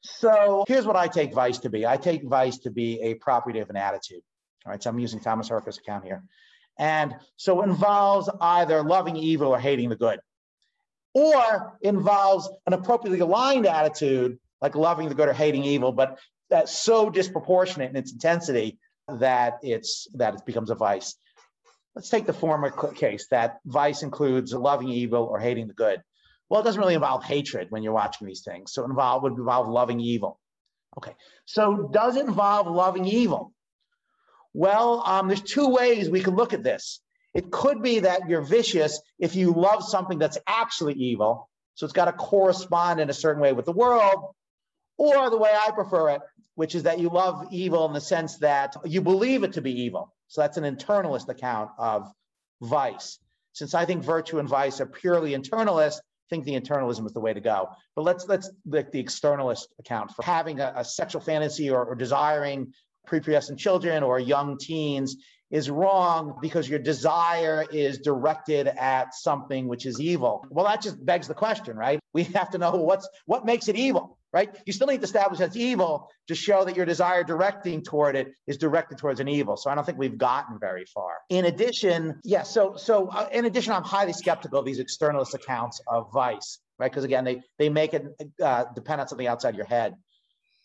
So 0.00 0.64
here's 0.66 0.86
what 0.86 0.96
I 0.96 1.06
take 1.06 1.34
vice 1.34 1.58
to 1.58 1.68
be. 1.68 1.86
I 1.86 1.98
take 1.98 2.24
vice 2.24 2.56
to 2.60 2.70
be 2.70 2.98
a 3.02 3.14
property 3.16 3.58
of 3.58 3.68
an 3.68 3.76
attitude. 3.76 4.22
All 4.64 4.72
right, 4.72 4.82
so 4.82 4.88
I'm 4.88 4.98
using 4.98 5.20
Thomas 5.20 5.50
Hurka's 5.50 5.76
account 5.76 6.06
here. 6.06 6.22
And 6.78 7.14
so 7.36 7.60
involves 7.60 8.30
either 8.40 8.82
loving 8.82 9.16
evil 9.16 9.48
or 9.48 9.58
hating 9.58 9.90
the 9.90 9.96
good, 9.96 10.20
or 11.12 11.76
involves 11.82 12.48
an 12.66 12.72
appropriately 12.72 13.20
aligned 13.20 13.66
attitude, 13.66 14.38
like 14.60 14.74
loving 14.74 15.08
the 15.08 15.14
good 15.14 15.28
or 15.28 15.32
hating 15.32 15.64
evil, 15.64 15.92
but 15.92 16.18
that's 16.48 16.76
so 16.76 17.10
disproportionate 17.10 17.90
in 17.90 17.96
its 17.96 18.12
intensity 18.12 18.78
that 19.08 19.58
it's 19.62 20.06
that 20.14 20.34
it 20.34 20.46
becomes 20.46 20.70
a 20.70 20.74
vice. 20.74 21.16
Let's 21.94 22.08
take 22.08 22.26
the 22.26 22.32
former 22.32 22.70
case 22.92 23.26
that 23.30 23.58
vice 23.64 24.02
includes 24.02 24.52
loving 24.52 24.88
evil 24.88 25.24
or 25.24 25.40
hating 25.40 25.68
the 25.68 25.74
good. 25.74 26.00
Well, 26.48 26.60
it 26.60 26.64
doesn't 26.64 26.80
really 26.80 26.94
involve 26.94 27.24
hatred 27.24 27.68
when 27.70 27.82
you're 27.82 27.92
watching 27.92 28.26
these 28.26 28.42
things. 28.44 28.72
So 28.72 28.82
it 28.82 28.90
involve, 28.90 29.22
would 29.22 29.32
involve 29.34 29.68
loving 29.68 30.00
evil. 30.00 30.38
Okay, 30.98 31.14
so 31.44 31.88
does 31.92 32.16
it 32.16 32.26
involve 32.26 32.66
loving 32.66 33.04
evil? 33.04 33.52
Well, 34.52 35.02
um, 35.06 35.28
there's 35.28 35.42
two 35.42 35.68
ways 35.68 36.10
we 36.10 36.20
can 36.20 36.34
look 36.34 36.52
at 36.52 36.64
this. 36.64 37.00
It 37.34 37.52
could 37.52 37.82
be 37.82 38.00
that 38.00 38.28
you're 38.28 38.42
vicious 38.42 39.00
if 39.20 39.36
you 39.36 39.52
love 39.52 39.84
something 39.84 40.18
that's 40.18 40.38
actually 40.48 40.94
evil. 40.94 41.48
So 41.74 41.84
it's 41.84 41.92
got 41.92 42.06
to 42.06 42.12
correspond 42.12 42.98
in 42.98 43.08
a 43.08 43.14
certain 43.14 43.40
way 43.40 43.52
with 43.52 43.66
the 43.66 43.72
world. 43.72 44.34
Or 45.00 45.30
the 45.30 45.38
way 45.38 45.50
I 45.50 45.70
prefer 45.70 46.10
it, 46.10 46.20
which 46.56 46.74
is 46.74 46.82
that 46.82 47.00
you 47.00 47.08
love 47.08 47.46
evil 47.50 47.86
in 47.86 47.94
the 47.94 48.02
sense 48.02 48.36
that 48.40 48.76
you 48.84 49.00
believe 49.00 49.44
it 49.44 49.54
to 49.54 49.62
be 49.62 49.72
evil. 49.84 50.14
So 50.28 50.42
that's 50.42 50.58
an 50.58 50.64
internalist 50.64 51.30
account 51.30 51.70
of 51.78 52.12
vice. 52.60 53.18
Since 53.54 53.74
I 53.74 53.86
think 53.86 54.04
virtue 54.04 54.40
and 54.40 54.46
vice 54.46 54.78
are 54.78 54.84
purely 54.86 55.32
internalist, 55.32 55.96
I 56.00 56.28
think 56.28 56.44
the 56.44 56.52
internalism 56.52 57.06
is 57.06 57.14
the 57.14 57.20
way 57.20 57.32
to 57.32 57.40
go. 57.40 57.70
But 57.96 58.02
let's 58.02 58.28
let's 58.28 58.50
look 58.66 58.92
the 58.92 59.02
externalist 59.02 59.68
account 59.78 60.10
for 60.10 60.22
having 60.22 60.60
a, 60.60 60.74
a 60.76 60.84
sexual 60.84 61.22
fantasy 61.22 61.70
or, 61.70 61.82
or 61.82 61.94
desiring 61.94 62.74
prepubescent 63.08 63.56
children 63.56 64.02
or 64.02 64.20
young 64.20 64.58
teens 64.58 65.16
is 65.50 65.70
wrong 65.70 66.36
because 66.42 66.68
your 66.68 66.78
desire 66.78 67.64
is 67.72 68.00
directed 68.00 68.66
at 68.66 69.14
something 69.14 69.66
which 69.66 69.86
is 69.86 69.98
evil. 69.98 70.44
Well, 70.50 70.66
that 70.66 70.82
just 70.82 71.02
begs 71.04 71.26
the 71.26 71.34
question, 71.34 71.74
right? 71.74 71.98
We 72.12 72.24
have 72.24 72.50
to 72.50 72.58
know 72.58 72.72
what's 72.72 73.08
what 73.24 73.46
makes 73.46 73.68
it 73.68 73.76
evil, 73.76 74.18
right? 74.32 74.56
You 74.64 74.72
still 74.72 74.86
need 74.86 74.98
to 74.98 75.04
establish 75.04 75.38
that's 75.38 75.56
evil 75.56 76.08
to 76.28 76.34
show 76.34 76.64
that 76.64 76.76
your 76.76 76.86
desire 76.86 77.24
directing 77.24 77.82
toward 77.82 78.16
it 78.16 78.32
is 78.46 78.56
directed 78.56 78.98
towards 78.98 79.20
an 79.20 79.28
evil. 79.28 79.56
So 79.56 79.70
I 79.70 79.74
don't 79.74 79.84
think 79.84 79.98
we've 79.98 80.18
gotten 80.18 80.58
very 80.58 80.84
far. 80.86 81.12
In 81.28 81.46
addition, 81.46 82.20
yeah. 82.24 82.42
So 82.42 82.76
so 82.76 83.08
uh, 83.08 83.28
in 83.32 83.44
addition, 83.44 83.72
I'm 83.72 83.82
highly 83.82 84.12
skeptical 84.12 84.60
of 84.60 84.64
these 84.64 84.80
externalist 84.80 85.34
accounts 85.34 85.80
of 85.86 86.12
vice, 86.12 86.58
right? 86.78 86.90
Because 86.90 87.04
again, 87.04 87.24
they 87.24 87.42
they 87.58 87.68
make 87.68 87.94
it 87.94 88.06
uh, 88.42 88.64
depend 88.74 89.00
on 89.00 89.08
something 89.08 89.26
outside 89.26 89.56
your 89.56 89.66
head. 89.66 89.94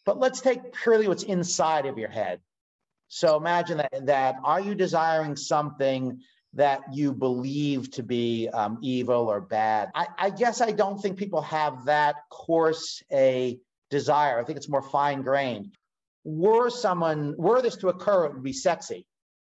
But 0.06 0.20
let's 0.20 0.42
take 0.42 0.74
purely 0.74 1.08
what's 1.08 1.24
inside 1.24 1.88
of 1.88 1.98
your 1.98 2.10
head. 2.10 2.40
So 3.08 3.38
imagine 3.38 3.78
that, 3.78 4.06
that 4.08 4.36
are 4.44 4.60
you 4.60 4.76
desiring 4.76 5.36
something 5.36 6.20
that 6.56 6.82
you 6.94 7.14
believe 7.14 7.92
to 7.92 8.04
be 8.04 8.50
um, 8.50 8.80
evil 8.82 9.30
or 9.30 9.42
bad? 9.42 9.92
I, 9.94 10.08
I 10.18 10.30
guess 10.30 10.62
I 10.62 10.72
don't 10.72 11.00
think 11.00 11.18
people 11.18 11.42
have 11.42 11.86
that 11.86 12.16
coarse 12.30 13.04
a 13.12 13.60
desire. 13.90 14.40
I 14.40 14.44
think 14.44 14.58
it's 14.58 14.70
more 14.70 14.82
fine 14.82 15.22
grained. 15.22 15.76
Were 16.24 16.70
someone, 16.70 17.36
were 17.38 17.62
this 17.62 17.76
to 17.78 17.90
occur, 17.90 18.26
it 18.26 18.34
would 18.34 18.44
be 18.44 18.54
sexy. 18.54 19.06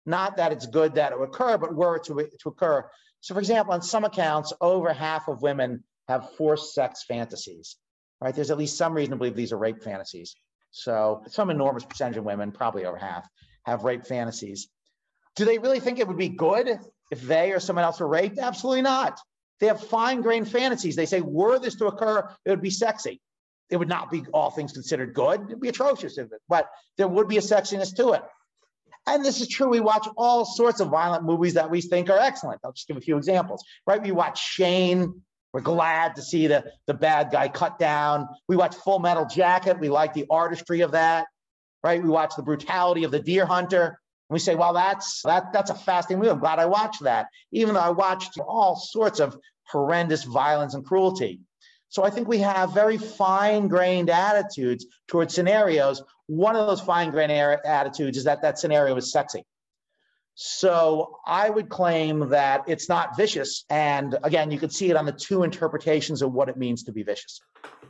Not 0.05 0.37
that 0.37 0.53
it's 0.53 0.67
good 0.67 0.95
that 0.95 1.13
it 1.13 1.19
would 1.19 1.29
occur, 1.29 1.59
but 1.59 1.75
were 1.75 1.97
it 1.97 2.05
to, 2.05 2.29
to 2.41 2.49
occur. 2.49 2.89
So, 3.21 3.35
for 3.35 3.41
example, 3.41 3.75
on 3.75 3.83
some 3.83 4.05
accounts, 4.05 4.53
over 4.61 4.93
half 4.93 5.29
of 5.29 5.43
women 5.43 5.85
have 6.09 6.33
forced 6.37 6.75
sex 6.75 7.05
fantasies 7.07 7.77
right? 8.21 8.35
There's 8.35 8.51
at 8.51 8.59
least 8.59 8.77
some 8.77 8.95
reason 8.95 9.13
to 9.13 9.17
believe 9.17 9.35
these 9.35 9.53
are 9.53 9.59
rape 9.59 9.83
fantasies. 9.83 10.35
So 10.71 11.23
some 11.29 11.51
enormous 11.51 11.85
percentage 11.85 12.17
of 12.17 12.25
women, 12.25 12.53
probably 12.53 12.85
over 12.85 12.97
half, 12.97 13.27
have 13.65 13.85
rape 13.85 14.07
fantasies. 14.07 14.69
Do 15.37 15.45
they 15.45 15.59
really 15.59 15.81
think 15.81 15.99
it 15.99 16.09
would 16.09 16.19
be 16.19 16.29
good 16.29 16.79
if 17.11 17.23
they 17.23 17.53
or 17.53 17.61
someone 17.61 17.85
else 17.85 18.01
were 18.01 18.09
raped? 18.09 18.39
Absolutely 18.39 18.83
not. 18.83 19.19
They 19.61 19.67
have 19.67 19.81
fine 19.81 20.23
grained 20.23 20.51
fantasies. 20.51 20.97
They 20.97 21.07
say, 21.07 21.21
were 21.21 21.59
this 21.59 21.77
to 21.77 21.87
occur, 21.87 22.29
it 22.45 22.51
would 22.51 22.63
be 22.63 22.71
sexy. 22.71 23.21
It 23.71 23.77
would 23.77 23.89
not 23.89 24.11
be 24.11 24.25
all 24.33 24.51
things 24.51 24.73
considered 24.73 25.15
good. 25.15 25.43
It'd 25.49 25.61
be 25.61 25.69
atrocious, 25.69 26.19
but 26.49 26.69
there 26.99 27.09
would 27.09 27.29
be 27.29 27.39
a 27.39 27.41
sexiness 27.41 27.95
to 27.97 28.13
it. 28.13 28.23
And 29.09 29.25
this 29.25 29.41
is 29.41 29.49
true. 29.49 29.69
We 29.69 29.81
watch 29.81 30.07
all 30.17 30.45
sorts 30.45 30.81
of 30.81 30.89
violent 30.89 31.25
movies 31.25 31.55
that 31.55 31.71
we 31.71 31.81
think 31.81 32.11
are 32.11 32.19
excellent. 32.19 32.61
I'll 32.65 32.73
just 32.73 32.89
give 32.89 32.97
a 32.97 33.01
few 33.01 33.17
examples, 33.17 33.65
right? 33.87 34.03
We 34.03 34.13
watch 34.13 34.41
Shane, 34.41 35.23
we're 35.53 35.61
glad 35.63 36.17
to 36.17 36.23
see 36.23 36.49
the, 36.49 36.71
the 36.87 36.95
bad 36.95 37.31
guy 37.31 37.49
cut 37.49 37.79
down. 37.79 38.29
We 38.49 38.57
watch 38.57 38.75
Full 38.75 38.99
Metal 38.99 39.25
Jacket. 39.25 39.79
We 39.79 39.89
like 39.89 40.13
the 40.13 40.27
artistry 40.29 40.81
of 40.83 40.93
that, 40.93 41.27
right? 41.83 42.03
We 42.03 42.09
watch 42.09 42.37
the 42.37 42.43
brutality 42.43 43.05
of 43.05 43.11
the 43.11 43.21
deer 43.21 43.47
hunter. 43.47 43.99
And 44.29 44.35
we 44.35 44.41
say, 44.41 44.55
well, 44.55 44.73
that's 44.73 45.23
that 45.23 45.53
that's 45.53 45.71
a 45.71 45.75
fascinating 45.75 46.19
movie. 46.21 46.31
I'm 46.31 46.41
glad 46.41 46.59
I 46.59 46.67
watched 46.67 47.03
that, 47.03 47.29
even 47.53 47.75
though 47.75 47.81
I 47.81 47.91
watched 47.91 48.39
all 48.41 48.77
sorts 48.77 49.21
of 49.21 49.39
horrendous 49.65 50.25
violence 50.25 50.75
and 50.75 50.85
cruelty. 50.85 51.41
So 51.89 52.05
I 52.05 52.11
think 52.11 52.27
we 52.27 52.39
have 52.39 52.75
very 52.75 52.99
fine-grained 52.99 54.11
attitudes 54.11 54.87
towards 55.07 55.33
scenarios. 55.35 56.03
One 56.27 56.57
of 56.57 56.67
those 56.67 56.81
fine-grained 56.81 57.33
attitudes 57.65 58.19
is 58.19 58.25
that 58.25 58.43
that 58.43 58.59
scenario 58.59 58.97
is 58.97 59.13
sexy. 59.13 59.45
So 60.35 61.17
I 61.25 61.49
would 61.49 61.69
claim 61.69 62.29
that 62.29 62.65
it's 62.67 62.89
not 62.89 63.17
vicious. 63.17 63.65
And 63.71 64.19
again, 64.25 64.51
you 64.51 64.59
could 64.59 64.73
see 64.73 64.91
it 64.91 64.97
on 64.97 65.07
the 65.07 65.13
two 65.13 65.45
interpretations 65.45 66.21
of 66.21 66.33
what 66.33 66.49
it 66.49 66.57
means 66.57 66.83
to 66.85 66.93
be 66.93 67.03
vicious. 67.03 67.41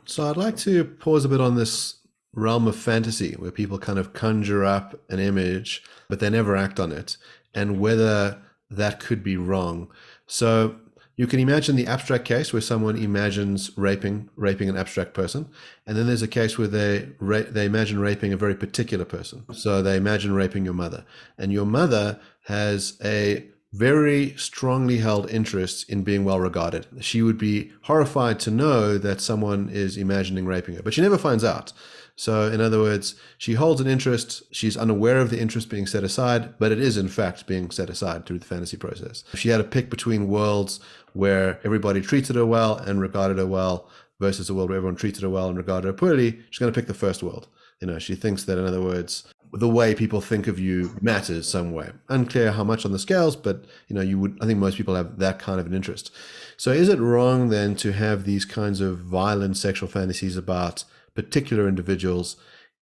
So 0.05 0.29
I'd 0.29 0.37
like 0.37 0.55
to 0.57 0.85
pause 0.85 1.25
a 1.25 1.29
bit 1.29 1.41
on 1.41 1.55
this 1.55 1.95
realm 2.37 2.67
of 2.67 2.75
fantasy 2.75 3.33
where 3.33 3.51
people 3.51 3.79
kind 3.79 3.97
of 3.97 4.13
conjure 4.13 4.63
up 4.63 5.01
an 5.09 5.19
image, 5.19 5.83
but 6.07 6.19
they 6.19 6.29
never 6.29 6.55
act 6.55 6.79
on 6.79 6.91
it, 6.91 7.17
and 7.53 7.79
whether 7.79 8.39
that 8.69 8.99
could 8.99 9.23
be 9.23 9.35
wrong. 9.35 9.89
So 10.27 10.75
you 11.15 11.25
can 11.25 11.39
imagine 11.39 11.75
the 11.75 11.87
abstract 11.87 12.25
case 12.25 12.53
where 12.53 12.61
someone 12.61 12.95
imagines 12.95 13.71
raping 13.75 14.29
raping 14.35 14.69
an 14.69 14.77
abstract 14.77 15.15
person, 15.15 15.49
and 15.87 15.97
then 15.97 16.05
there's 16.05 16.21
a 16.21 16.27
case 16.27 16.59
where 16.59 16.67
they 16.67 17.09
ra- 17.19 17.49
they 17.49 17.65
imagine 17.65 17.99
raping 17.99 18.31
a 18.31 18.37
very 18.37 18.55
particular 18.55 19.03
person. 19.03 19.43
So 19.53 19.81
they 19.81 19.97
imagine 19.97 20.33
raping 20.33 20.63
your 20.63 20.75
mother, 20.75 21.05
and 21.39 21.51
your 21.51 21.65
mother 21.65 22.19
has 22.43 22.97
a 23.03 23.47
very 23.73 24.33
strongly 24.37 24.99
held 24.99 25.29
interest 25.29 25.89
in 25.89 26.03
being 26.03 26.23
well 26.23 26.39
regarded. 26.39 26.85
She 27.01 27.21
would 27.21 27.37
be 27.37 27.71
horrified 27.81 28.39
to 28.41 28.51
know 28.51 28.97
that 28.97 29.19
someone 29.21 29.69
is 29.69 29.97
imagining 29.97 30.45
raping 30.45 30.75
her, 30.75 30.83
but 30.83 30.93
she 30.93 31.01
never 31.01 31.17
finds 31.17 31.43
out. 31.43 31.73
So, 32.19 32.51
in 32.51 32.59
other 32.61 32.79
words, 32.79 33.13
she 33.37 33.53
holds 33.53 33.79
an 33.79 33.85
interest. 33.85 34.41
She's 34.51 34.75
unaware 34.75 35.19
of 35.19 35.29
the 35.29 35.39
interest 35.39 35.69
being 35.69 35.85
set 35.85 36.03
aside, 36.03 36.57
but 36.57 36.71
it 36.71 36.79
is 36.79 36.97
in 36.97 37.09
fact 37.09 37.45
being 37.45 37.69
set 37.69 37.91
aside 37.91 38.25
through 38.25 38.39
the 38.39 38.45
fantasy 38.45 38.75
process. 38.75 39.23
If 39.33 39.39
she 39.39 39.49
had 39.49 39.59
to 39.59 39.63
pick 39.63 39.91
between 39.91 40.27
worlds 40.27 40.79
where 41.13 41.59
everybody 41.63 42.01
treated 42.01 42.35
her 42.35 42.45
well 42.45 42.75
and 42.75 42.99
regarded 42.99 43.37
her 43.37 43.45
well 43.45 43.87
versus 44.19 44.49
a 44.49 44.55
world 44.55 44.69
where 44.69 44.77
everyone 44.77 44.95
treated 44.95 45.21
her 45.21 45.29
well 45.29 45.47
and 45.47 45.57
regarded 45.59 45.85
her 45.85 45.93
poorly, 45.93 46.39
she's 46.49 46.57
going 46.57 46.73
to 46.73 46.77
pick 46.77 46.87
the 46.87 46.95
first 46.95 47.21
world. 47.21 47.47
You 47.79 47.85
know, 47.85 47.99
she 47.99 48.15
thinks 48.15 48.45
that, 48.45 48.57
in 48.57 48.65
other 48.65 48.81
words, 48.81 49.31
the 49.53 49.69
way 49.69 49.93
people 49.93 50.19
think 50.19 50.47
of 50.47 50.57
you 50.57 50.97
matters 50.99 51.47
some 51.47 51.71
way. 51.71 51.91
Unclear 52.09 52.51
how 52.51 52.63
much 52.63 52.83
on 52.83 52.93
the 52.93 52.99
scales, 52.99 53.35
but 53.35 53.65
you 53.87 53.95
know, 53.95 54.01
you 54.01 54.17
would. 54.17 54.39
I 54.41 54.47
think 54.47 54.57
most 54.57 54.75
people 54.75 54.95
have 54.95 55.19
that 55.19 55.37
kind 55.37 55.59
of 55.59 55.67
an 55.67 55.75
interest. 55.75 56.11
So, 56.57 56.71
is 56.71 56.89
it 56.89 56.99
wrong 56.99 57.49
then 57.49 57.75
to 57.75 57.93
have 57.93 58.25
these 58.25 58.43
kinds 58.43 58.81
of 58.81 58.97
violent 58.97 59.55
sexual 59.55 59.87
fantasies 59.87 60.35
about 60.35 60.83
particular 61.17 61.67
individuals 61.67 62.37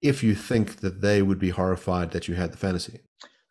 if 0.01 0.23
you 0.23 0.37
think 0.37 0.77
that 0.77 1.01
they 1.01 1.21
would 1.21 1.41
be 1.41 1.51
horrified 1.51 2.13
that 2.13 2.29
you 2.29 2.37
had 2.37 2.53
the 2.53 2.57
fantasy? 2.57 3.01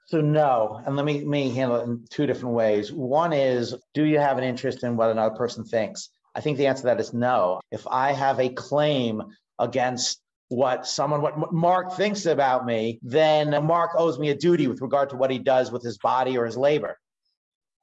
So 0.05 0.21
no, 0.21 0.82
and 0.86 0.95
let 0.95 1.05
me 1.05 1.23
me 1.25 1.49
handle 1.49 1.82
it 1.82 1.84
in 1.84 2.05
two 2.09 2.25
different 2.25 2.55
ways. 2.55 2.91
One 2.91 3.34
is, 3.34 3.75
do 3.93 4.05
you 4.05 4.17
have 4.19 4.38
an 4.38 4.45
interest 4.45 4.84
in 4.84 4.95
what 4.95 5.11
another 5.11 5.36
person 5.36 5.65
thinks? 5.65 6.09
I 6.34 6.39
think 6.39 6.57
the 6.57 6.65
answer 6.67 6.84
to 6.84 6.86
that 6.88 6.99
is 7.01 7.13
no. 7.13 7.59
If 7.71 7.86
I 7.88 8.13
have 8.13 8.39
a 8.39 8.49
claim 8.49 9.21
against 9.59 10.21
what 10.47 10.88
someone, 10.88 11.21
what 11.21 11.53
Mark 11.53 11.97
thinks 11.97 12.25
about 12.25 12.65
me, 12.65 12.99
then 13.03 13.49
Mark 13.65 13.91
owes 13.97 14.17
me 14.17 14.30
a 14.30 14.36
duty 14.36 14.67
with 14.67 14.82
regard 14.82 15.09
to 15.09 15.17
what 15.17 15.30
he 15.30 15.39
does 15.39 15.71
with 15.73 15.84
his 15.84 15.97
body 15.97 16.38
or 16.38 16.45
his 16.45 16.57
labor. 16.57 16.97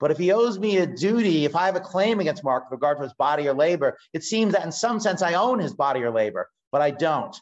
But 0.00 0.10
if 0.10 0.18
he 0.18 0.32
owes 0.32 0.58
me 0.58 0.78
a 0.78 0.86
duty, 0.86 1.44
if 1.44 1.54
I 1.54 1.66
have 1.66 1.76
a 1.76 1.80
claim 1.80 2.20
against 2.20 2.42
Mark 2.42 2.64
with 2.64 2.78
regard 2.78 2.96
to 2.98 3.04
his 3.04 3.14
body 3.14 3.48
or 3.48 3.54
labor, 3.54 3.98
it 4.14 4.24
seems 4.24 4.54
that 4.54 4.64
in 4.64 4.72
some 4.72 4.98
sense 4.98 5.20
I 5.20 5.34
own 5.34 5.58
his 5.58 5.74
body 5.74 6.02
or 6.02 6.10
labor, 6.10 6.48
but 6.76 6.82
I 6.82 6.90
don't. 6.90 7.34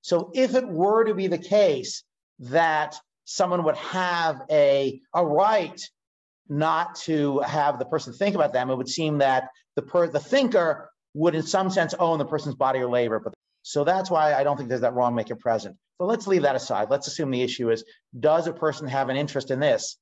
So 0.00 0.30
if 0.32 0.54
it 0.54 0.64
were 0.64 1.02
to 1.02 1.12
be 1.12 1.26
the 1.26 1.38
case 1.38 2.04
that 2.38 2.94
someone 3.24 3.64
would 3.64 3.74
have 3.74 4.42
a, 4.48 5.00
a 5.12 5.26
right 5.26 5.82
not 6.48 6.94
to 7.06 7.40
have 7.40 7.80
the 7.80 7.84
person 7.84 8.12
think 8.12 8.36
about 8.36 8.52
them, 8.52 8.70
it 8.70 8.76
would 8.76 8.88
seem 8.88 9.18
that 9.18 9.48
the 9.74 9.82
per, 9.82 10.06
the 10.06 10.20
thinker 10.20 10.88
would 11.14 11.34
in 11.34 11.42
some 11.42 11.68
sense 11.68 11.94
own 11.94 12.20
the 12.20 12.24
person's 12.24 12.54
body 12.54 12.78
or 12.78 12.88
labor. 12.88 13.18
But 13.18 13.34
so 13.62 13.82
that's 13.82 14.08
why 14.08 14.34
I 14.34 14.44
don't 14.44 14.56
think 14.56 14.68
there's 14.68 14.82
that 14.82 14.94
wrong 14.94 15.16
maker 15.16 15.34
present. 15.34 15.76
But 15.98 16.06
let's 16.06 16.28
leave 16.28 16.42
that 16.42 16.54
aside. 16.54 16.90
Let's 16.90 17.08
assume 17.08 17.32
the 17.32 17.42
issue 17.42 17.72
is, 17.72 17.82
does 18.20 18.46
a 18.46 18.52
person 18.52 18.86
have 18.86 19.08
an 19.08 19.16
interest 19.16 19.50
in 19.50 19.58
this? 19.58 19.96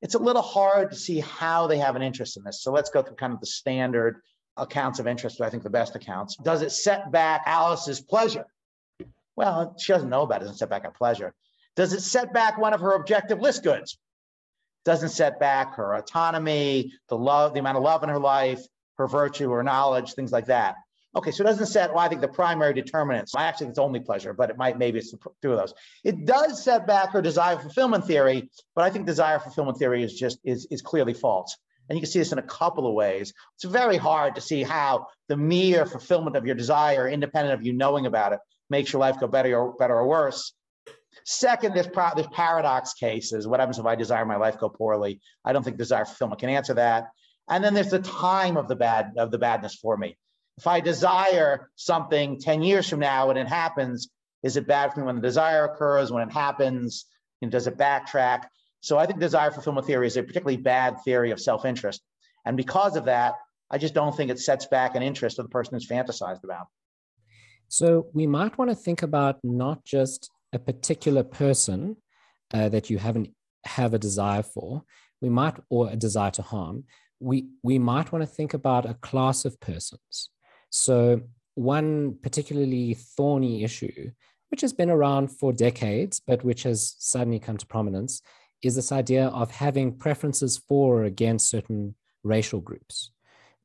It's 0.00 0.14
a 0.14 0.18
little 0.18 0.40
hard 0.40 0.92
to 0.92 0.96
see 0.96 1.20
how 1.20 1.66
they 1.66 1.76
have 1.76 1.96
an 1.96 2.02
interest 2.02 2.38
in 2.38 2.44
this. 2.44 2.62
So 2.62 2.72
let's 2.72 2.88
go 2.88 3.02
through 3.02 3.16
kind 3.16 3.34
of 3.34 3.40
the 3.40 3.46
standard 3.46 4.22
accounts 4.60 4.98
of 4.98 5.06
interest, 5.06 5.40
I 5.40 5.50
think 5.50 5.62
the 5.62 5.70
best 5.70 5.96
accounts. 5.96 6.36
Does 6.36 6.62
it 6.62 6.70
set 6.70 7.10
back 7.10 7.42
Alice's 7.46 8.00
pleasure? 8.00 8.46
Well, 9.36 9.74
she 9.78 9.92
doesn't 9.92 10.10
know 10.10 10.22
about 10.22 10.42
it, 10.42 10.44
it 10.44 10.48
doesn't 10.48 10.58
set 10.58 10.70
back 10.70 10.84
her 10.84 10.90
pleasure. 10.90 11.34
Does 11.76 11.92
it 11.92 12.02
set 12.02 12.32
back 12.32 12.58
one 12.58 12.74
of 12.74 12.80
her 12.80 12.92
objective 12.92 13.40
list 13.40 13.64
goods? 13.64 13.98
Doesn't 14.84 15.10
set 15.10 15.40
back 15.40 15.74
her 15.76 15.94
autonomy, 15.94 16.92
the 17.08 17.16
love, 17.16 17.54
the 17.54 17.60
amount 17.60 17.78
of 17.78 17.82
love 17.82 18.02
in 18.02 18.08
her 18.08 18.18
life, 18.18 18.60
her 18.98 19.06
virtue, 19.06 19.50
her 19.50 19.62
knowledge, 19.62 20.12
things 20.12 20.32
like 20.32 20.46
that. 20.46 20.76
Okay, 21.16 21.32
so 21.32 21.42
it 21.42 21.46
doesn't 21.46 21.66
set, 21.66 21.90
well, 21.90 22.00
I 22.00 22.08
think 22.08 22.20
the 22.20 22.28
primary 22.28 22.72
determinants. 22.72 23.34
I 23.34 23.44
actually 23.44 23.66
think 23.66 23.70
it's 23.70 23.78
only 23.80 24.00
pleasure, 24.00 24.32
but 24.32 24.48
it 24.48 24.56
might, 24.56 24.78
maybe 24.78 24.98
it's 24.98 25.10
two 25.42 25.52
of 25.52 25.58
those. 25.58 25.74
It 26.04 26.24
does 26.24 26.62
set 26.62 26.86
back 26.86 27.10
her 27.10 27.20
desire 27.20 27.58
fulfillment 27.58 28.06
theory, 28.06 28.48
but 28.76 28.84
I 28.84 28.90
think 28.90 29.06
desire 29.06 29.40
fulfillment 29.40 29.78
theory 29.78 30.04
is 30.04 30.14
just, 30.14 30.38
is, 30.44 30.68
is 30.70 30.82
clearly 30.82 31.14
false. 31.14 31.56
And 31.90 31.96
you 31.98 32.02
can 32.02 32.10
see 32.10 32.20
this 32.20 32.30
in 32.30 32.38
a 32.38 32.42
couple 32.42 32.86
of 32.86 32.94
ways. 32.94 33.34
It's 33.56 33.64
very 33.64 33.96
hard 33.96 34.36
to 34.36 34.40
see 34.40 34.62
how 34.62 35.08
the 35.28 35.36
mere 35.36 35.84
fulfillment 35.84 36.36
of 36.36 36.46
your 36.46 36.54
desire, 36.54 37.08
independent 37.08 37.58
of 37.58 37.66
you 37.66 37.72
knowing 37.72 38.06
about 38.06 38.32
it, 38.32 38.38
makes 38.70 38.92
your 38.92 39.00
life 39.00 39.18
go 39.18 39.26
better 39.26 39.58
or 39.58 39.72
better 39.74 39.96
or 39.96 40.06
worse. 40.06 40.52
Second, 41.24 41.74
there's, 41.74 41.88
pro- 41.88 42.14
paradox 42.32 42.94
cases. 42.94 43.48
What 43.48 43.58
happens 43.58 43.80
if 43.80 43.86
I 43.86 43.96
desire 43.96 44.24
my 44.24 44.36
life 44.36 44.56
go 44.56 44.68
poorly? 44.68 45.20
I 45.44 45.52
don't 45.52 45.64
think 45.64 45.78
desire 45.78 46.04
fulfillment 46.04 46.40
can 46.40 46.48
answer 46.48 46.74
that. 46.74 47.08
And 47.48 47.64
then 47.64 47.74
there's 47.74 47.90
the 47.90 47.98
time 47.98 48.56
of 48.56 48.68
the 48.68 48.76
bad 48.76 49.14
of 49.16 49.32
the 49.32 49.38
badness 49.38 49.74
for 49.74 49.96
me. 49.96 50.16
If 50.58 50.68
I 50.68 50.78
desire 50.78 51.70
something 51.74 52.38
10 52.38 52.62
years 52.62 52.88
from 52.88 53.00
now 53.00 53.30
and 53.30 53.38
it 53.38 53.48
happens, 53.48 54.10
is 54.44 54.56
it 54.56 54.68
bad 54.68 54.94
for 54.94 55.00
me 55.00 55.06
when 55.06 55.16
the 55.16 55.22
desire 55.22 55.64
occurs? 55.64 56.12
When 56.12 56.26
it 56.26 56.32
happens, 56.32 57.06
you 57.40 57.48
know, 57.48 57.50
does 57.50 57.66
it 57.66 57.76
backtrack? 57.76 58.44
So 58.80 58.98
I 58.98 59.06
think 59.06 59.20
desire 59.20 59.50
fulfillment 59.50 59.86
theory 59.86 60.06
is 60.06 60.16
a 60.16 60.22
particularly 60.22 60.56
bad 60.56 61.00
theory 61.04 61.30
of 61.30 61.40
self-interest. 61.40 62.02
And 62.44 62.56
because 62.56 62.96
of 62.96 63.04
that, 63.04 63.34
I 63.70 63.78
just 63.78 63.94
don't 63.94 64.16
think 64.16 64.30
it 64.30 64.38
sets 64.38 64.66
back 64.66 64.94
an 64.94 65.02
interest 65.02 65.38
of 65.38 65.44
the 65.44 65.50
person 65.50 65.74
who's 65.74 65.86
fantasized 65.86 66.44
about. 66.44 66.66
So 67.68 68.08
we 68.12 68.26
might 68.26 68.58
want 68.58 68.70
to 68.70 68.74
think 68.74 69.02
about 69.02 69.38
not 69.44 69.84
just 69.84 70.30
a 70.52 70.58
particular 70.58 71.22
person 71.22 71.96
uh, 72.52 72.68
that 72.70 72.90
you 72.90 72.98
haven't 72.98 73.30
have 73.64 73.94
a 73.94 73.98
desire 73.98 74.42
for, 74.42 74.82
we 75.20 75.28
might 75.28 75.54
or 75.68 75.90
a 75.90 75.96
desire 75.96 76.30
to 76.32 76.42
harm. 76.42 76.84
We 77.20 77.50
we 77.62 77.78
might 77.78 78.10
want 78.10 78.22
to 78.22 78.34
think 78.34 78.54
about 78.54 78.88
a 78.88 78.94
class 78.94 79.44
of 79.44 79.60
persons. 79.60 80.30
So 80.70 81.20
one 81.54 82.16
particularly 82.22 82.94
thorny 82.94 83.62
issue, 83.62 84.10
which 84.48 84.62
has 84.62 84.72
been 84.72 84.90
around 84.90 85.28
for 85.28 85.52
decades, 85.52 86.20
but 86.26 86.42
which 86.42 86.62
has 86.62 86.96
suddenly 86.98 87.38
come 87.38 87.58
to 87.58 87.66
prominence, 87.66 88.22
is 88.62 88.74
this 88.76 88.92
idea 88.92 89.26
of 89.28 89.50
having 89.50 89.96
preferences 89.96 90.58
for 90.58 91.00
or 91.00 91.04
against 91.04 91.48
certain 91.48 91.94
racial 92.22 92.60
groups. 92.60 93.10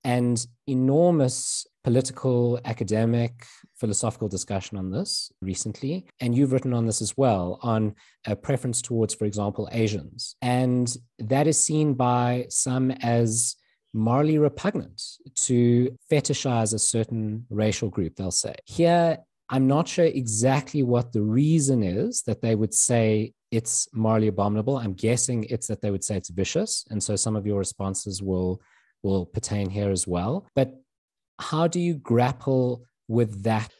And 0.03 0.45
enormous 0.67 1.65
political, 1.83 2.59
academic, 2.65 3.45
philosophical 3.75 4.27
discussion 4.27 4.77
on 4.77 4.91
this 4.91 5.31
recently. 5.41 6.05
And 6.19 6.35
you've 6.35 6.51
written 6.51 6.73
on 6.73 6.85
this 6.85 7.01
as 7.01 7.17
well 7.17 7.59
on 7.61 7.95
a 8.25 8.35
preference 8.35 8.81
towards, 8.81 9.13
for 9.13 9.25
example, 9.25 9.67
Asians. 9.71 10.35
And 10.41 10.95
that 11.19 11.47
is 11.47 11.59
seen 11.59 11.93
by 11.95 12.47
some 12.49 12.91
as 12.91 13.55
morally 13.93 14.37
repugnant 14.37 15.01
to 15.35 15.95
fetishize 16.11 16.73
a 16.73 16.79
certain 16.79 17.45
racial 17.49 17.89
group, 17.89 18.15
they'll 18.15 18.31
say. 18.31 18.55
Here, 18.65 19.19
I'm 19.49 19.67
not 19.67 19.87
sure 19.87 20.05
exactly 20.05 20.83
what 20.83 21.13
the 21.13 21.21
reason 21.21 21.83
is 21.83 22.23
that 22.23 22.41
they 22.41 22.55
would 22.55 22.73
say 22.73 23.33
it's 23.55 23.87
morally 23.93 24.27
abominable. 24.27 24.77
I'm 24.77 24.93
guessing 24.93 25.45
it's 25.45 25.67
that 25.67 25.81
they 25.81 25.91
would 25.91 26.03
say 26.03 26.17
it's 26.17 26.29
vicious. 26.29 26.85
And 26.89 27.01
so 27.01 27.15
some 27.15 27.35
of 27.35 27.47
your 27.47 27.59
responses 27.59 28.21
will 28.21 28.61
will 29.03 29.25
pertain 29.25 29.69
here 29.69 29.91
as 29.91 30.07
well. 30.07 30.47
But 30.55 30.73
how 31.39 31.67
do 31.67 31.79
you 31.79 31.93
grapple 31.95 32.83
with 33.07 33.43
that? 33.43 33.71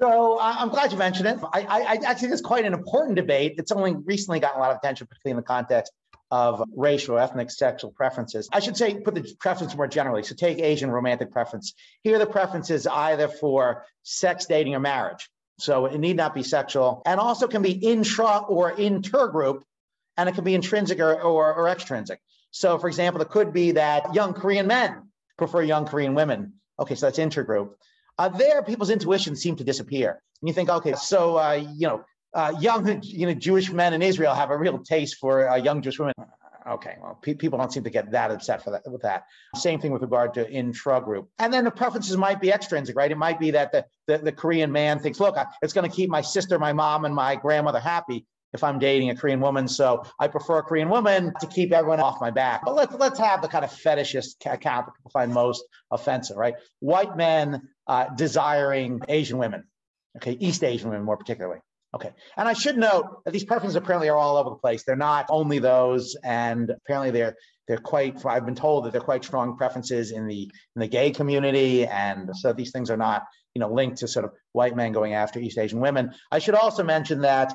So 0.00 0.38
I'm 0.40 0.68
glad 0.68 0.92
you 0.92 0.98
mentioned 0.98 1.28
it. 1.28 1.38
I, 1.52 1.62
I, 1.62 1.80
I 1.80 1.94
actually 1.94 2.14
think 2.14 2.32
it's 2.32 2.42
quite 2.42 2.64
an 2.64 2.74
important 2.74 3.16
debate. 3.16 3.54
It's 3.58 3.72
only 3.72 3.94
recently 3.94 4.40
gotten 4.40 4.58
a 4.58 4.60
lot 4.60 4.72
of 4.72 4.76
attention, 4.78 5.06
particularly 5.06 5.38
in 5.38 5.42
the 5.42 5.46
context 5.46 5.92
of 6.30 6.62
racial, 6.76 7.18
ethnic, 7.18 7.50
sexual 7.50 7.92
preferences. 7.92 8.48
I 8.52 8.60
should 8.60 8.76
say, 8.76 9.00
put 9.00 9.14
the 9.14 9.24
preference 9.38 9.74
more 9.76 9.86
generally. 9.86 10.24
So 10.24 10.34
take 10.34 10.58
Asian 10.58 10.90
romantic 10.90 11.30
preference. 11.30 11.74
Here, 12.02 12.18
the 12.18 12.26
preference 12.26 12.70
is 12.70 12.86
either 12.86 13.28
for 13.28 13.84
sex, 14.02 14.46
dating, 14.46 14.74
or 14.74 14.80
marriage. 14.80 15.30
So 15.58 15.86
it 15.86 15.98
need 15.98 16.16
not 16.16 16.34
be 16.34 16.42
sexual, 16.42 17.02
and 17.06 17.20
also 17.20 17.46
can 17.46 17.62
be 17.62 17.72
intra 17.72 18.38
or 18.38 18.72
intergroup, 18.72 19.62
and 20.16 20.28
it 20.28 20.34
can 20.34 20.44
be 20.44 20.54
intrinsic 20.54 20.98
or, 21.00 21.20
or, 21.20 21.54
or 21.54 21.68
extrinsic. 21.68 22.20
So, 22.50 22.78
for 22.78 22.88
example, 22.88 23.22
it 23.22 23.30
could 23.30 23.52
be 23.52 23.72
that 23.72 24.14
young 24.14 24.34
Korean 24.34 24.66
men 24.66 25.10
prefer 25.36 25.62
young 25.62 25.86
Korean 25.86 26.14
women 26.14 26.54
Okay, 26.78 26.94
so 26.94 27.06
that's 27.06 27.18
intergroup. 27.18 27.70
Uh, 28.18 28.28
there, 28.28 28.62
people's 28.62 28.90
intuition 28.90 29.36
seem 29.36 29.56
to 29.56 29.64
disappear. 29.64 30.20
And 30.40 30.48
you 30.48 30.54
think, 30.54 30.68
okay, 30.68 30.94
so 30.94 31.38
uh, 31.38 31.52
you 31.52 31.86
know, 31.86 32.04
uh, 32.32 32.52
young 32.60 33.00
you 33.02 33.26
know 33.26 33.34
Jewish 33.34 33.70
men 33.70 33.94
in 33.94 34.02
Israel 34.02 34.34
have 34.34 34.50
a 34.50 34.56
real 34.56 34.78
taste 34.78 35.16
for 35.20 35.48
uh, 35.48 35.56
young 35.56 35.82
Jewish 35.82 35.98
women. 35.98 36.14
Okay, 36.66 36.96
well, 37.00 37.18
pe- 37.20 37.34
people 37.34 37.58
don't 37.58 37.72
seem 37.72 37.84
to 37.84 37.90
get 37.90 38.10
that 38.12 38.30
upset 38.30 38.64
for 38.64 38.70
that 38.70 38.82
with 38.90 39.02
that. 39.02 39.24
Same 39.54 39.80
thing 39.80 39.92
with 39.92 40.00
regard 40.00 40.32
to 40.34 40.50
intra-group. 40.50 41.28
And 41.38 41.52
then 41.52 41.64
the 41.64 41.70
preferences 41.70 42.16
might 42.16 42.40
be 42.40 42.50
extrinsic, 42.50 42.96
right? 42.96 43.10
It 43.10 43.18
might 43.18 43.38
be 43.38 43.50
that 43.50 43.72
the 43.72 43.84
the, 44.06 44.18
the 44.18 44.32
Korean 44.32 44.72
man 44.72 44.98
thinks, 44.98 45.20
look, 45.20 45.36
it's 45.62 45.72
going 45.72 45.88
to 45.88 45.94
keep 45.94 46.08
my 46.08 46.22
sister, 46.22 46.58
my 46.58 46.72
mom, 46.72 47.04
and 47.04 47.14
my 47.14 47.36
grandmother 47.36 47.80
happy 47.80 48.26
if 48.54 48.64
I'm 48.64 48.78
dating 48.78 49.10
a 49.10 49.16
Korean 49.16 49.40
woman. 49.40 49.68
So 49.68 50.04
I 50.18 50.28
prefer 50.28 50.58
a 50.58 50.62
Korean 50.62 50.88
woman 50.88 51.34
to 51.40 51.46
keep 51.46 51.72
everyone 51.72 52.00
off 52.00 52.20
my 52.20 52.30
back. 52.30 52.62
But 52.64 52.74
let's 52.74 52.94
let's 52.94 53.18
have 53.18 53.42
the 53.42 53.48
kind 53.48 53.64
of 53.64 53.70
fetishist 53.70 54.36
account 54.46 54.86
that 54.86 54.92
people 54.96 55.10
find 55.10 55.34
most 55.34 55.64
offensive, 55.90 56.36
right? 56.36 56.54
White 56.80 57.16
men 57.16 57.68
uh, 57.86 58.06
desiring 58.14 59.00
Asian 59.08 59.36
women, 59.38 59.64
okay, 60.16 60.32
East 60.40 60.64
Asian 60.64 60.88
women 60.88 61.04
more 61.04 61.18
particularly. 61.18 61.60
Okay. 61.94 62.10
And 62.36 62.48
I 62.48 62.54
should 62.54 62.76
note 62.76 63.24
that 63.24 63.30
these 63.30 63.44
preferences 63.44 63.76
apparently 63.76 64.08
are 64.08 64.16
all 64.16 64.36
over 64.36 64.50
the 64.50 64.56
place. 64.56 64.82
They're 64.82 64.96
not 64.96 65.26
only 65.28 65.60
those, 65.60 66.16
and 66.24 66.68
apparently 66.70 67.12
they're 67.12 67.36
they're 67.68 67.78
quite 67.78 68.24
I've 68.26 68.44
been 68.44 68.56
told 68.56 68.84
that 68.84 68.92
they're 68.92 69.00
quite 69.00 69.24
strong 69.24 69.56
preferences 69.56 70.10
in 70.10 70.26
the 70.26 70.42
in 70.42 70.80
the 70.80 70.88
gay 70.88 71.12
community. 71.12 71.86
And 71.86 72.30
so 72.34 72.52
these 72.52 72.72
things 72.72 72.90
are 72.90 72.96
not, 72.96 73.22
you 73.54 73.60
know, 73.60 73.72
linked 73.72 73.98
to 73.98 74.08
sort 74.08 74.24
of 74.24 74.32
white 74.52 74.74
men 74.74 74.92
going 74.92 75.14
after 75.14 75.38
East 75.38 75.56
Asian 75.56 75.78
women. 75.80 76.12
I 76.32 76.40
should 76.40 76.56
also 76.56 76.82
mention 76.82 77.20
that 77.22 77.54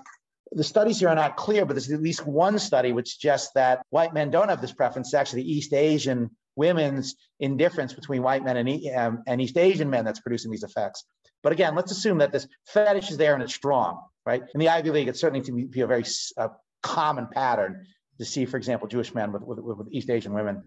the 0.51 0.63
studies 0.63 0.99
here 0.99 1.09
are 1.09 1.15
not 1.15 1.35
clear, 1.35 1.65
but 1.65 1.73
there's 1.73 1.91
at 1.91 2.01
least 2.01 2.25
one 2.25 2.57
study 2.59 2.93
which 2.93 3.11
suggests 3.13 3.51
that 3.55 3.85
white 3.89 4.13
men 4.13 4.31
don't 4.31 4.49
have 4.49 4.61
this 4.61 4.73
preference. 4.73 5.09
It's 5.09 5.13
actually 5.15 5.43
East 5.43 5.73
Asian 5.73 6.31
women's 6.55 7.15
indifference 7.39 7.93
between 7.93 8.23
white 8.23 8.43
men 8.43 8.57
and, 8.57 8.69
um, 8.95 9.23
and 9.27 9.41
East 9.41 9.57
Asian 9.57 9.89
men 9.89 10.05
that's 10.05 10.19
producing 10.19 10.49
these 10.49 10.63
effects. 10.63 11.05
But 11.41 11.53
again, 11.53 11.75
let's 11.75 11.91
assume 11.91 12.17
that 12.17 12.31
this 12.31 12.47
fetish 12.65 13.11
is 13.11 13.17
there 13.17 13.33
and 13.33 13.43
it's 13.43 13.55
strong, 13.55 14.01
right? 14.29 14.43
In 14.53 14.59
the 14.59 14.69
Ivy 14.69 14.91
League, 14.91 15.07
it's 15.07 15.19
certainly 15.19 15.43
to 15.45 15.67
be 15.67 15.81
a 15.81 15.87
very 15.87 16.05
uh, 16.37 16.49
common 16.81 17.27
pattern 17.27 17.85
to 18.19 18.25
see, 18.25 18.45
for 18.45 18.57
example, 18.57 18.87
Jewish 18.87 19.13
men 19.13 19.31
with, 19.31 19.43
with, 19.43 19.59
with 19.59 19.87
East 19.91 20.09
Asian 20.09 20.33
women. 20.33 20.63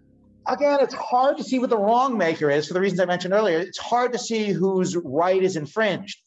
Again, 0.47 0.79
it's 0.81 0.95
hard 0.95 1.37
to 1.39 1.45
see 1.45 1.59
what 1.61 1.71
the 1.71 1.79
wrong 1.79 2.19
maker 2.19 2.51
is 2.51 2.67
for 2.67 2.75
the 2.75 2.81
reasons 2.81 3.01
I 3.01 3.05
mentioned 3.05 3.35
earlier. 3.35 3.59
It's 3.59 3.79
hard 3.79 4.13
to 4.13 4.19
see 4.19 4.51
whose 4.51 4.97
right 4.97 5.41
is 5.41 5.57
infringed 5.57 6.19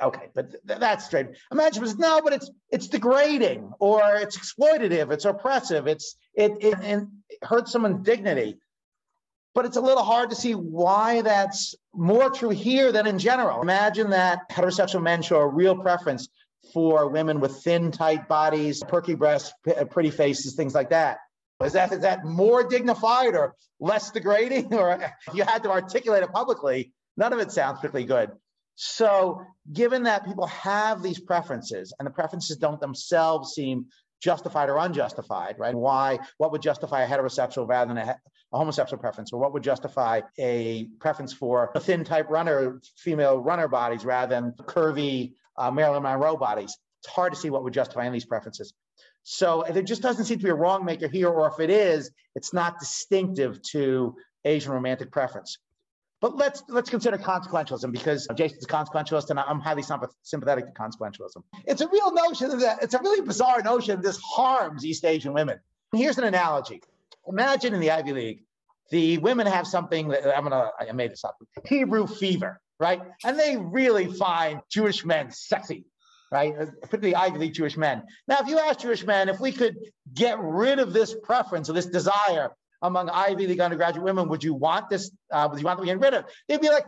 okay, 0.00 0.28
but 0.34 0.50
th- 0.66 0.80
that's 0.80 1.04
straight. 1.04 1.28
Imagine 1.52 1.84
no, 1.98 2.20
but 2.22 2.32
it's 2.32 2.50
it's 2.70 2.88
degrading 2.88 3.72
or 3.78 4.16
it's 4.16 4.36
exploitative, 4.36 5.12
it's 5.12 5.24
oppressive, 5.24 5.86
it's 5.86 6.16
it 6.34 6.52
it, 6.60 6.78
it 6.82 7.02
hurts 7.42 7.72
someone's 7.72 8.04
dignity. 8.04 8.58
But 9.54 9.66
it's 9.66 9.76
a 9.76 9.80
little 9.80 10.02
hard 10.02 10.30
to 10.30 10.36
see 10.36 10.54
why 10.54 11.22
that's 11.22 11.76
more 11.94 12.28
true 12.28 12.50
here 12.50 12.90
than 12.90 13.06
in 13.06 13.20
general. 13.20 13.62
Imagine 13.62 14.10
that 14.10 14.50
heterosexual 14.50 15.02
men 15.02 15.22
show 15.22 15.38
a 15.38 15.46
real 15.46 15.76
preference 15.76 16.28
for 16.72 17.08
women 17.08 17.40
with 17.40 17.62
thin, 17.62 17.90
tight 17.90 18.28
bodies, 18.28 18.82
perky 18.86 19.14
breasts, 19.14 19.52
uh, 19.68 19.84
pretty 19.84 20.10
faces, 20.10 20.54
things 20.54 20.74
like 20.74 20.90
that. 20.90 21.18
Is 21.62 21.74
that 21.74 21.92
is 21.92 22.00
that 22.00 22.24
more 22.24 22.64
dignified 22.64 23.34
or 23.34 23.54
less 23.80 24.10
degrading? 24.10 24.72
Or 24.74 24.98
you 25.32 25.44
had 25.44 25.62
to 25.62 25.70
articulate 25.70 26.22
it 26.22 26.32
publicly, 26.32 26.92
none 27.16 27.32
of 27.32 27.38
it 27.38 27.52
sounds 27.52 27.78
particularly 27.80 28.06
good. 28.06 28.36
So, 28.76 29.42
given 29.72 30.02
that 30.04 30.24
people 30.24 30.46
have 30.48 31.00
these 31.00 31.20
preferences 31.20 31.94
and 31.98 32.06
the 32.06 32.10
preferences 32.10 32.56
don't 32.56 32.80
themselves 32.80 33.52
seem 33.52 33.86
justified 34.20 34.68
or 34.68 34.78
unjustified, 34.78 35.56
right? 35.58 35.74
Why? 35.74 36.18
What 36.38 36.50
would 36.52 36.62
justify 36.62 37.02
a 37.02 37.08
heterosexual 37.08 37.68
rather 37.68 37.94
than 37.94 37.98
a, 37.98 38.18
a 38.52 38.58
homosexual 38.58 39.00
preference, 39.00 39.32
or 39.32 39.40
what 39.40 39.52
would 39.52 39.62
justify 39.62 40.22
a 40.38 40.88
preference 40.98 41.32
for 41.32 41.70
a 41.74 41.80
thin 41.80 42.04
type 42.04 42.30
runner, 42.30 42.80
female 42.96 43.38
runner 43.38 43.68
bodies 43.68 44.04
rather 44.04 44.34
than 44.34 44.52
curvy 44.52 45.34
uh, 45.56 45.70
Marilyn 45.70 46.02
Monroe 46.02 46.36
bodies? 46.36 46.76
It's 47.02 47.12
hard 47.12 47.32
to 47.32 47.38
see 47.38 47.50
what 47.50 47.64
would 47.64 47.74
justify 47.74 48.06
any 48.06 48.12
these 48.12 48.24
preferences. 48.24 48.72
So 49.24 49.64
there 49.70 49.82
just 49.82 50.02
doesn't 50.02 50.26
seem 50.26 50.38
to 50.38 50.44
be 50.44 50.50
a 50.50 50.54
wrong 50.54 50.84
maker 50.84 51.08
here, 51.08 51.28
or 51.28 51.48
if 51.48 51.58
it 51.58 51.70
is, 51.70 52.10
it's 52.34 52.52
not 52.52 52.78
distinctive 52.78 53.60
to 53.70 54.14
Asian 54.44 54.72
romantic 54.72 55.10
preference. 55.10 55.58
But 56.20 56.36
let's 56.36 56.62
let's 56.68 56.88
consider 56.88 57.18
consequentialism 57.18 57.92
because 57.92 58.26
Jason's 58.34 58.64
a 58.64 58.68
consequentialist 58.68 59.28
and 59.28 59.38
I'm 59.38 59.60
highly 59.60 59.82
sympathetic 60.22 60.66
to 60.66 60.72
consequentialism. 60.72 61.42
It's 61.66 61.82
a 61.82 61.88
real 61.88 62.12
notion 62.12 62.58
that 62.60 62.82
it's 62.82 62.94
a 62.94 62.98
really 63.00 63.20
bizarre 63.20 63.60
notion. 63.62 64.00
This 64.00 64.18
harms 64.18 64.86
East 64.86 65.04
Asian 65.04 65.34
women. 65.34 65.58
Here's 65.92 66.16
an 66.16 66.24
analogy. 66.24 66.80
Imagine 67.28 67.74
in 67.74 67.80
the 67.80 67.90
Ivy 67.90 68.12
League, 68.12 68.42
the 68.90 69.18
women 69.18 69.46
have 69.46 69.66
something 69.66 70.08
that 70.08 70.34
I'm 70.34 70.44
gonna 70.44 70.70
I 70.80 70.90
made 70.92 71.12
this 71.12 71.24
up. 71.24 71.36
Hebrew 71.66 72.06
fever, 72.06 72.60
right? 72.78 73.00
And 73.24 73.38
they 73.38 73.56
really 73.56 74.06
find 74.12 74.60
Jewish 74.70 75.04
men 75.04 75.30
sexy 75.30 75.84
right? 76.34 76.52
Uh, 76.58 76.66
particularly 76.82 77.14
Ivy 77.14 77.38
League 77.38 77.54
Jewish 77.54 77.76
men. 77.76 78.02
Now, 78.26 78.38
if 78.40 78.48
you 78.48 78.58
ask 78.58 78.80
Jewish 78.80 79.04
men 79.04 79.28
if 79.28 79.38
we 79.38 79.52
could 79.52 79.76
get 80.12 80.36
rid 80.40 80.80
of 80.80 80.92
this 80.92 81.14
preference 81.22 81.70
or 81.70 81.74
this 81.74 81.86
desire 81.86 82.50
among 82.82 83.08
Ivy 83.08 83.46
League 83.46 83.60
undergraduate 83.60 84.04
women, 84.04 84.28
would 84.28 84.42
you 84.42 84.52
want 84.52 84.90
this? 84.90 85.12
Uh, 85.30 85.48
would 85.48 85.60
you 85.60 85.64
want 85.64 85.78
them 85.78 85.86
get 85.86 86.00
rid 86.00 86.12
of? 86.12 86.24
They'd 86.48 86.60
be 86.60 86.70
like, 86.70 86.86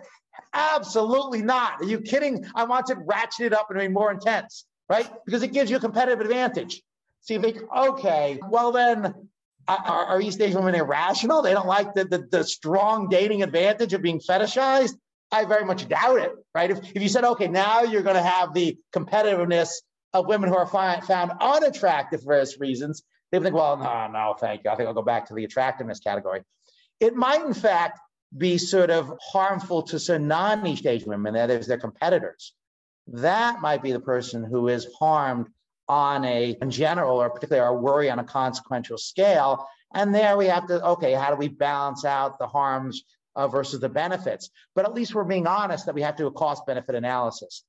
absolutely 0.52 1.42
not. 1.42 1.80
Are 1.80 1.84
you 1.84 2.00
kidding? 2.00 2.44
I 2.56 2.64
want 2.64 2.90
it 2.90 2.98
ratcheted 2.98 3.52
up 3.52 3.70
and 3.70 3.78
be 3.78 3.86
more 3.88 4.10
intense, 4.10 4.66
right? 4.88 5.08
Because 5.24 5.44
it 5.44 5.52
gives 5.52 5.70
you 5.70 5.76
a 5.76 5.80
competitive 5.80 6.20
advantage. 6.20 6.82
So 7.20 7.34
you 7.34 7.40
think, 7.40 7.58
okay, 7.74 8.40
well 8.50 8.72
then, 8.72 9.14
are, 9.68 10.06
are 10.06 10.20
East 10.20 10.40
Asian 10.40 10.58
women 10.58 10.80
irrational? 10.80 11.42
They 11.42 11.52
don't 11.52 11.66
like 11.66 11.94
the, 11.94 12.04
the, 12.04 12.26
the 12.30 12.44
strong 12.44 13.08
dating 13.08 13.42
advantage 13.42 13.92
of 13.94 14.02
being 14.02 14.20
fetishized? 14.20 14.94
I 15.36 15.44
very 15.44 15.64
much 15.64 15.86
doubt 15.86 16.18
it, 16.18 16.32
right? 16.54 16.70
If, 16.70 16.78
if 16.94 17.02
you 17.02 17.08
said, 17.08 17.24
okay, 17.24 17.46
now 17.46 17.82
you're 17.82 18.02
going 18.02 18.16
to 18.16 18.22
have 18.22 18.54
the 18.54 18.78
competitiveness 18.94 19.68
of 20.14 20.26
women 20.26 20.48
who 20.48 20.56
are 20.56 20.66
found 20.66 21.32
unattractive 21.40 22.22
for 22.22 22.28
various 22.28 22.58
reasons, 22.58 23.02
they 23.30 23.38
would 23.38 23.44
think, 23.44 23.54
well, 23.54 23.76
no, 23.76 24.08
no, 24.10 24.34
thank 24.40 24.64
you. 24.64 24.70
I 24.70 24.76
think 24.76 24.86
I'll 24.86 24.94
go 24.94 25.02
back 25.02 25.26
to 25.26 25.34
the 25.34 25.44
attractiveness 25.44 26.00
category. 26.00 26.40
It 27.00 27.14
might, 27.14 27.44
in 27.44 27.52
fact, 27.52 28.00
be 28.36 28.56
sort 28.56 28.90
of 28.90 29.12
harmful 29.20 29.82
to 29.82 29.98
some 29.98 30.26
non-East 30.26 30.86
Asian 30.86 31.10
women, 31.10 31.34
that 31.34 31.50
is, 31.50 31.66
their 31.66 31.78
competitors. 31.78 32.54
That 33.08 33.60
might 33.60 33.82
be 33.82 33.92
the 33.92 34.00
person 34.00 34.42
who 34.42 34.68
is 34.68 34.88
harmed 34.98 35.48
on 35.88 36.24
a 36.24 36.56
in 36.62 36.70
general, 36.70 37.20
or 37.20 37.28
particularly 37.30 37.64
our 37.64 37.76
worry 37.76 38.10
on 38.10 38.18
a 38.18 38.24
consequential 38.24 38.98
scale. 38.98 39.66
And 39.94 40.14
there 40.14 40.36
we 40.36 40.46
have 40.46 40.66
to, 40.68 40.84
okay, 40.84 41.12
how 41.12 41.30
do 41.30 41.36
we 41.36 41.48
balance 41.48 42.04
out 42.04 42.38
the 42.38 42.46
harms 42.46 43.04
uh, 43.36 43.46
versus 43.46 43.78
the 43.80 43.88
benefits. 43.88 44.50
But 44.74 44.86
at 44.86 44.94
least 44.94 45.14
we're 45.14 45.24
being 45.24 45.46
honest 45.46 45.86
that 45.86 45.94
we 45.94 46.02
have 46.02 46.16
to 46.16 46.24
do 46.24 46.26
a 46.26 46.32
cost 46.32 46.66
benefit 46.66 46.94
analysis, 46.94 47.62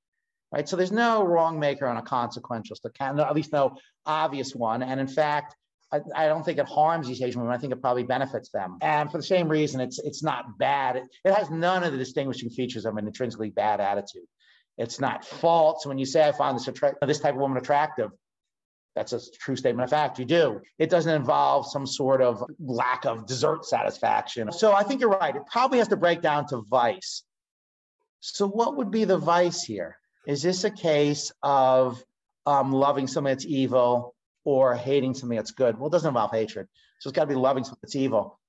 right? 0.51 0.68
So 0.68 0.76
there's 0.78 0.91
no 0.91 1.24
wrong 1.24 1.59
maker 1.59 1.86
on 1.86 1.97
a 1.97 2.01
consequential, 2.01 2.76
at 2.99 3.36
least 3.36 3.53
no 3.53 3.78
obvious 4.05 4.55
one. 4.55 4.82
And 4.82 4.99
in 4.99 5.07
fact, 5.07 5.55
I, 5.91 5.99
I, 6.15 6.28
don't 6.28 6.43
think 6.43 6.57
it 6.57 6.65
harms 6.65 7.07
these 7.07 7.22
Asian 7.22 7.41
women. 7.41 7.55
I 7.55 7.59
think 7.59 7.72
it 7.72 7.82
probably 7.82 8.03
benefits 8.03 8.49
them. 8.49 8.78
And 8.82 9.09
for 9.11 9.18
the 9.18 9.24
same 9.24 9.47
reason, 9.47 9.80
it's 9.80 9.99
it's 9.99 10.22
not 10.22 10.57
bad. 10.57 10.97
It, 10.97 11.03
it 11.24 11.34
has 11.34 11.49
none 11.49 11.84
of 11.84 11.93
the 11.93 11.97
distinguishing 11.97 12.49
features 12.49 12.86
of 12.86 12.97
an 12.97 13.07
intrinsically 13.07 13.51
bad 13.51 13.80
attitude. 13.80 14.28
It's 14.78 14.99
not 14.99 15.26
false. 15.26 15.86
When 15.86 15.97
you 15.97 16.05
say 16.05 16.28
I 16.28 16.34
find 16.34 16.57
this 16.57 16.68
attra- 16.68 16.95
this 17.05 17.20
type 17.20 17.36
of 17.36 17.39
woman 17.39 17.57
attractive, 17.57 18.11
that's 18.98 19.14
a 19.14 19.32
true 19.32 19.56
statement 19.56 19.84
of 19.84 19.91
fact. 19.91 20.18
You 20.18 20.26
do. 20.26 20.60
It 20.80 20.89
doesn't 20.89 21.14
involve 21.14 21.70
some 21.70 21.86
sort 21.86 22.20
of 22.22 22.43
lack 22.60 23.06
of 23.06 23.28
desert 23.28 23.64
satisfaction. 23.64 24.52
So 24.52 24.74
I 24.74 24.82
think 24.82 25.02
you're 25.02 25.12
right. 25.12 25.36
It 25.36 25.43
probably 25.45 25.78
has 25.78 25.88
to 25.89 25.95
break 25.95 26.22
down 26.22 26.48
to 26.48 26.64
vice. 26.68 27.24
So, 28.20 28.48
what 28.48 28.76
would 28.78 28.89
be 28.89 29.04
the 29.04 29.18
vice 29.18 29.62
here? 29.64 29.98
Is 30.26 30.41
this 30.41 30.64
a 30.64 30.72
case 30.72 31.32
of 31.43 32.04
um, 32.48 32.72
loving 32.72 33.06
something 33.06 33.32
that's 33.32 33.45
evil 33.45 34.16
or 34.43 34.74
hating 34.74 35.14
something 35.14 35.38
that's 35.38 35.52
good? 35.52 35.78
Well, 35.78 35.88
it 35.88 35.91
doesn't 35.91 36.08
involve 36.08 36.32
hatred. 36.32 36.68
So, 37.00 37.10
it's 37.10 37.16
got 37.16 37.26
to 37.26 37.28
be 37.28 37.36
loving 37.36 37.64
something 37.64 37.80
that's 37.84 37.95
evil 37.95 38.39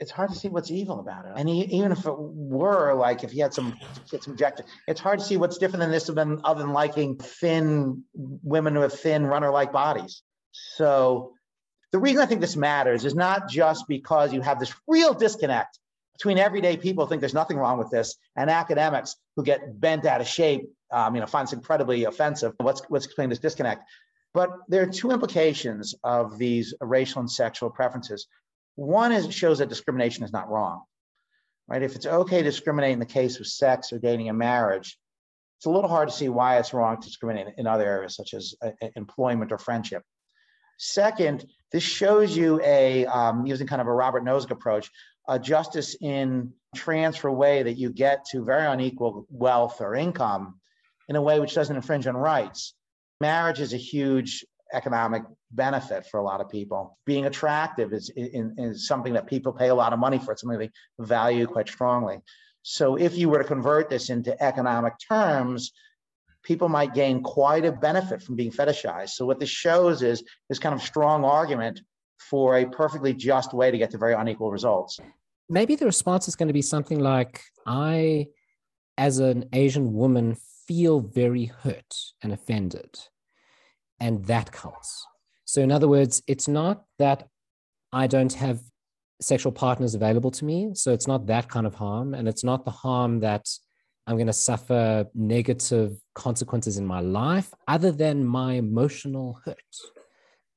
it's 0.00 0.10
hard 0.10 0.30
to 0.30 0.36
see 0.36 0.48
what's 0.48 0.70
evil 0.70 1.00
about 1.00 1.24
it. 1.26 1.32
And 1.36 1.48
he, 1.48 1.62
even 1.64 1.92
if 1.92 2.06
it 2.06 2.14
were 2.16 2.94
like 2.94 3.24
if 3.24 3.32
he 3.32 3.40
had 3.40 3.52
some 3.52 3.76
some 4.06 4.32
objective, 4.32 4.66
it's 4.86 5.00
hard 5.00 5.18
to 5.18 5.24
see 5.24 5.36
what's 5.36 5.58
different 5.58 5.80
than 5.80 5.90
this 5.90 6.04
than 6.06 6.40
other 6.44 6.60
than 6.60 6.72
liking 6.72 7.16
thin 7.18 8.04
women 8.14 8.78
with 8.78 8.94
thin 8.94 9.26
runner-like 9.26 9.72
bodies. 9.72 10.22
So 10.52 11.32
the 11.92 11.98
reason 11.98 12.22
I 12.22 12.26
think 12.26 12.40
this 12.40 12.56
matters 12.56 13.04
is 13.04 13.14
not 13.14 13.48
just 13.48 13.86
because 13.88 14.32
you 14.32 14.40
have 14.40 14.60
this 14.60 14.72
real 14.86 15.14
disconnect 15.14 15.78
between 16.12 16.38
everyday 16.38 16.76
people 16.76 17.04
who 17.04 17.08
think 17.08 17.20
there's 17.20 17.34
nothing 17.34 17.56
wrong 17.56 17.78
with 17.78 17.90
this 17.90 18.16
and 18.36 18.50
academics 18.50 19.16
who 19.36 19.44
get 19.44 19.80
bent 19.80 20.04
out 20.04 20.20
of 20.20 20.26
shape, 20.26 20.68
um, 20.92 21.14
you 21.14 21.20
know, 21.20 21.26
find 21.26 21.46
this 21.46 21.52
incredibly 21.52 22.04
offensive. 22.04 22.52
What's 22.58 22.82
what's 22.88 23.06
explaining 23.06 23.30
this 23.30 23.38
disconnect? 23.38 23.84
But 24.34 24.50
there 24.68 24.82
are 24.82 24.86
two 24.86 25.10
implications 25.10 25.94
of 26.04 26.38
these 26.38 26.74
racial 26.80 27.20
and 27.20 27.30
sexual 27.30 27.70
preferences. 27.70 28.26
One 28.78 29.10
is 29.10 29.24
it 29.24 29.32
shows 29.32 29.58
that 29.58 29.68
discrimination 29.68 30.22
is 30.22 30.32
not 30.32 30.48
wrong, 30.48 30.84
right? 31.66 31.82
If 31.82 31.96
it's 31.96 32.06
okay 32.06 32.38
to 32.38 32.44
discriminate 32.44 32.92
in 32.92 33.00
the 33.00 33.06
case 33.06 33.40
of 33.40 33.46
sex 33.48 33.92
or 33.92 33.98
dating 33.98 34.28
and 34.28 34.38
marriage, 34.38 34.96
it's 35.58 35.66
a 35.66 35.70
little 35.70 35.90
hard 35.90 36.10
to 36.10 36.14
see 36.14 36.28
why 36.28 36.58
it's 36.58 36.72
wrong 36.72 37.00
to 37.00 37.08
discriminate 37.08 37.54
in 37.58 37.66
other 37.66 37.84
areas 37.84 38.14
such 38.14 38.34
as 38.34 38.54
uh, 38.62 38.70
employment 38.94 39.50
or 39.50 39.58
friendship. 39.58 40.04
Second, 40.78 41.44
this 41.72 41.82
shows 41.82 42.36
you 42.36 42.60
a, 42.62 43.04
um, 43.06 43.46
using 43.46 43.66
kind 43.66 43.80
of 43.80 43.88
a 43.88 43.92
Robert 43.92 44.22
Nozick 44.22 44.52
approach, 44.52 44.88
a 45.26 45.40
justice 45.40 45.96
in 46.00 46.52
transfer 46.76 47.32
way 47.32 47.64
that 47.64 47.78
you 47.78 47.90
get 47.90 48.26
to 48.26 48.44
very 48.44 48.64
unequal 48.64 49.26
wealth 49.28 49.80
or 49.80 49.96
income 49.96 50.60
in 51.08 51.16
a 51.16 51.22
way 51.22 51.40
which 51.40 51.52
doesn't 51.52 51.74
infringe 51.74 52.06
on 52.06 52.16
rights. 52.16 52.74
Marriage 53.20 53.58
is 53.58 53.72
a 53.72 53.76
huge 53.76 54.44
economic 54.72 55.22
benefit 55.50 56.06
for 56.06 56.18
a 56.18 56.22
lot 56.22 56.40
of 56.40 56.48
people. 56.48 56.98
Being 57.06 57.26
attractive 57.26 57.92
is, 57.92 58.10
is, 58.16 58.50
is, 58.58 58.86
something 58.86 59.14
that 59.14 59.26
people 59.26 59.52
pay 59.52 59.68
a 59.68 59.74
lot 59.74 59.92
of 59.92 59.98
money 59.98 60.18
for. 60.18 60.32
It's 60.32 60.42
something 60.42 60.58
they 60.58 60.70
value 60.98 61.46
quite 61.46 61.68
strongly. 61.68 62.18
So 62.62 62.96
if 62.96 63.16
you 63.16 63.28
were 63.28 63.38
to 63.38 63.44
convert 63.44 63.88
this 63.88 64.10
into 64.10 64.40
economic 64.42 64.94
terms, 65.08 65.72
people 66.42 66.68
might 66.68 66.94
gain 66.94 67.22
quite 67.22 67.64
a 67.64 67.72
benefit 67.72 68.22
from 68.22 68.36
being 68.36 68.50
fetishized. 68.50 69.10
So 69.10 69.26
what 69.26 69.40
this 69.40 69.48
shows 69.48 70.02
is 70.02 70.22
this 70.48 70.58
kind 70.58 70.74
of 70.74 70.82
strong 70.82 71.24
argument 71.24 71.80
for 72.18 72.58
a 72.58 72.66
perfectly 72.66 73.14
just 73.14 73.54
way 73.54 73.70
to 73.70 73.78
get 73.78 73.90
to 73.92 73.98
very 73.98 74.14
unequal 74.14 74.50
results. 74.50 74.98
Maybe 75.48 75.76
the 75.76 75.86
response 75.86 76.28
is 76.28 76.36
going 76.36 76.48
to 76.48 76.54
be 76.54 76.62
something 76.62 76.98
like, 76.98 77.42
I, 77.66 78.26
as 78.98 79.18
an 79.18 79.48
Asian 79.52 79.94
woman, 79.94 80.36
feel 80.66 81.00
very 81.00 81.46
hurt 81.46 81.94
and 82.22 82.32
offended 82.32 82.98
and 84.00 84.24
that 84.26 84.52
counts. 84.52 85.06
So, 85.44 85.62
in 85.62 85.72
other 85.72 85.88
words, 85.88 86.22
it's 86.26 86.48
not 86.48 86.84
that 86.98 87.28
I 87.92 88.06
don't 88.06 88.32
have 88.34 88.60
sexual 89.20 89.52
partners 89.52 89.94
available 89.94 90.30
to 90.32 90.44
me. 90.44 90.70
So, 90.74 90.92
it's 90.92 91.06
not 91.06 91.26
that 91.26 91.48
kind 91.48 91.66
of 91.66 91.74
harm. 91.74 92.14
And 92.14 92.28
it's 92.28 92.44
not 92.44 92.64
the 92.64 92.70
harm 92.70 93.20
that 93.20 93.48
I'm 94.06 94.16
going 94.16 94.26
to 94.26 94.32
suffer 94.32 95.06
negative 95.14 95.96
consequences 96.14 96.78
in 96.78 96.86
my 96.86 97.00
life 97.00 97.52
other 97.66 97.92
than 97.92 98.24
my 98.24 98.54
emotional 98.54 99.40
hurt. 99.44 99.76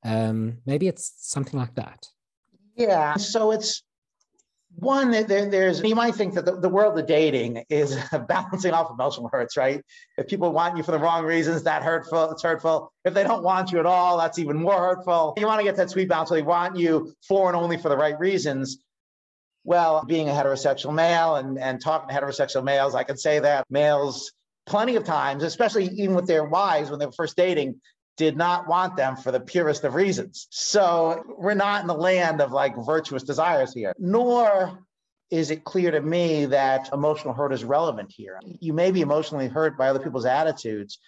Um, 0.04 0.58
maybe 0.66 0.88
it's 0.88 1.14
something 1.18 1.60
like 1.60 1.76
that. 1.76 2.08
Yeah. 2.76 3.16
So, 3.16 3.52
it's 3.52 3.84
one 4.76 5.12
there, 5.12 5.46
there's 5.50 5.82
you 5.82 5.96
might 5.96 6.16
think 6.16 6.34
that 6.36 6.46
the, 6.46 6.60
the 6.60 6.70
world 6.70 6.98
of 6.98 7.06
dating 7.06 7.64
is 7.70 7.98
balancing 8.28 8.74
off 8.74 8.92
emotional 8.92 9.30
hurts 9.32 9.58
right? 9.58 9.84
If 10.18 10.28
people 10.28 10.52
want 10.52 10.78
you 10.78 10.84
for 10.84 10.92
the 10.92 11.00
wrong 11.00 11.26
reasons 11.26 11.64
that 11.64 11.84
hurtful 11.84 12.32
it's 12.32 12.44
hurtful. 12.44 12.92
If 13.06 13.14
they 13.14 13.24
don't 13.24 13.44
want 13.44 13.72
you 13.72 13.80
at 13.80 13.86
all 13.86 14.18
that's 14.18 14.40
even 14.40 14.58
more 14.58 14.78
hurtful. 14.78 15.34
You 15.38 15.46
want 15.46 15.60
to 15.60 15.64
get 15.64 15.76
that 15.78 15.90
sweet 15.90 16.10
balance 16.10 16.32
where 16.32 16.40
they 16.40 16.48
want 16.48 16.78
you 16.78 17.14
for 17.28 17.48
and 17.48 17.56
only 17.56 17.78
for 17.78 17.90
the 17.90 17.98
right 17.98 18.18
reasons. 18.18 18.80
Well 19.64 20.04
being 20.08 20.30
a 20.30 20.32
heterosexual 20.32 20.94
male 20.94 21.36
and, 21.36 21.60
and 21.60 21.82
talking 21.82 22.10
to 22.10 22.20
heterosexual 22.20 22.64
males 22.64 22.96
i 22.96 23.04
can 23.04 23.18
say 23.18 23.40
that 23.40 23.66
males 23.70 24.32
plenty 24.66 24.96
of 24.96 25.04
times 25.04 25.44
especially 25.44 25.86
even 25.86 26.16
with 26.16 26.28
their 26.28 26.44
wives 26.44 26.90
when 26.90 27.00
they 27.00 27.06
were 27.06 27.12
first 27.12 27.36
dating 27.36 27.80
did 28.22 28.38
not 28.38 28.68
want 28.68 28.96
them 28.96 29.16
for 29.16 29.32
the 29.32 29.40
purest 29.40 29.84
of 29.84 29.96
reasons. 29.96 30.46
So 30.52 31.24
we're 31.40 31.56
not 31.56 31.82
in 31.82 31.88
the 31.88 31.96
land 31.96 32.40
of 32.40 32.52
like 32.52 32.76
virtuous 32.86 33.24
desires 33.24 33.74
here, 33.74 33.94
nor 33.98 34.78
is 35.32 35.50
it 35.50 35.64
clear 35.64 35.90
to 35.90 36.02
me 36.02 36.46
that 36.46 36.88
emotional 36.94 37.34
hurt 37.34 37.52
is 37.52 37.64
relevant 37.64 38.12
here. 38.16 38.40
You 38.60 38.74
may 38.74 38.92
be 38.92 39.02
emotionally 39.02 39.48
hurt 39.48 39.76
by 39.76 39.88
other 39.88 40.04
people's 40.06 40.28
attitudes, 40.28 41.00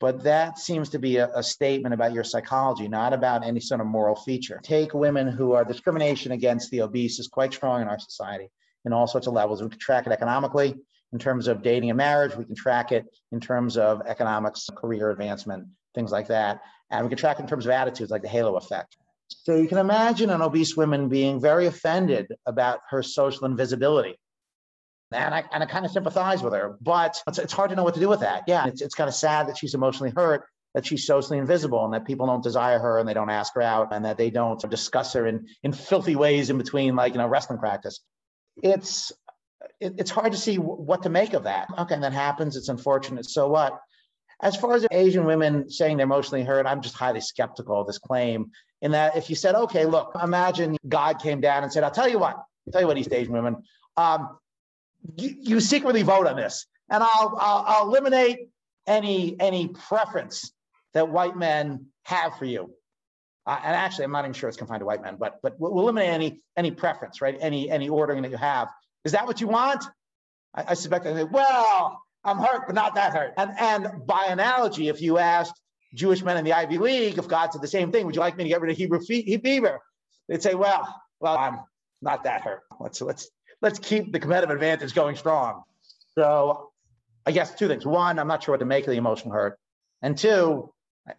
But 0.00 0.22
that 0.24 0.58
seems 0.58 0.88
to 0.90 0.98
be 0.98 1.18
a, 1.18 1.28
a, 1.34 1.42
statement 1.42 1.92
about 1.92 2.14
your 2.14 2.24
psychology, 2.24 2.88
not 2.88 3.12
about 3.12 3.44
any 3.44 3.60
sort 3.60 3.82
of 3.82 3.86
moral 3.86 4.16
feature. 4.16 4.58
Take 4.62 4.94
women 4.94 5.26
who 5.28 5.52
are 5.52 5.64
discrimination 5.64 6.32
against 6.32 6.70
the 6.70 6.80
obese 6.82 7.18
is 7.18 7.28
quite 7.28 7.52
strong 7.52 7.82
in 7.82 7.88
our 7.88 7.98
society 7.98 8.48
in 8.86 8.94
all 8.94 9.06
sorts 9.06 9.26
of 9.26 9.34
levels. 9.34 9.62
We 9.62 9.68
can 9.68 9.78
track 9.78 10.06
it 10.06 10.12
economically 10.12 10.74
in 11.12 11.18
terms 11.18 11.48
of 11.48 11.62
dating 11.62 11.90
and 11.90 11.96
marriage. 11.96 12.34
We 12.34 12.46
can 12.46 12.54
track 12.54 12.92
it 12.92 13.04
in 13.32 13.40
terms 13.40 13.76
of 13.76 14.02
economics, 14.06 14.68
career 14.74 15.10
advancement, 15.10 15.66
things 15.96 16.12
like 16.12 16.28
that. 16.28 16.60
And 16.92 17.04
we 17.04 17.08
can 17.08 17.18
track 17.18 17.40
in 17.40 17.48
terms 17.48 17.66
of 17.66 17.72
attitudes 17.72 18.12
like 18.12 18.22
the 18.22 18.28
halo 18.28 18.54
effect. 18.54 18.96
So 19.28 19.56
you 19.56 19.66
can 19.66 19.78
imagine 19.78 20.30
an 20.30 20.40
obese 20.40 20.76
woman 20.76 21.08
being 21.08 21.40
very 21.40 21.66
offended 21.66 22.28
about 22.46 22.78
her 22.90 23.02
social 23.02 23.46
invisibility 23.46 24.16
and 25.12 25.34
I, 25.34 25.44
and 25.52 25.62
I 25.62 25.66
kind 25.66 25.84
of 25.84 25.92
sympathize 25.92 26.42
with 26.42 26.52
her, 26.52 26.76
but 26.80 27.22
it's, 27.28 27.38
it's 27.38 27.52
hard 27.52 27.70
to 27.70 27.76
know 27.76 27.84
what 27.84 27.94
to 27.94 28.00
do 28.00 28.08
with 28.08 28.20
that. 28.20 28.44
Yeah, 28.46 28.66
it's, 28.66 28.82
it's 28.82 28.94
kind 28.94 29.08
of 29.08 29.14
sad 29.14 29.48
that 29.48 29.56
she's 29.56 29.74
emotionally 29.74 30.12
hurt, 30.14 30.44
that 30.74 30.84
she's 30.84 31.06
socially 31.06 31.38
invisible, 31.38 31.84
and 31.84 31.94
that 31.94 32.04
people 32.04 32.26
don't 32.26 32.42
desire 32.42 32.78
her 32.78 32.98
and 32.98 33.08
they 33.08 33.14
don't 33.14 33.30
ask 33.30 33.54
her 33.54 33.62
out, 33.62 33.92
and 33.92 34.04
that 34.04 34.18
they 34.18 34.30
don't 34.30 34.60
discuss 34.68 35.12
her 35.12 35.26
in, 35.26 35.46
in 35.62 35.72
filthy 35.72 36.16
ways 36.16 36.50
in 36.50 36.58
between, 36.58 36.96
like, 36.96 37.12
you 37.12 37.18
know, 37.18 37.28
wrestling 37.28 37.58
practice. 37.58 38.00
It's 38.62 39.12
it, 39.80 39.94
it's 39.98 40.10
hard 40.10 40.32
to 40.32 40.38
see 40.38 40.56
what 40.56 41.02
to 41.02 41.08
make 41.08 41.34
of 41.34 41.44
that. 41.44 41.68
Okay, 41.78 41.98
that 41.98 42.12
happens. 42.12 42.56
It's 42.56 42.68
unfortunate. 42.68 43.28
So 43.28 43.48
what? 43.48 43.78
As 44.42 44.56
far 44.56 44.74
as 44.74 44.86
Asian 44.90 45.24
women 45.24 45.70
saying 45.70 45.96
they're 45.96 46.04
emotionally 46.04 46.44
hurt, 46.44 46.66
I'm 46.66 46.82
just 46.82 46.94
highly 46.94 47.20
skeptical 47.20 47.80
of 47.80 47.86
this 47.86 47.98
claim. 47.98 48.50
In 48.82 48.90
that, 48.90 49.16
if 49.16 49.30
you 49.30 49.36
said, 49.36 49.54
okay, 49.54 49.86
look, 49.86 50.12
imagine 50.22 50.76
God 50.86 51.20
came 51.20 51.40
down 51.40 51.62
and 51.62 51.72
said, 51.72 51.82
I'll 51.82 51.90
tell 51.90 52.08
you 52.08 52.18
what, 52.18 52.36
I'll 52.36 52.72
tell 52.72 52.82
you 52.82 52.86
what, 52.86 52.98
East 52.98 53.12
Asian 53.12 53.32
women, 53.32 53.62
um, 53.96 54.38
you, 55.16 55.34
you 55.40 55.60
secretly 55.60 56.02
vote 56.02 56.26
on 56.26 56.36
this, 56.36 56.66
and 56.90 57.02
I'll, 57.02 57.38
I'll, 57.40 57.64
I'll 57.66 57.88
eliminate 57.88 58.48
any 58.86 59.36
any 59.40 59.68
preference 59.68 60.52
that 60.94 61.08
white 61.08 61.36
men 61.36 61.86
have 62.04 62.38
for 62.38 62.44
you. 62.44 62.70
Uh, 63.46 63.58
and 63.64 63.74
actually, 63.74 64.04
I'm 64.04 64.12
not 64.12 64.24
even 64.24 64.32
sure 64.32 64.48
it's 64.48 64.58
confined 64.58 64.80
to 64.80 64.86
white 64.86 65.02
men, 65.02 65.16
but 65.18 65.40
but 65.42 65.58
we'll 65.58 65.78
eliminate 65.78 66.10
any 66.10 66.40
any 66.56 66.70
preference, 66.70 67.20
right? 67.20 67.36
Any 67.40 67.70
any 67.70 67.88
ordering 67.88 68.22
that 68.22 68.30
you 68.30 68.36
have. 68.36 68.68
Is 69.04 69.12
that 69.12 69.26
what 69.26 69.40
you 69.40 69.46
want? 69.46 69.84
I, 70.54 70.64
I 70.68 70.74
suspect 70.74 71.06
I 71.06 71.14
say, 71.14 71.24
well, 71.24 72.02
I'm 72.26 72.38
hurt, 72.38 72.66
but 72.66 72.74
not 72.74 72.94
that 72.96 73.14
hurt. 73.14 73.32
And 73.38 73.52
and 73.58 74.06
by 74.06 74.26
analogy, 74.26 74.88
if 74.88 75.00
you 75.00 75.18
asked 75.18 75.54
Jewish 75.94 76.22
men 76.22 76.36
in 76.36 76.44
the 76.44 76.52
Ivy 76.52 76.78
League 76.78 77.18
if 77.18 77.28
God 77.28 77.52
said 77.52 77.62
the 77.62 77.68
same 77.68 77.92
thing, 77.92 78.04
would 78.04 78.14
you 78.14 78.20
like 78.20 78.36
me 78.36 78.44
to 78.44 78.48
get 78.48 78.60
rid 78.60 78.70
of 78.70 78.76
Hebrew 78.76 79.00
fever? 79.00 79.80
They'd 80.28 80.42
say, 80.42 80.54
well, 80.54 81.02
well, 81.20 81.38
I'm 81.38 81.60
not 82.02 82.24
that 82.24 82.42
hurt. 82.42 82.62
Let's 82.80 83.00
let's 83.00 83.30
let's 83.62 83.78
keep 83.78 84.12
the 84.12 84.18
competitive 84.18 84.50
advantage 84.50 84.92
going 84.92 85.16
strong. 85.16 85.62
So 86.16 86.72
I 87.24 87.32
guess 87.32 87.54
two 87.54 87.68
things. 87.68 87.86
One, 87.86 88.18
I'm 88.18 88.28
not 88.28 88.42
sure 88.42 88.54
what 88.54 88.60
to 88.60 88.66
make 88.66 88.84
of 88.84 88.90
the 88.90 88.96
emotional 88.96 89.32
hurt. 89.32 89.58
And 90.02 90.18
two, 90.18 90.72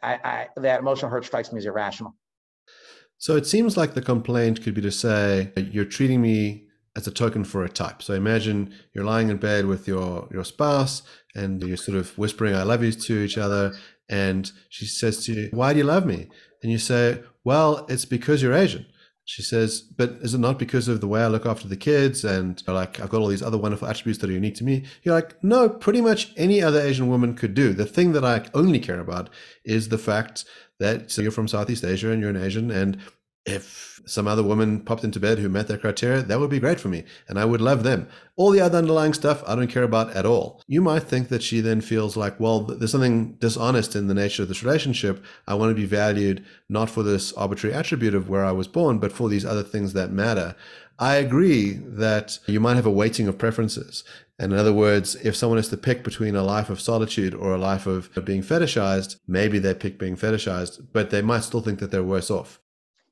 I, 0.03 0.14
I, 0.14 0.47
that 0.58 0.80
emotional 0.80 1.10
hurt 1.10 1.26
strikes 1.26 1.51
me 1.51 1.58
as 1.60 1.66
irrational. 1.66 2.16
So 3.18 3.36
it 3.36 3.47
seems 3.47 3.78
like 3.78 3.93
the 3.93 4.01
complaint 4.01 4.62
could 4.62 4.74
be 4.74 4.82
to 4.82 4.91
say, 4.91 5.51
you're 5.72 5.86
treating 5.86 6.22
me 6.22 6.66
as 6.98 7.08
a 7.08 7.12
token 7.12 7.43
for 7.43 7.64
a 7.64 7.70
type. 7.70 8.02
So 8.02 8.16
imagine 8.16 8.74
you're 8.93 9.06
lying 9.06 9.30
in 9.30 9.38
bed 9.38 9.68
with 9.68 9.88
your, 9.88 10.28
your 10.32 10.43
spouse 10.43 11.04
and 11.36 11.62
you're 11.62 11.78
sort 11.78 11.98
of 11.98 12.18
whispering, 12.18 12.56
I 12.56 12.64
love 12.64 12.84
you 12.84 12.91
to 12.91 13.20
each 13.20 13.38
other. 13.38 13.74
And 14.10 14.52
she 14.70 14.86
says 14.86 15.24
to 15.26 15.34
you, 15.34 15.50
Why 15.52 15.74
do 15.74 15.80
you 15.80 15.86
love 15.86 16.06
me? 16.06 16.28
And 16.64 16.72
you 16.72 16.80
say, 16.80 17.22
Well, 17.43 17.86
it's 17.88 18.06
because 18.06 18.41
you're 18.41 18.54
Asian. 18.54 18.88
She 19.26 19.41
says, 19.41 19.82
but 19.82 20.12
is 20.22 20.34
it 20.34 20.38
not 20.38 20.58
because 20.58 20.88
of 20.88 21.02
the 21.02 21.08
way 21.08 21.22
I 21.22 21.28
look 21.28 21.45
after 21.45 21.68
the 21.68 21.76
kids 21.76 22.24
and 22.24 22.64
like 22.66 23.02
I've 23.02 23.10
got 23.10 23.20
all 23.20 23.28
these 23.28 23.43
other 23.43 23.58
wonderful 23.58 23.86
attributes 23.86 24.20
that 24.22 24.30
are 24.30 24.34
unique 24.34 24.56
to 24.56 24.64
me? 24.64 24.86
You're 25.04 25.16
like, 25.16 25.43
no, 25.43 25.68
pretty 25.68 26.00
much 26.00 26.32
any 26.38 26.64
other 26.64 26.80
Asian 26.80 27.10
woman 27.10 27.36
could 27.36 27.54
do. 27.54 27.74
The 27.74 27.86
thing 27.86 28.14
that 28.14 28.24
I 28.24 28.45
only 28.54 28.80
care 28.80 29.02
about 29.02 29.30
is 29.66 29.89
the 29.89 29.98
fact 29.98 30.45
that 30.80 31.18
you're 31.18 31.32
from 31.32 31.50
Southeast 31.50 31.84
Asia 31.84 32.10
and 32.10 32.22
you're 32.22 32.30
an 32.30 32.41
Asian 32.41 32.72
and 32.72 33.00
if 33.48 34.02
some 34.06 34.28
other 34.28 34.43
woman 34.43 34.82
popped 34.82 35.04
into 35.04 35.20
bed 35.20 35.39
who 35.39 35.50
met 35.50 35.68
that 35.68 35.82
criteria, 35.82 36.22
that 36.22 36.39
would 36.39 36.50
be 36.50 36.60
great 36.60 36.80
for 36.80 36.89
me. 36.89 37.04
And 37.28 37.39
I 37.39 37.45
would 37.45 37.62
love 37.62 37.84
them. 37.84 38.08
All 38.36 38.52
the 38.52 38.62
other 38.62 38.78
underlying 38.78 39.14
stuff, 39.14 39.43
I 39.48 39.56
don't 39.56 39.72
care 39.72 39.84
about 39.84 40.12
at 40.12 40.26
all. 40.26 40.62
You 40.68 40.82
might 40.82 41.04
think 41.04 41.30
that 41.30 41.41
she 41.41 41.62
then 41.62 41.82
feels 41.82 42.16
like, 42.16 42.39
well, 42.39 42.62
there's 42.62 42.91
something 42.91 43.34
dishonest 43.34 43.95
in 43.95 44.08
the 44.08 44.14
nature 44.14 44.43
of 44.43 44.50
this 44.50 44.64
relationship. 44.64 45.24
I 45.48 45.56
want 45.56 45.72
to 45.72 45.82
be 45.82 45.88
valued 45.88 46.45
not 46.70 46.89
for 46.89 47.04
this 47.04 47.34
arbitrary 47.34 47.74
attribute 47.76 48.14
of 48.14 48.30
where 48.30 48.45
I 48.45 48.52
was 48.52 48.68
born, 48.68 49.00
but 49.00 49.12
for 49.12 49.30
these 49.30 49.45
other 49.45 49.64
things 49.64 49.93
that 49.93 50.12
matter. 50.12 50.56
I 51.00 51.16
agree 51.16 51.74
that 51.74 52.39
you 52.48 52.60
might 52.60 52.76
have 52.76 52.86
a 52.86 52.91
weighting 52.91 53.28
of 53.28 53.38
preferences. 53.38 54.04
And 54.39 54.54
in 54.54 54.60
other 54.60 54.74
words, 54.74 55.16
if 55.16 55.36
someone 55.36 55.58
has 55.58 55.70
to 55.70 55.78
pick 55.78 56.04
between 56.04 56.36
a 56.36 56.43
life 56.43 56.70
of 56.70 56.82
solitude 56.82 57.34
or 57.34 57.54
a 57.54 57.58
life 57.58 57.88
of 57.88 58.14
being 58.24 58.41
fetishized, 58.43 59.18
maybe 59.28 59.58
they 59.58 59.74
pick 59.74 59.98
being 59.98 60.16
fetishized, 60.16 60.88
but 60.93 61.10
they 61.10 61.22
might 61.22 61.43
still 61.43 61.62
think 61.62 61.80
that 61.80 61.91
they're 61.91 62.04
worse 62.04 62.30
off. 62.30 62.60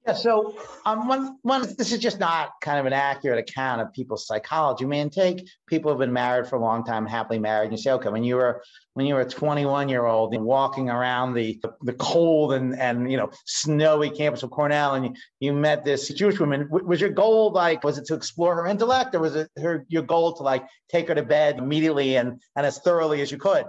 Yeah, 0.08 0.14
so 0.14 0.56
um, 0.86 1.08
one, 1.08 1.38
one, 1.42 1.62
this 1.78 1.92
is 1.92 1.98
just 1.98 2.20
not 2.20 2.52
kind 2.62 2.80
of 2.80 2.86
an 2.86 2.94
accurate 2.94 3.40
account 3.40 3.82
of 3.82 3.92
people's 3.92 4.28
psychology. 4.28 4.86
I 4.86 4.88
mean, 4.88 5.10
take 5.10 5.50
people 5.66 5.90
who've 5.90 6.00
been 6.00 6.14
married 6.14 6.48
for 6.48 6.58
a 6.58 6.62
long 6.62 6.84
time, 6.84 7.08
happily 7.08 7.40
married, 7.40 7.70
and 7.70 7.72
you 7.74 7.82
say, 7.82 7.92
okay, 7.94 8.10
when 8.10 8.24
you 8.24 8.36
were 8.36 8.62
when 8.94 9.08
you 9.08 9.16
were 9.16 9.22
a 9.22 9.30
21 9.30 9.90
year 9.90 10.06
old 10.06 10.36
and 10.36 10.44
walking 10.44 10.90
around 10.90 11.34
the 11.34 11.60
the 11.82 11.94
cold 11.94 12.54
and 12.54 12.80
and 12.80 13.12
you 13.12 13.18
know 13.18 13.32
snowy 13.46 14.12
campus 14.12 14.44
of 14.44 14.52
Cornell, 14.52 14.94
and 14.94 15.06
you, 15.06 15.14
you 15.40 15.54
met 15.54 15.84
this 15.84 16.08
Jewish 16.10 16.40
woman, 16.40 16.68
was 16.70 17.02
your 17.02 17.10
goal 17.10 17.52
like 17.52 17.84
was 17.84 17.98
it 17.98 18.06
to 18.06 18.14
explore 18.14 18.56
her 18.56 18.68
intellect, 18.68 19.16
or 19.16 19.22
was 19.22 19.36
it 19.36 19.50
her 19.58 19.86
your 19.90 20.04
goal 20.04 20.34
to 20.34 20.44
like 20.44 20.68
take 20.88 21.08
her 21.08 21.16
to 21.16 21.24
bed 21.24 21.58
immediately 21.58 22.18
and 22.18 22.40
and 22.56 22.66
as 22.66 22.78
thoroughly 22.78 23.22
as 23.22 23.32
you 23.32 23.40
could? 23.40 23.66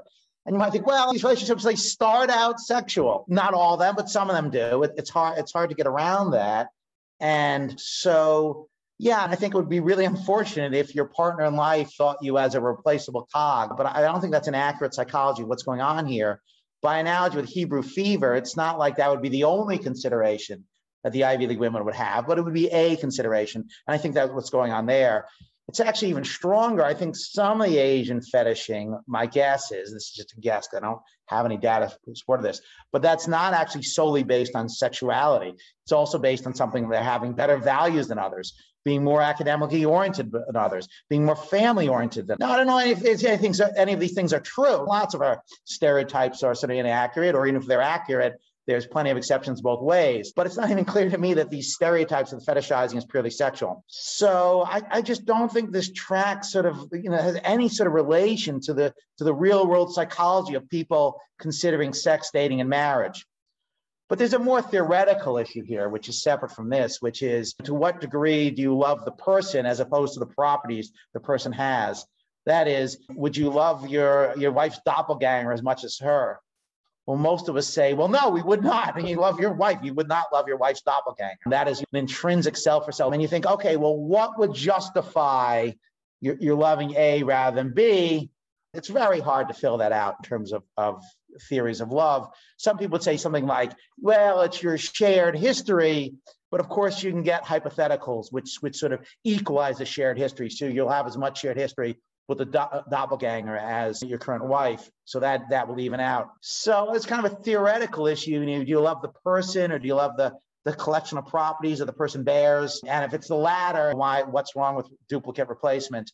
And 0.47 0.55
you 0.55 0.59
might 0.59 0.71
think, 0.71 0.87
well, 0.87 1.13
these 1.13 1.25
relationships 1.25 1.65
they 1.65 1.75
start 1.75 2.31
out 2.31 2.61
sexual. 2.61 3.25
Not 3.29 3.53
all 3.53 3.75
of 3.75 3.81
them, 3.81 3.95
but 3.97 4.09
some 4.09 4.31
of 4.31 4.37
them 4.37 4.51
do. 4.51 4.85
It, 4.85 4.93
it's 4.97 5.11
hard. 5.11 5.39
It's 5.39 5.53
hard 5.53 5.71
to 5.71 5.77
get 5.77 5.89
around 5.89 6.31
that. 6.31 6.69
And 7.19 7.79
so, 7.81 8.69
yeah, 8.99 9.25
I 9.25 9.35
think 9.35 9.55
it 9.55 9.57
would 9.57 9.69
be 9.69 9.81
really 9.81 10.05
unfortunate 10.05 10.73
if 10.73 10.95
your 10.95 11.07
partner 11.07 11.45
in 11.45 11.57
life 11.57 11.91
thought 11.99 12.19
you 12.23 12.39
as 12.39 12.55
a 12.55 12.61
replaceable 12.61 13.29
cog. 13.33 13.77
But 13.77 13.87
I 13.87 14.01
don't 14.03 14.21
think 14.21 14.33
that's 14.33 14.49
an 14.49 14.55
accurate 14.55 14.95
psychology 14.95 15.43
what's 15.43 15.65
going 15.65 15.81
on 15.81 16.07
here. 16.07 16.41
By 16.81 16.99
analogy 16.99 17.37
with 17.37 17.49
Hebrew 17.49 17.83
fever, 17.83 18.37
it's 18.37 18.57
not 18.57 18.79
like 18.79 18.97
that 18.97 19.11
would 19.11 19.23
be 19.23 19.31
the 19.31 19.45
only 19.45 19.79
consideration 19.79 20.65
that 21.03 21.13
the 21.13 21.25
Ivy 21.25 21.49
League 21.49 21.59
women 21.59 21.85
would 21.85 21.95
have, 21.95 22.27
but 22.27 22.39
it 22.39 22.43
would 22.43 22.55
be 22.55 22.69
a 22.69 22.97
consideration. 22.97 23.63
And 23.87 23.95
I 23.95 23.99
think 23.99 24.15
that's 24.15 24.31
what's 24.31 24.51
going 24.51 24.73
on 24.73 24.87
there. 24.87 25.27
It's 25.69 25.81
actually 25.81 26.11
even 26.11 26.25
stronger. 26.25 26.85
I 26.85 26.95
think 26.95 27.17
some 27.17 27.61
of 27.61 27.69
the 27.69 27.79
Asian 27.79 28.21
fetishing, 28.23 28.97
my 29.07 29.27
guess 29.27 29.73
is, 29.73 29.93
this 29.93 30.05
is 30.05 30.13
just 30.13 30.33
a 30.37 30.41
guess, 30.41 30.69
I 30.75 30.81
don't 30.81 31.01
have 31.27 31.45
any 31.45 31.57
data 31.57 31.93
to 32.05 32.15
support 32.15 32.43
this, 32.43 32.61
but 32.93 33.03
that's 33.03 33.27
not 33.27 33.53
actually 33.53 33.83
solely 33.83 34.23
based 34.23 34.55
on 34.55 34.69
sexuality. 34.69 35.55
It's 35.85 35.93
also 35.93 36.19
based 36.19 36.47
on 36.47 36.55
something 36.55 36.89
they're 36.89 37.03
having 37.03 37.33
better 37.33 37.57
values 37.57 38.07
than 38.07 38.19
others, 38.19 38.55
being 38.85 39.03
more 39.03 39.21
academically 39.21 39.85
oriented 39.85 40.31
than 40.31 40.55
others, 40.55 40.87
being 41.11 41.25
more 41.25 41.35
family 41.35 41.89
oriented 41.89 42.29
than. 42.29 42.37
Now, 42.39 42.53
I 42.53 42.57
don't 42.59 42.69
know 42.69 42.79
if 42.79 43.05
anything, 43.05 43.53
any 43.77 43.93
of 43.93 43.99
these 43.99 44.15
things 44.15 44.33
are 44.33 44.39
true. 44.39 44.87
Lots 44.87 45.15
of 45.15 45.23
our 45.23 45.43
stereotypes 45.65 46.45
are 46.45 46.55
sort 46.55 46.71
of 46.71 46.77
inaccurate, 46.79 47.35
or 47.35 47.49
even 47.49 47.61
if 47.61 47.67
they're 47.67 47.83
accurate, 47.83 48.41
there's 48.67 48.87
plenty 48.87 49.11
of 49.11 49.17
exceptions 49.17 49.61
both 49.61 49.81
ways, 49.81 50.33
but 50.35 50.47
it's 50.47 50.57
not 50.57 50.71
even 50.71 50.85
clear 50.85 51.09
to 51.09 51.19
me 51.19 51.35
that 51.35 51.51
these 51.51 51.75
stereotypes 51.75 52.33
of 52.33 52.43
fetishizing 52.43 52.97
is 52.97 53.05
purely 53.05 53.31
sexual. 53.31 53.85
So 53.87 54.65
I, 54.67 54.83
I 54.91 55.03
just 55.03 55.25
don't 55.25 55.51
think 55.51 55.71
this 55.71 55.93
track 55.93 56.45
sort 56.45 56.67
of 56.67 56.89
you 56.93 57.11
know 57.11 57.17
has 57.17 57.39
any 57.45 57.69
sort 57.69 57.87
of 57.87 57.93
relation 57.93 58.61
to 58.63 58.75
the 58.75 58.93
to 59.19 59.25
the 59.25 59.35
real 59.35 59.67
world 59.67 59.95
psychology 59.95 60.55
of 60.55 60.69
people 60.69 61.21
considering 61.39 61.93
sex, 61.93 62.31
dating, 62.33 62.61
and 62.61 62.69
marriage. 62.69 63.25
But 64.09 64.19
there's 64.19 64.35
a 64.35 64.39
more 64.39 64.63
theoretical 64.63 65.37
issue 65.37 65.63
here, 65.65 65.89
which 65.89 66.09
is 66.09 66.23
separate 66.23 66.53
from 66.53 66.69
this, 66.69 67.03
which 67.03 67.23
is 67.23 67.55
to 67.65 67.75
what 67.75 68.01
degree 68.01 68.51
do 68.51 68.63
you 68.63 68.77
love 68.77 69.05
the 69.05 69.11
person 69.13 69.67
as 69.67 69.81
opposed 69.81 70.15
to 70.15 70.21
the 70.21 70.27
properties 70.27 70.93
the 71.13 71.21
person 71.21 71.53
has? 71.53 72.05
That 72.47 72.69
is, 72.69 72.99
would 73.11 73.37
you 73.37 73.51
love 73.51 73.89
your, 73.89 74.33
your 74.39 74.53
wife's 74.53 74.79
doppelganger 74.87 75.53
as 75.53 75.63
much 75.63 75.83
as 75.83 75.99
her? 75.99 76.39
Well, 77.07 77.17
most 77.17 77.49
of 77.49 77.57
us 77.57 77.69
say, 77.69 77.95
well, 77.95 78.09
no, 78.09 78.31
we 78.31 78.43
would 78.43 78.63
not. 78.63 78.99
And 78.99 79.09
you 79.09 79.17
love 79.17 79.41
your 79.41 79.53
wife. 79.53 79.79
You 79.83 79.95
would 79.95 80.09
not 80.09 80.27
love 80.33 80.49
your 80.49 80.57
wife's 80.57 80.83
doppelganger. 80.83 81.39
And 81.45 81.53
that 81.53 81.69
is 81.69 81.81
an 81.81 81.87
intrinsic 81.93 82.57
self 82.57 82.85
for 82.85 82.93
self. 82.93 83.13
And 83.13 83.23
you 83.23 83.29
think, 83.29 83.47
okay, 83.47 83.77
well, 83.77 83.97
what 83.97 84.39
would 84.39 84.53
justify 84.53 85.71
your, 86.21 86.37
your 86.41 86.57
loving 86.57 86.95
A 86.97 87.23
rather 87.23 87.57
than 87.57 87.73
B? 87.73 88.31
It's 88.75 88.89
very 88.89 89.21
hard 89.21 89.49
to 89.49 89.55
fill 89.55 89.79
that 89.79 89.93
out 89.93 90.17
in 90.19 90.29
terms 90.29 90.53
of, 90.53 90.63
of 90.77 91.03
theories 91.49 91.81
of 91.81 91.93
love. 91.93 92.29
Some 92.59 92.77
people 92.77 92.93
would 92.93 93.03
say 93.03 93.17
something 93.17 93.47
like, 93.47 93.73
well, 93.99 94.43
it's 94.43 94.63
your 94.63 94.77
shared 94.77 95.37
history. 95.37 96.15
But 96.51 96.61
of 96.61 96.69
course, 96.69 97.03
you 97.03 97.11
can 97.11 97.23
get 97.23 97.45
hypotheticals, 97.45 98.27
which, 98.31 98.57
which 98.61 98.77
sort 98.77 98.93
of 98.93 99.01
equalize 99.25 99.79
the 99.79 99.85
shared 99.85 100.19
history. 100.19 100.51
So 100.51 100.67
you'll 100.67 100.91
have 100.91 101.07
as 101.07 101.17
much 101.17 101.41
shared 101.41 101.57
history 101.57 101.97
with 102.29 102.39
the 102.39 102.45
do- 102.45 102.83
doppelganger 102.91 103.57
as 103.57 104.03
your 104.03 104.19
current 104.19 104.45
wife. 104.45 104.91
So 105.05 105.21
that 105.21 105.51
that 105.51 105.69
will 105.69 105.81
even 105.81 106.01
out. 106.01 106.31
So 106.41 106.95
it's 106.95 107.07
kind 107.07 107.25
of 107.25 107.33
a 107.33 107.37
theoretical 107.37 108.07
issue. 108.07 108.31
You 108.31 108.47
know, 108.47 108.65
do 108.65 108.71
you 108.71 108.81
love 108.81 109.03
the 109.03 109.13
person 109.25 109.73
or 109.73 109.79
do 109.79 109.87
you 109.87 109.95
love 109.95 110.17
the 110.17 110.33
the 110.65 110.73
collection 110.73 111.17
of 111.19 111.27
properties 111.27 111.79
that 111.79 111.85
the 111.85 111.93
person 111.93 112.25
bears? 112.25 112.81
And 112.87 113.05
if 113.05 113.15
it's 113.15 113.29
the 113.29 113.37
latter, 113.37 113.93
why 113.95 114.23
what's 114.23 114.57
wrong 114.57 114.75
with 114.75 114.89
duplicate 115.09 115.49
replacement? 115.49 116.11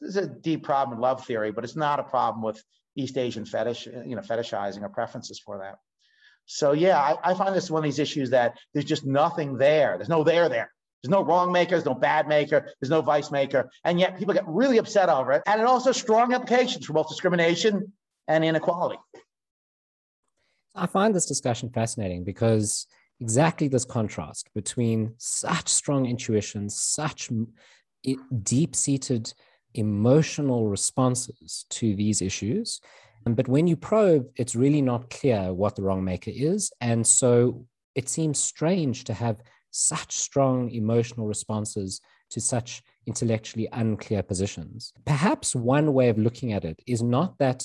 this 0.00 0.10
is 0.10 0.16
a 0.16 0.26
deep 0.26 0.64
problem 0.64 0.96
in 0.96 1.02
love 1.02 1.26
theory, 1.26 1.52
but 1.52 1.64
it's 1.64 1.76
not 1.76 2.00
a 2.00 2.04
problem 2.04 2.42
with 2.42 2.62
East 2.96 3.18
Asian 3.18 3.44
fetish, 3.44 3.86
you 3.86 4.16
know, 4.16 4.22
fetishizing 4.22 4.82
or 4.82 4.88
preferences 4.88 5.38
for 5.38 5.58
that. 5.58 5.76
So 6.46 6.72
yeah, 6.72 6.98
I, 6.98 7.30
I 7.30 7.34
find 7.34 7.54
this 7.54 7.70
one 7.70 7.80
of 7.80 7.84
these 7.84 7.98
issues 7.98 8.30
that 8.30 8.58
there's 8.72 8.86
just 8.86 9.04
nothing 9.04 9.56
there. 9.56 9.96
There's 9.96 10.08
no 10.08 10.24
there 10.24 10.48
there. 10.48 10.72
There's 11.02 11.10
no 11.10 11.22
wrong 11.24 11.50
maker, 11.50 11.70
there's 11.70 11.84
no 11.84 11.94
bad 11.94 12.28
maker, 12.28 12.68
there's 12.80 12.90
no 12.90 13.00
vice 13.00 13.30
maker. 13.30 13.70
And 13.84 13.98
yet 13.98 14.18
people 14.18 14.34
get 14.34 14.46
really 14.46 14.78
upset 14.78 15.08
over 15.08 15.32
it. 15.32 15.42
And 15.46 15.60
it 15.60 15.66
also 15.66 15.92
strong 15.92 16.32
implications 16.32 16.84
for 16.86 16.92
both 16.92 17.08
discrimination 17.08 17.92
and 18.28 18.44
inequality. 18.44 18.98
I 20.74 20.86
find 20.86 21.14
this 21.14 21.26
discussion 21.26 21.70
fascinating 21.70 22.24
because 22.24 22.86
exactly 23.20 23.68
this 23.68 23.84
contrast 23.84 24.50
between 24.54 25.14
such 25.18 25.68
strong 25.68 26.06
intuitions, 26.06 26.78
such 26.80 27.30
deep 28.42 28.76
seated 28.76 29.32
emotional 29.74 30.68
responses 30.68 31.66
to 31.70 31.94
these 31.94 32.22
issues. 32.22 32.80
Um, 33.26 33.34
but 33.34 33.48
when 33.48 33.66
you 33.66 33.76
probe, 33.76 34.28
it's 34.36 34.54
really 34.54 34.82
not 34.82 35.10
clear 35.10 35.52
what 35.52 35.76
the 35.76 35.82
wrong 35.82 36.02
maker 36.04 36.30
is. 36.34 36.72
And 36.80 37.06
so 37.06 37.66
it 37.94 38.08
seems 38.08 38.38
strange 38.38 39.04
to 39.04 39.14
have 39.14 39.42
such 39.70 40.12
strong 40.12 40.70
emotional 40.70 41.26
responses 41.26 42.00
to 42.30 42.40
such 42.40 42.82
intellectually 43.06 43.68
unclear 43.72 44.22
positions. 44.22 44.92
Perhaps 45.04 45.54
one 45.54 45.92
way 45.92 46.08
of 46.08 46.18
looking 46.18 46.52
at 46.52 46.64
it 46.64 46.80
is 46.86 47.02
not 47.02 47.38
that 47.38 47.64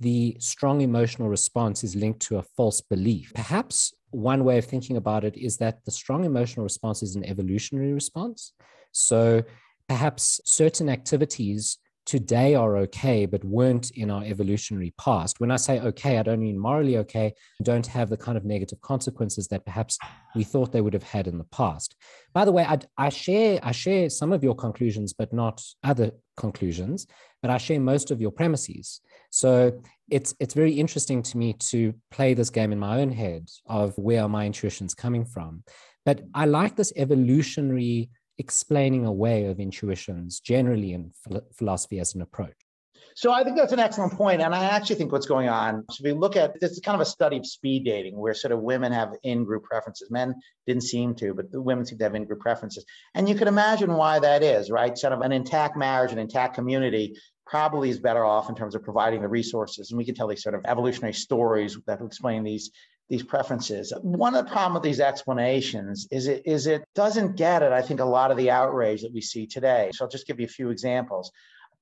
the 0.00 0.36
strong 0.40 0.80
emotional 0.80 1.28
response 1.28 1.84
is 1.84 1.94
linked 1.94 2.20
to 2.20 2.38
a 2.38 2.42
false 2.56 2.80
belief. 2.80 3.32
Perhaps 3.34 3.94
one 4.10 4.44
way 4.44 4.58
of 4.58 4.64
thinking 4.64 4.96
about 4.96 5.24
it 5.24 5.36
is 5.36 5.56
that 5.58 5.84
the 5.84 5.90
strong 5.90 6.24
emotional 6.24 6.64
response 6.64 7.02
is 7.02 7.14
an 7.16 7.24
evolutionary 7.24 7.92
response. 7.92 8.52
So 8.90 9.42
perhaps 9.88 10.40
certain 10.44 10.88
activities 10.88 11.78
today 12.04 12.54
are 12.54 12.76
okay, 12.78 13.26
but 13.26 13.44
weren't 13.44 13.90
in 13.92 14.10
our 14.10 14.24
evolutionary 14.24 14.92
past. 14.98 15.40
When 15.40 15.50
I 15.50 15.56
say 15.56 15.80
okay, 15.80 16.18
I 16.18 16.22
don't 16.22 16.40
mean 16.40 16.58
morally 16.58 16.96
okay, 16.98 17.34
don't 17.62 17.86
have 17.86 18.10
the 18.10 18.16
kind 18.16 18.36
of 18.36 18.44
negative 18.44 18.80
consequences 18.80 19.48
that 19.48 19.64
perhaps 19.64 19.98
we 20.34 20.44
thought 20.44 20.72
they 20.72 20.80
would 20.80 20.94
have 20.94 21.02
had 21.02 21.26
in 21.26 21.38
the 21.38 21.44
past. 21.44 21.94
By 22.32 22.44
the 22.44 22.52
way, 22.52 22.64
I, 22.64 22.78
I 22.98 23.08
share 23.08 23.60
I 23.62 23.72
share 23.72 24.10
some 24.10 24.32
of 24.32 24.42
your 24.42 24.54
conclusions, 24.54 25.12
but 25.12 25.32
not 25.32 25.62
other 25.84 26.12
conclusions. 26.36 27.06
But 27.40 27.50
I 27.50 27.58
share 27.58 27.80
most 27.80 28.10
of 28.10 28.20
your 28.20 28.30
premises. 28.30 29.00
So 29.30 29.80
it's 30.10 30.34
it's 30.38 30.54
very 30.54 30.74
interesting 30.74 31.22
to 31.22 31.38
me 31.38 31.54
to 31.70 31.94
play 32.10 32.34
this 32.34 32.50
game 32.50 32.72
in 32.72 32.78
my 32.78 33.00
own 33.00 33.10
head 33.10 33.48
of 33.66 33.96
where 33.96 34.22
are 34.22 34.28
my 34.28 34.46
intuitions 34.46 34.94
coming 34.94 35.24
from. 35.24 35.64
But 36.04 36.22
I 36.34 36.46
like 36.46 36.76
this 36.76 36.92
evolutionary 36.96 38.10
explaining 38.38 39.06
away 39.06 39.46
of 39.46 39.60
intuitions 39.60 40.40
generally 40.40 40.92
in 40.92 41.12
philosophy 41.52 42.00
as 42.00 42.14
an 42.14 42.22
approach. 42.22 42.54
So 43.14 43.30
I 43.30 43.44
think 43.44 43.58
that's 43.58 43.74
an 43.74 43.78
excellent 43.78 44.14
point, 44.14 44.40
and 44.40 44.54
I 44.54 44.64
actually 44.64 44.96
think 44.96 45.12
what's 45.12 45.26
going 45.26 45.48
on. 45.48 45.84
So 45.90 46.02
we 46.02 46.12
look 46.12 46.34
at 46.34 46.58
this 46.60 46.72
is 46.72 46.80
kind 46.80 46.94
of 46.94 47.02
a 47.02 47.10
study 47.10 47.36
of 47.36 47.46
speed 47.46 47.84
dating, 47.84 48.16
where 48.16 48.32
sort 48.32 48.52
of 48.52 48.60
women 48.60 48.90
have 48.90 49.10
in-group 49.22 49.64
preferences. 49.64 50.10
Men 50.10 50.34
didn't 50.66 50.84
seem 50.84 51.14
to, 51.16 51.34
but 51.34 51.52
the 51.52 51.60
women 51.60 51.84
seem 51.84 51.98
to 51.98 52.04
have 52.04 52.14
in-group 52.14 52.40
preferences, 52.40 52.86
and 53.14 53.28
you 53.28 53.34
can 53.34 53.48
imagine 53.48 53.92
why 53.92 54.18
that 54.18 54.42
is, 54.42 54.70
right? 54.70 54.96
Sort 54.96 55.12
of 55.12 55.20
an 55.20 55.30
intact 55.30 55.76
marriage, 55.76 56.12
an 56.12 56.18
intact 56.18 56.54
community 56.54 57.14
probably 57.46 57.90
is 57.90 58.00
better 58.00 58.24
off 58.24 58.48
in 58.48 58.54
terms 58.54 58.74
of 58.74 58.82
providing 58.82 59.20
the 59.20 59.28
resources, 59.28 59.90
and 59.90 59.98
we 59.98 60.06
can 60.06 60.14
tell 60.14 60.28
these 60.28 60.42
sort 60.42 60.54
of 60.54 60.62
evolutionary 60.64 61.12
stories 61.12 61.76
that 61.86 62.00
explain 62.00 62.42
these 62.42 62.70
these 63.12 63.22
preferences. 63.22 63.92
One 64.00 64.34
of 64.34 64.46
the 64.46 64.50
problem 64.50 64.72
with 64.72 64.82
these 64.82 64.98
explanations 64.98 66.08
is 66.10 66.28
it 66.28 66.46
is 66.46 66.66
it 66.66 66.82
doesn't 66.94 67.36
get 67.36 67.62
at 67.62 67.70
I 67.70 67.82
think 67.82 68.00
a 68.00 68.06
lot 68.06 68.30
of 68.30 68.38
the 68.38 68.50
outrage 68.50 69.02
that 69.02 69.12
we 69.12 69.20
see 69.20 69.46
today. 69.46 69.90
So 69.92 70.06
I'll 70.06 70.10
just 70.10 70.26
give 70.26 70.40
you 70.40 70.46
a 70.46 70.48
few 70.48 70.70
examples. 70.70 71.30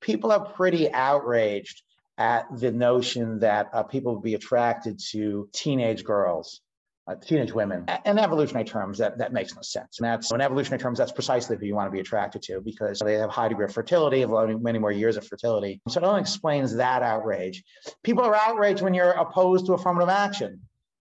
People 0.00 0.32
are 0.32 0.44
pretty 0.44 0.92
outraged 0.92 1.82
at 2.18 2.46
the 2.58 2.72
notion 2.72 3.38
that 3.38 3.68
uh, 3.72 3.84
people 3.84 4.14
would 4.14 4.24
be 4.24 4.34
attracted 4.34 4.98
to 5.12 5.48
teenage 5.52 6.02
girls. 6.02 6.62
Uh, 7.06 7.14
teenage 7.14 7.52
women. 7.52 7.86
In 8.04 8.18
evolutionary 8.18 8.64
terms, 8.64 8.98
that, 8.98 9.18
that 9.18 9.32
makes 9.32 9.54
no 9.54 9.62
sense. 9.62 9.98
And 9.98 10.06
that's 10.06 10.30
in 10.32 10.40
evolutionary 10.40 10.80
terms, 10.80 10.98
that's 10.98 11.10
precisely 11.10 11.56
who 11.56 11.64
you 11.64 11.74
want 11.74 11.86
to 11.86 11.90
be 11.90 11.98
attracted 11.98 12.42
to 12.42 12.60
because 12.60 13.00
they 13.00 13.14
have 13.14 13.30
high 13.30 13.48
degree 13.48 13.64
of 13.64 13.72
fertility, 13.72 14.20
have 14.20 14.30
many 14.60 14.78
more 14.78 14.92
years 14.92 15.16
of 15.16 15.26
fertility. 15.26 15.80
So 15.88 16.00
it 16.00 16.04
only 16.04 16.20
explains 16.20 16.74
that 16.76 17.02
outrage. 17.02 17.64
People 18.04 18.24
are 18.24 18.34
outraged 18.34 18.82
when 18.82 18.94
you're 18.94 19.12
opposed 19.12 19.66
to 19.66 19.72
affirmative 19.72 20.08
action 20.08 20.60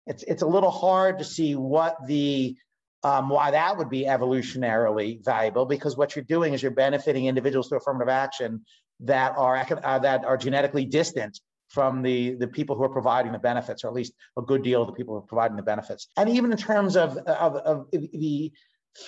it's 0.07 0.23
it's 0.25 0.43
a 0.43 0.47
little 0.47 0.71
hard 0.71 1.19
to 1.19 1.25
see 1.25 1.55
what 1.55 1.97
the 2.07 2.57
um, 3.05 3.29
why 3.29 3.51
that 3.51 3.77
would 3.77 3.91
be 3.91 4.05
evolutionarily 4.05 5.25
valuable 5.25 5.67
because 5.67 5.97
what 5.97 6.15
you're 6.15 6.25
doing 6.25 6.55
is 6.55 6.63
you're 6.63 6.71
benefiting 6.71 7.27
individuals 7.27 7.69
through 7.69 7.79
affirmative 7.79 8.09
action 8.09 8.65
that 9.01 9.37
are 9.37 9.57
uh, 9.57 9.99
that 9.99 10.25
are 10.25 10.37
genetically 10.37 10.85
distant 10.85 11.41
from 11.69 12.03
the 12.03 12.35
the 12.35 12.47
people 12.47 12.77
who 12.77 12.83
are 12.85 12.89
providing 12.89 13.33
the 13.33 13.39
benefits, 13.39 13.83
or 13.85 13.89
at 13.89 13.95
least 13.95 14.13
a 14.39 14.43
good 14.43 14.63
deal 14.63 14.83
of 14.83 14.89
the 14.89 14.93
people 14.93 15.15
who 15.15 15.19
are 15.19 15.27
providing 15.27 15.57
the 15.57 15.63
benefits. 15.63 16.09
And 16.17 16.29
even 16.29 16.53
in 16.53 16.59
terms 16.59 16.97
of 16.97 17.17
of, 17.17 17.57
of 17.57 17.91
the 17.93 18.53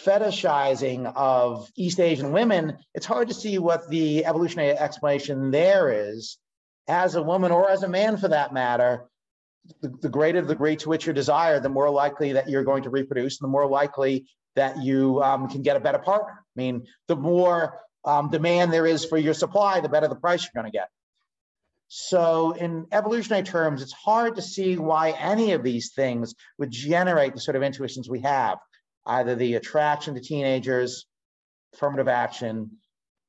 fetishizing 0.04 1.12
of 1.14 1.68
East 1.76 2.00
Asian 2.00 2.32
women, 2.32 2.78
it's 2.94 3.06
hard 3.06 3.28
to 3.28 3.34
see 3.34 3.58
what 3.58 3.88
the 3.90 4.24
evolutionary 4.24 4.70
explanation 4.70 5.50
there 5.50 6.08
is 6.10 6.38
as 6.88 7.14
a 7.14 7.22
woman 7.22 7.52
or 7.52 7.68
as 7.68 7.82
a 7.82 7.88
man 7.88 8.16
for 8.16 8.28
that 8.28 8.52
matter 8.52 9.08
the, 9.80 9.88
the 10.02 10.08
greater 10.08 10.40
the 10.40 10.48
degree 10.48 10.76
to 10.76 10.88
which 10.88 11.06
you 11.06 11.12
desire, 11.12 11.60
the 11.60 11.68
more 11.68 11.90
likely 11.90 12.32
that 12.32 12.48
you're 12.48 12.64
going 12.64 12.82
to 12.84 12.90
reproduce, 12.90 13.40
and 13.40 13.46
the 13.46 13.50
more 13.50 13.66
likely 13.66 14.26
that 14.56 14.82
you 14.82 15.22
um, 15.22 15.48
can 15.48 15.62
get 15.62 15.76
a 15.76 15.80
better 15.80 15.98
partner. 15.98 16.32
I 16.32 16.56
mean, 16.56 16.86
the 17.08 17.16
more 17.16 17.80
um, 18.04 18.30
demand 18.30 18.72
there 18.72 18.86
is 18.86 19.04
for 19.04 19.18
your 19.18 19.34
supply, 19.34 19.80
the 19.80 19.88
better 19.88 20.08
the 20.08 20.14
price 20.14 20.42
you're 20.42 20.62
going 20.62 20.70
to 20.70 20.76
get. 20.76 20.88
So, 21.88 22.52
in 22.52 22.86
evolutionary 22.92 23.44
terms, 23.44 23.82
it's 23.82 23.92
hard 23.92 24.36
to 24.36 24.42
see 24.42 24.76
why 24.76 25.10
any 25.10 25.52
of 25.52 25.62
these 25.62 25.92
things 25.94 26.34
would 26.58 26.70
generate 26.70 27.34
the 27.34 27.40
sort 27.40 27.56
of 27.56 27.62
intuitions 27.62 28.08
we 28.08 28.20
have 28.20 28.58
either 29.06 29.34
the 29.34 29.54
attraction 29.54 30.14
to 30.14 30.20
teenagers, 30.20 31.04
affirmative 31.74 32.08
action, 32.08 32.70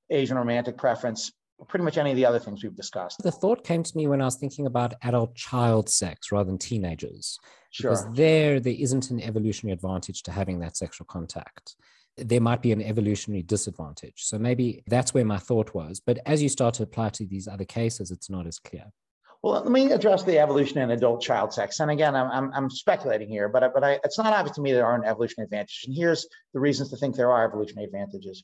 Asian 0.10 0.38
romantic 0.38 0.78
preference, 0.78 1.34
pretty 1.68 1.86
much 1.86 1.98
any 1.98 2.12
of 2.12 2.16
the 2.16 2.26
other 2.26 2.40
things 2.40 2.64
we've 2.64 2.76
discussed. 2.76 3.24
The 3.24 3.32
thought 3.32 3.64
came 3.64 3.84
to 3.84 3.98
me 3.98 4.08
when 4.08 4.22
I 4.22 4.26
was 4.26 4.36
thinking 4.36 4.66
about 4.66 4.94
adult 5.04 5.36
child 5.36 5.90
sex 5.90 6.32
rather 6.32 6.46
than 6.46 6.58
teenagers. 6.58 7.40
Sure. 7.72 7.92
Because 7.92 8.14
there, 8.14 8.60
there 8.60 8.76
isn't 8.78 9.12
an 9.12 9.22
evolutionary 9.22 9.74
advantage 9.74 10.24
to 10.24 10.32
having 10.32 10.60
that 10.60 10.78
sexual 10.78 11.06
contact. 11.06 11.76
There 12.18 12.42
might 12.42 12.62
be 12.62 12.72
an 12.72 12.82
evolutionary 12.82 13.44
disadvantage. 13.44 14.24
So 14.24 14.40
maybe 14.40 14.84
that's 14.88 15.14
where 15.14 15.26
my 15.26 15.38
thought 15.38 15.74
was. 15.74 16.00
But 16.00 16.20
as 16.26 16.42
you 16.42 16.48
start 16.48 16.76
to 16.76 16.84
apply 16.84 17.10
to 17.10 17.26
these 17.26 17.48
other 17.48 17.66
cases, 17.66 18.12
it's 18.12 18.30
not 18.30 18.48
as 18.48 18.60
clear. 18.60 18.86
Well, 19.44 19.54
let 19.62 19.68
me 19.68 19.92
address 19.92 20.24
the 20.24 20.40
evolution 20.40 20.80
in 20.80 20.92
adult 20.92 21.22
child 21.22 21.54
sex. 21.54 21.80
And 21.80 21.92
again, 21.92 22.16
I'm, 22.16 22.32
I'm, 22.32 22.52
I'm 22.54 22.70
speculating 22.70 23.28
here, 23.28 23.48
but, 23.50 23.74
but 23.74 23.84
I, 23.84 24.00
it's 24.04 24.18
not 24.18 24.34
obvious 24.34 24.56
to 24.56 24.62
me 24.62 24.72
there 24.72 24.86
aren't 24.86 25.06
evolutionary 25.06 25.46
advantages. 25.46 25.84
And 25.86 25.96
here's 25.96 26.28
the 26.54 26.60
reasons 26.60 26.90
to 26.90 26.98
think 26.98 27.16
there 27.16 27.32
are 27.32 27.46
evolutionary 27.46 27.86
advantages. 27.86 28.44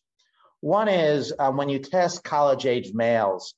One 0.61 0.87
is 0.87 1.33
um, 1.37 1.57
when 1.57 1.69
you 1.69 1.79
test 1.79 2.23
college-age 2.23 2.93
males, 2.93 3.53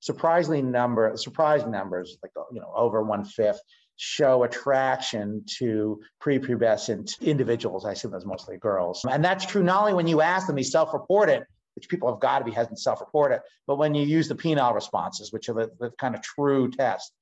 surprisingly 0.00 0.62
number, 0.62 1.16
surprising 1.16 1.70
numbers, 1.70 2.18
like 2.22 2.32
you 2.52 2.60
know, 2.60 2.72
over 2.74 3.02
one 3.02 3.24
fifth, 3.24 3.60
show 3.96 4.42
attraction 4.42 5.44
to 5.58 6.00
prepubescent 6.22 7.20
individuals. 7.20 7.84
I 7.84 7.92
assume 7.92 8.10
that's 8.10 8.26
mostly 8.26 8.56
girls, 8.56 9.04
and 9.10 9.24
that's 9.24 9.46
true 9.46 9.62
not 9.62 9.80
only 9.82 9.94
when 9.94 10.06
you 10.06 10.20
ask 10.20 10.46
them, 10.46 10.56
they 10.56 10.62
self-report 10.62 11.28
it, 11.28 11.44
which 11.76 11.88
people 11.88 12.10
have 12.10 12.20
got 12.20 12.40
to 12.40 12.44
be 12.44 12.50
hesitant 12.50 12.78
self-report 12.78 13.32
it, 13.32 13.42
but 13.66 13.76
when 13.76 13.94
you 13.94 14.04
use 14.04 14.28
the 14.28 14.34
penile 14.34 14.74
responses, 14.74 15.32
which 15.32 15.48
are 15.48 15.54
the, 15.54 15.70
the 15.78 15.90
kind 15.98 16.14
of 16.14 16.22
true 16.22 16.70
test. 16.70 17.12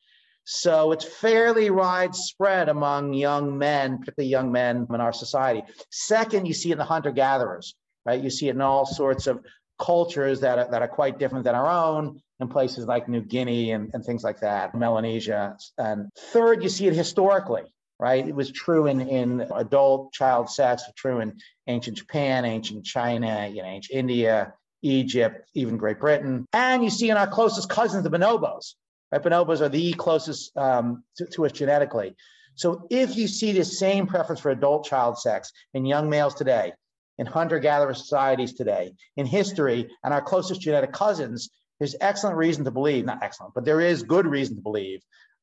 So 0.44 0.92
it's 0.92 1.04
fairly 1.04 1.70
widespread 1.70 2.68
among 2.68 3.14
young 3.14 3.56
men, 3.56 3.98
particularly 3.98 4.30
young 4.30 4.52
men 4.52 4.86
in 4.90 5.00
our 5.00 5.12
society. 5.12 5.62
Second, 5.90 6.46
you 6.46 6.52
see 6.54 6.70
in 6.70 6.78
the 6.78 6.84
hunter-gatherers 6.84 7.74
right? 8.04 8.22
You 8.22 8.30
see 8.30 8.48
it 8.48 8.54
in 8.54 8.60
all 8.60 8.86
sorts 8.86 9.26
of 9.26 9.44
cultures 9.78 10.40
that 10.40 10.58
are, 10.58 10.70
that 10.70 10.82
are 10.82 10.88
quite 10.88 11.18
different 11.18 11.44
than 11.44 11.54
our 11.54 11.68
own 11.68 12.20
in 12.40 12.48
places 12.48 12.86
like 12.86 13.08
New 13.08 13.22
Guinea 13.22 13.72
and, 13.72 13.90
and 13.92 14.04
things 14.04 14.22
like 14.22 14.40
that, 14.40 14.74
Melanesia. 14.74 15.56
And 15.78 16.08
third, 16.32 16.62
you 16.62 16.68
see 16.68 16.86
it 16.86 16.94
historically, 16.94 17.62
right? 17.98 18.26
It 18.26 18.34
was 18.34 18.50
true 18.50 18.86
in, 18.86 19.00
in 19.00 19.40
adult 19.54 20.12
child 20.12 20.50
sex, 20.50 20.84
true 20.96 21.20
in 21.20 21.36
ancient 21.66 21.96
Japan, 21.96 22.44
ancient 22.44 22.84
China, 22.84 23.48
you 23.48 23.62
know, 23.62 23.68
ancient 23.68 23.98
India, 23.98 24.54
Egypt, 24.82 25.48
even 25.54 25.76
Great 25.76 25.98
Britain. 25.98 26.46
And 26.52 26.84
you 26.84 26.90
see 26.90 27.10
in 27.10 27.16
our 27.16 27.26
closest 27.26 27.68
cousins, 27.68 28.04
the 28.04 28.10
bonobos, 28.10 28.74
right? 29.10 29.22
Bonobos 29.22 29.60
are 29.60 29.68
the 29.68 29.92
closest 29.94 30.56
um, 30.56 31.02
to, 31.16 31.26
to 31.26 31.46
us 31.46 31.52
genetically. 31.52 32.14
So 32.56 32.86
if 32.90 33.16
you 33.16 33.26
see 33.26 33.52
the 33.52 33.64
same 33.64 34.06
preference 34.06 34.40
for 34.40 34.50
adult 34.50 34.86
child 34.86 35.18
sex 35.18 35.52
in 35.72 35.84
young 35.84 36.08
males 36.08 36.34
today, 36.34 36.72
in 37.18 37.26
hunter 37.26 37.58
gatherer 37.58 37.94
societies 37.94 38.54
today, 38.54 38.92
in 39.16 39.26
history, 39.26 39.88
and 40.02 40.12
our 40.12 40.22
closest 40.22 40.60
genetic 40.60 40.92
cousins, 40.92 41.50
there's 41.78 41.96
excellent 42.00 42.36
reason 42.36 42.64
to 42.64 42.70
believe, 42.70 43.04
not 43.04 43.22
excellent, 43.22 43.54
but 43.54 43.64
there 43.64 43.80
is 43.80 44.02
good 44.02 44.26
reason 44.26 44.56
to 44.56 44.62
believe 44.62 45.00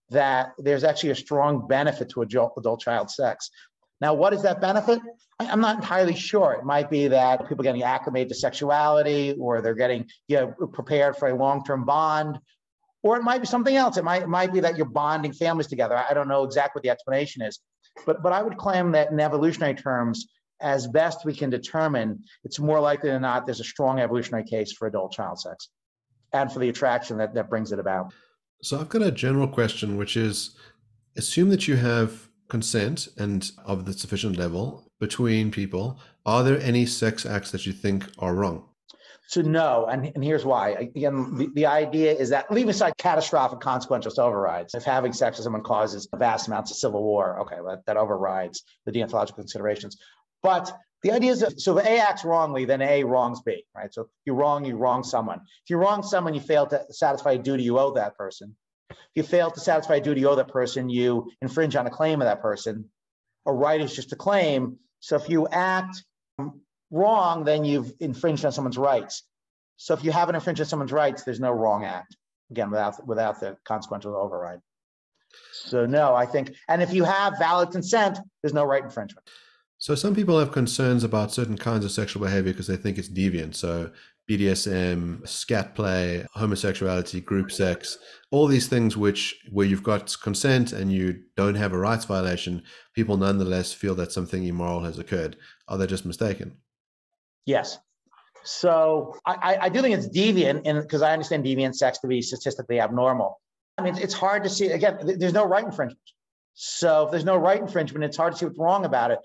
that 0.09 0.51
there's 0.57 0.84
actually 0.84 1.11
a 1.11 1.15
strong 1.15 1.67
benefit 1.67 2.09
to 2.09 2.22
adult, 2.22 2.53
adult 2.57 2.82
child 2.82 3.09
sex. 3.09 3.49
Now, 4.01 4.13
what 4.13 4.34
is 4.34 4.41
that 4.41 4.59
benefit? 4.59 4.99
I'm 5.39 5.61
not 5.61 5.78
entirely 5.78 6.15
sure. 6.15 6.53
It 6.53 6.65
might 6.65 6.89
be 6.89 7.07
that 7.07 7.47
people 7.47 7.61
are 7.61 7.63
getting 7.63 7.84
acclimated 7.84 8.30
to 8.30 8.36
sexuality 8.36 9.36
or 9.39 9.61
they're 9.61 9.74
getting 9.76 10.07
you 10.28 10.38
know, 10.38 10.67
prepared 10.74 11.17
for 11.17 11.30
a 11.30 11.36
long-term 11.36 11.86
bond, 11.86 12.39
or 13.03 13.17
it 13.17 13.24
might 13.24 13.39
be 13.39 13.47
something 13.47 13.76
else. 13.76 13.97
It 13.97 14.03
might, 14.03 14.24
it 14.24 14.30
might 14.30 14.53
be 14.53 14.59
that 14.59 14.78
you're 14.78 14.86
bonding 14.86 15.34
families 15.34 15.67
together. 15.67 15.95
I 15.97 16.13
don't 16.13 16.28
know 16.28 16.43
exactly 16.43 16.80
what 16.80 16.84
the 16.84 16.89
explanation 16.89 17.41
is, 17.41 17.59
but, 18.05 18.22
but 18.22 18.34
I 18.34 18.41
would 18.41 18.57
claim 18.57 18.91
that 18.91 19.11
in 19.11 19.19
evolutionary 19.19 19.76
terms, 19.76 20.28
as 20.62 20.88
best 20.88 21.26
we 21.26 21.34
can 21.34 21.49
determine, 21.49 22.24
it's 22.43 22.59
more 22.59 22.80
likely 22.80 23.09
than 23.09 23.22
not 23.22 23.45
there's 23.45 23.59
a 23.59 23.66
strong 23.66 23.99
evolutionary 23.99 24.43
case 24.43 24.72
for 24.72 24.88
adult 24.88 25.12
child 25.12 25.39
sex 25.39 25.70
and 26.34 26.51
for 26.51 26.59
the 26.59 26.70
attraction 26.70 27.18
that, 27.18 27.34
that 27.34 27.49
brings 27.49 27.72
it 27.72 27.80
about. 27.80 28.14
So 28.62 28.80
I've 28.80 28.89
got 28.89 29.01
a 29.01 29.12
general 29.12 29.47
question, 29.47 29.97
which 29.97 30.16
is 30.16 30.55
assume 31.18 31.49
that 31.49 31.68
you 31.68 31.76
have 31.76 32.30
consent 32.47 33.07
and 33.18 33.51
of 33.66 33.86
the 33.86 33.93
sufficient 33.93 34.38
level 34.38 34.86
between 34.99 35.51
people. 35.51 35.99
Are 36.26 36.43
there 36.43 36.59
any 36.59 36.86
sex 36.86 37.26
acts 37.26 37.51
that 37.51 37.66
you 37.66 37.74
think 37.74 38.05
are 38.20 38.36
wrong? 38.36 38.66
So 39.28 39.41
no, 39.41 39.86
and, 39.86 40.12
and 40.14 40.22
here's 40.22 40.43
why. 40.43 40.72
Again, 40.72 41.38
the, 41.38 41.49
the 41.55 41.66
idea 41.66 42.12
is 42.12 42.30
that 42.32 42.51
leaving 42.51 42.72
aside 42.72 42.93
catastrophic 42.97 43.62
consequential 43.62 44.12
overrides, 44.20 44.76
if 44.76 44.84
having 44.84 45.14
sex 45.14 45.38
with 45.38 45.45
someone 45.45 45.64
causes 45.64 46.09
vast 46.18 46.49
amounts 46.49 46.72
of 46.72 46.76
civil 46.76 47.01
war, 47.01 47.39
okay, 47.39 47.55
that, 47.66 47.86
that 47.86 47.95
overrides 47.95 48.64
the 48.86 48.91
deontological 48.91 49.36
considerations. 49.36 49.95
But 50.44 50.76
the 51.04 51.12
idea 51.12 51.32
is 51.32 51.39
that, 51.39 51.60
so 51.60 51.78
if 51.78 51.86
A 51.86 52.00
acts 52.00 52.24
wrongly, 52.24 52.66
then 52.66 52.82
A 52.82 53.04
wrongs 53.04 53.42
B, 53.42 53.66
right? 53.76 53.94
So 53.94 54.04
if 54.04 54.08
you 54.26 54.34
wrong, 54.34 54.66
you 54.66 54.76
wrong 54.76 55.04
someone. 55.04 55.39
If 55.64 55.70
you 55.70 55.78
wrong 55.78 56.04
someone, 56.04 56.34
you 56.34 56.42
fail 56.42 56.68
to 56.68 56.86
satisfy 56.92 57.34
a 57.34 57.38
duty 57.38 57.64
you 57.64 57.80
owe 57.80 57.94
that 57.94 58.18
person. 58.18 58.56
If 58.89 58.98
you 59.16 59.24
fail 59.24 59.50
to 59.52 59.60
satisfy 59.60 59.96
a 59.96 60.02
duty 60.02 60.22
you 60.22 60.30
owe 60.30 60.36
that 60.36 60.50
person, 60.50 60.89
you 60.89 61.32
infringe 61.42 61.76
on 61.76 61.88
a 61.88 61.89
claim 61.89 62.22
of 62.22 62.26
that 62.26 62.42
person. 62.42 62.89
A 63.46 63.54
right 63.54 63.82
is 63.82 63.96
just 63.96 64.12
a 64.12 64.16
claim. 64.16 64.78
So 65.00 65.16
if 65.16 65.28
you 65.30 65.48
act 65.48 66.04
wrong, 66.92 67.44
then 67.44 67.66
you've 67.66 67.92
infringed 68.00 68.46
on 68.46 68.52
someone's 68.52 68.78
rights. 68.78 69.24
So 69.78 69.96
if 69.96 70.04
you 70.04 70.12
haven't 70.12 70.36
infringed 70.36 70.62
on 70.62 70.68
someone's 70.68 70.92
rights, 70.92 71.24
there's 71.24 71.39
no 71.39 71.52
wrong 71.52 71.86
act. 71.86 72.16
Again, 72.52 72.70
without 72.70 73.08
without 73.08 73.39
the 73.39 73.58
consequential 73.66 74.16
override. 74.16 74.60
So 75.54 75.86
no, 75.86 76.14
I 76.14 76.26
think, 76.26 76.54
and 76.68 76.82
if 76.82 76.94
you 76.94 77.06
have 77.06 77.39
valid 77.39 77.72
consent, 77.72 78.20
there's 78.44 78.54
no 78.54 78.66
right 78.66 78.84
infringement. 78.84 79.26
So 79.82 79.96
some 79.96 80.14
people 80.14 80.38
have 80.38 80.52
concerns 80.52 81.04
about 81.04 81.34
certain 81.34 81.58
kinds 81.58 81.84
of 81.84 81.90
sexual 81.92 82.24
behavior 82.24 82.54
because 82.54 82.68
they 82.68 82.76
think 82.76 83.00
it's 83.00 83.10
deviant. 83.10 83.56
So 83.56 83.90
BDSM, 84.30 85.28
scat 85.28 85.74
play, 85.74 86.24
homosexuality, 86.36 87.20
group 87.20 87.52
sex, 87.52 87.98
all 88.30 88.46
these 88.46 88.68
things 88.68 88.96
which 88.96 89.44
where 89.50 89.66
you've 89.66 89.82
got 89.82 90.16
consent 90.22 90.72
and 90.72 90.94
you 90.94 91.24
don't 91.36 91.56
have 91.56 91.74
a 91.74 91.80
rights 91.80 92.06
violation, 92.06 92.62
people 92.94 93.18
nonetheless 93.18 93.74
feel 93.74 93.96
that 93.96 94.12
something 94.12 94.46
immoral 94.46 94.82
has 94.82 95.00
occurred. 95.00 95.36
Are 95.68 95.80
they 95.80 95.88
just 95.88 96.06
mistaken? 96.06 96.58
Yes. 97.48 97.80
So 98.44 99.16
I, 99.26 99.58
I 99.62 99.70
do 99.70 99.82
think 99.82 99.98
it's 99.98 100.10
deviant, 100.10 100.62
and 100.66 100.80
because 100.80 101.02
I 101.02 101.12
understand 101.12 101.44
deviant 101.44 101.74
sex 101.74 101.98
to 102.00 102.08
be 102.08 102.22
statistically 102.22 102.80
abnormal. 102.80 103.42
I 103.80 103.82
mean, 103.82 103.98
it's 103.98 104.14
hard 104.14 104.44
to 104.44 104.50
see. 104.50 104.68
Again, 104.68 105.00
there's 105.18 105.34
no 105.34 105.46
right 105.46 105.66
infringement. 105.66 105.98
So 106.54 107.06
if 107.06 107.12
there's 107.12 107.26
no 107.26 107.38
right 107.38 107.60
infringement, 107.60 108.06
it's 108.06 108.18
hard 108.18 108.34
to 108.34 108.38
see 108.40 108.46
what's 108.46 108.60
wrong 108.60 108.86
about 108.86 109.10
it 109.10 109.18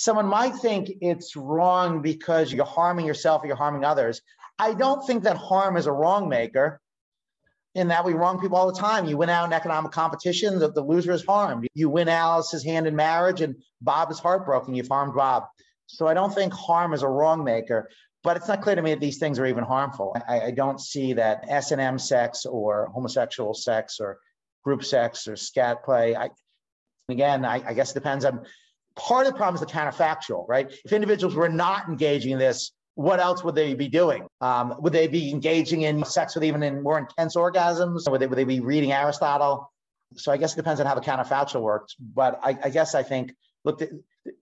someone 0.00 0.24
might 0.24 0.56
think 0.56 0.90
it's 1.02 1.36
wrong 1.36 2.00
because 2.00 2.50
you're 2.50 2.64
harming 2.64 3.04
yourself 3.04 3.44
or 3.44 3.48
you're 3.48 3.54
harming 3.54 3.84
others. 3.84 4.22
I 4.58 4.72
don't 4.72 5.06
think 5.06 5.24
that 5.24 5.36
harm 5.36 5.76
is 5.76 5.84
a 5.84 5.92
wrong 5.92 6.26
maker 6.26 6.80
in 7.74 7.88
that 7.88 8.06
we 8.06 8.14
wrong 8.14 8.40
people 8.40 8.56
all 8.56 8.72
the 8.72 8.80
time. 8.80 9.06
You 9.06 9.18
win 9.18 9.28
out 9.28 9.44
in 9.44 9.52
economic 9.52 9.92
competition, 9.92 10.58
the, 10.58 10.72
the 10.72 10.80
loser 10.80 11.12
is 11.12 11.22
harmed. 11.22 11.68
You 11.74 11.90
win 11.90 12.08
Alice's 12.08 12.64
hand 12.64 12.86
in 12.86 12.96
marriage 12.96 13.42
and 13.42 13.56
Bob 13.82 14.10
is 14.10 14.18
heartbroken, 14.18 14.74
you've 14.74 14.88
harmed 14.88 15.14
Bob. 15.14 15.44
So 15.86 16.06
I 16.06 16.14
don't 16.14 16.34
think 16.34 16.54
harm 16.54 16.94
is 16.94 17.02
a 17.02 17.08
wrong 17.08 17.44
maker, 17.44 17.90
but 18.24 18.38
it's 18.38 18.48
not 18.48 18.62
clear 18.62 18.76
to 18.76 18.82
me 18.82 18.94
that 18.94 19.00
these 19.00 19.18
things 19.18 19.38
are 19.38 19.44
even 19.44 19.64
harmful. 19.64 20.16
I, 20.26 20.40
I 20.40 20.50
don't 20.52 20.80
see 20.80 21.12
that 21.12 21.44
S&M 21.46 21.98
sex 21.98 22.46
or 22.46 22.90
homosexual 22.94 23.52
sex 23.52 24.00
or 24.00 24.18
group 24.64 24.82
sex 24.82 25.28
or 25.28 25.36
scat 25.36 25.84
play. 25.84 26.16
I, 26.16 26.30
again, 27.10 27.44
I, 27.44 27.62
I 27.66 27.74
guess 27.74 27.90
it 27.90 27.94
depends 27.94 28.24
on 28.24 28.46
part 29.00 29.26
of 29.26 29.32
the 29.32 29.36
problem 29.36 29.54
is 29.54 29.60
the 29.60 29.66
counterfactual, 29.66 30.46
right? 30.48 30.70
If 30.84 30.92
individuals 30.92 31.34
were 31.34 31.48
not 31.48 31.88
engaging 31.88 32.32
in 32.32 32.38
this, 32.38 32.72
what 32.94 33.18
else 33.18 33.42
would 33.42 33.54
they 33.54 33.74
be 33.74 33.88
doing? 33.88 34.26
Um, 34.40 34.74
would 34.80 34.92
they 34.92 35.08
be 35.08 35.30
engaging 35.30 35.82
in 35.82 36.04
sex 36.04 36.34
with 36.34 36.44
even 36.44 36.62
in 36.62 36.82
more 36.82 36.98
intense 36.98 37.34
orgasms? 37.34 38.10
Would 38.10 38.20
they, 38.20 38.26
would 38.26 38.36
they 38.36 38.44
be 38.44 38.60
reading 38.60 38.92
Aristotle? 38.92 39.72
So 40.16 40.32
I 40.32 40.36
guess 40.36 40.52
it 40.52 40.56
depends 40.56 40.80
on 40.80 40.86
how 40.86 40.94
the 40.94 41.00
counterfactual 41.00 41.62
works. 41.62 41.96
But 41.98 42.40
I, 42.42 42.58
I 42.64 42.68
guess 42.68 42.94
I 42.94 43.02
think, 43.02 43.32
look, 43.64 43.80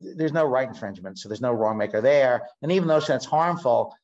there's 0.01 0.33
no 0.33 0.45
right 0.45 0.67
infringement, 0.67 1.19
so 1.19 1.29
there's 1.29 1.41
no 1.41 1.53
wrong 1.53 1.79
maker 1.79 2.01
there. 2.01 2.49
And 2.63 2.73
even 2.73 2.89
though 2.89 3.01
that's 3.01 3.27
harmful, 3.27 3.95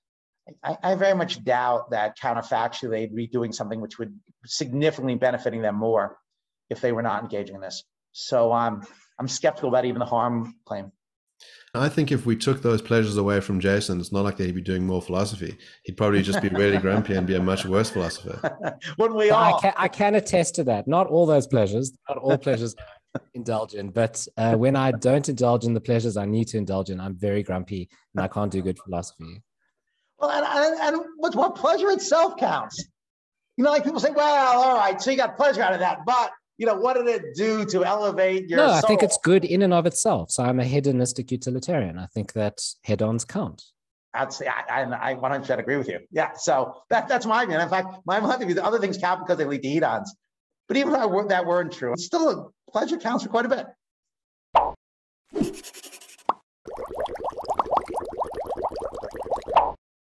I, 0.62 0.76
I, 0.82 0.94
very 0.94 1.16
much 1.16 1.42
doubt 1.42 1.90
that 1.90 2.18
counterfactually 2.18 2.90
they'd 2.90 3.16
be 3.16 3.26
doing 3.26 3.52
something 3.52 3.80
which 3.80 3.98
would 3.98 4.14
significantly 4.44 5.14
benefiting 5.14 5.62
them 5.62 5.76
more 5.76 6.18
if 6.68 6.80
they 6.80 6.92
were 6.92 7.02
not 7.02 7.22
engaging 7.22 7.56
in 7.56 7.62
this. 7.62 7.82
So 8.12 8.52
um, 8.52 8.82
I'm 9.18 9.28
skeptical 9.28 9.68
about 9.68 9.84
even 9.84 9.98
the 9.98 10.06
harm 10.06 10.54
claim. 10.64 10.92
I 11.76 11.88
think 11.88 12.12
if 12.12 12.24
we 12.24 12.36
took 12.36 12.62
those 12.62 12.80
pleasures 12.80 13.16
away 13.16 13.40
from 13.40 13.58
Jason, 13.58 13.98
it's 13.98 14.12
not 14.12 14.22
like 14.22 14.38
he'd 14.38 14.54
be 14.54 14.60
doing 14.60 14.86
more 14.86 15.02
philosophy. 15.02 15.56
He'd 15.82 15.96
probably 15.96 16.22
just 16.22 16.40
be 16.40 16.48
really 16.48 16.78
grumpy 16.78 17.14
and 17.14 17.26
be 17.26 17.34
a 17.34 17.42
much 17.42 17.64
worse 17.64 17.90
philosopher. 17.90 18.78
Wouldn't 18.98 19.18
we 19.18 19.30
all? 19.30 19.56
I 19.56 19.60
can, 19.60 19.72
I 19.76 19.88
can, 19.88 20.14
attest 20.14 20.54
to 20.56 20.64
that. 20.64 20.86
Not 20.86 21.08
all 21.08 21.26
those 21.26 21.48
pleasures, 21.48 21.92
not 22.08 22.18
all 22.18 22.38
pleasures 22.38 22.76
indulge 23.34 23.74
in, 23.74 23.90
but 23.90 24.24
uh, 24.36 24.54
when 24.54 24.76
I 24.76 24.92
don't 24.92 25.28
indulge 25.28 25.64
in 25.64 25.74
the 25.74 25.80
pleasures 25.80 26.16
I 26.16 26.26
need 26.26 26.46
to 26.48 26.58
indulge 26.58 26.90
in, 26.90 27.00
I'm 27.00 27.16
very 27.16 27.42
grumpy 27.42 27.88
and 28.14 28.22
I 28.22 28.28
can't 28.28 28.52
do 28.52 28.62
good 28.62 28.78
philosophy. 28.78 29.42
Well, 30.18 30.30
and, 30.30 30.46
and, 30.46 30.94
and 30.94 31.04
what, 31.16 31.34
what 31.34 31.56
pleasure 31.56 31.90
itself 31.90 32.36
counts. 32.36 32.84
You 33.56 33.64
know, 33.64 33.70
like 33.70 33.82
people 33.82 34.00
say, 34.00 34.10
well, 34.10 34.62
all 34.62 34.76
right, 34.76 35.00
so 35.00 35.10
you 35.10 35.16
got 35.16 35.36
pleasure 35.36 35.62
out 35.62 35.72
of 35.72 35.80
that, 35.80 36.06
but 36.06 36.30
you 36.58 36.66
know, 36.66 36.74
what 36.74 36.94
did 36.94 37.06
it 37.06 37.34
do 37.34 37.64
to 37.66 37.84
elevate 37.84 38.48
your? 38.48 38.58
No, 38.58 38.68
soul? 38.68 38.76
I 38.76 38.80
think 38.82 39.02
it's 39.02 39.18
good 39.18 39.44
in 39.44 39.62
and 39.62 39.74
of 39.74 39.86
itself. 39.86 40.30
So 40.30 40.44
I'm 40.44 40.60
a 40.60 40.64
hedonistic 40.64 41.30
utilitarian. 41.30 41.98
I 41.98 42.06
think 42.06 42.32
that 42.34 42.58
hedons 42.86 43.26
count. 43.26 43.62
I'd 44.14 44.32
say 44.32 44.46
I, 44.46 44.82
I, 44.82 45.10
I 45.10 45.14
100% 45.16 45.58
agree 45.58 45.76
with 45.76 45.88
you. 45.88 45.98
Yeah, 46.12 46.32
so 46.34 46.82
that, 46.88 47.08
that's 47.08 47.26
my 47.26 47.44
view. 47.44 47.58
In 47.58 47.68
fact, 47.68 47.98
my 48.06 48.20
view, 48.36 48.54
the 48.54 48.64
other 48.64 48.78
things 48.78 48.96
count 48.96 49.20
because 49.20 49.38
they 49.38 49.44
lead 49.44 49.62
to 49.62 49.68
hedons. 49.68 50.06
But 50.68 50.76
even 50.76 50.94
if 50.94 51.28
that 51.28 51.44
weren't 51.44 51.72
true, 51.72 51.92
it's 51.92 52.06
still 52.06 52.30
a 52.30 52.70
pleasure 52.70 52.96
counts 52.96 53.24
for 53.24 53.30
quite 53.30 53.44
a 53.44 53.48
bit. 53.48 53.66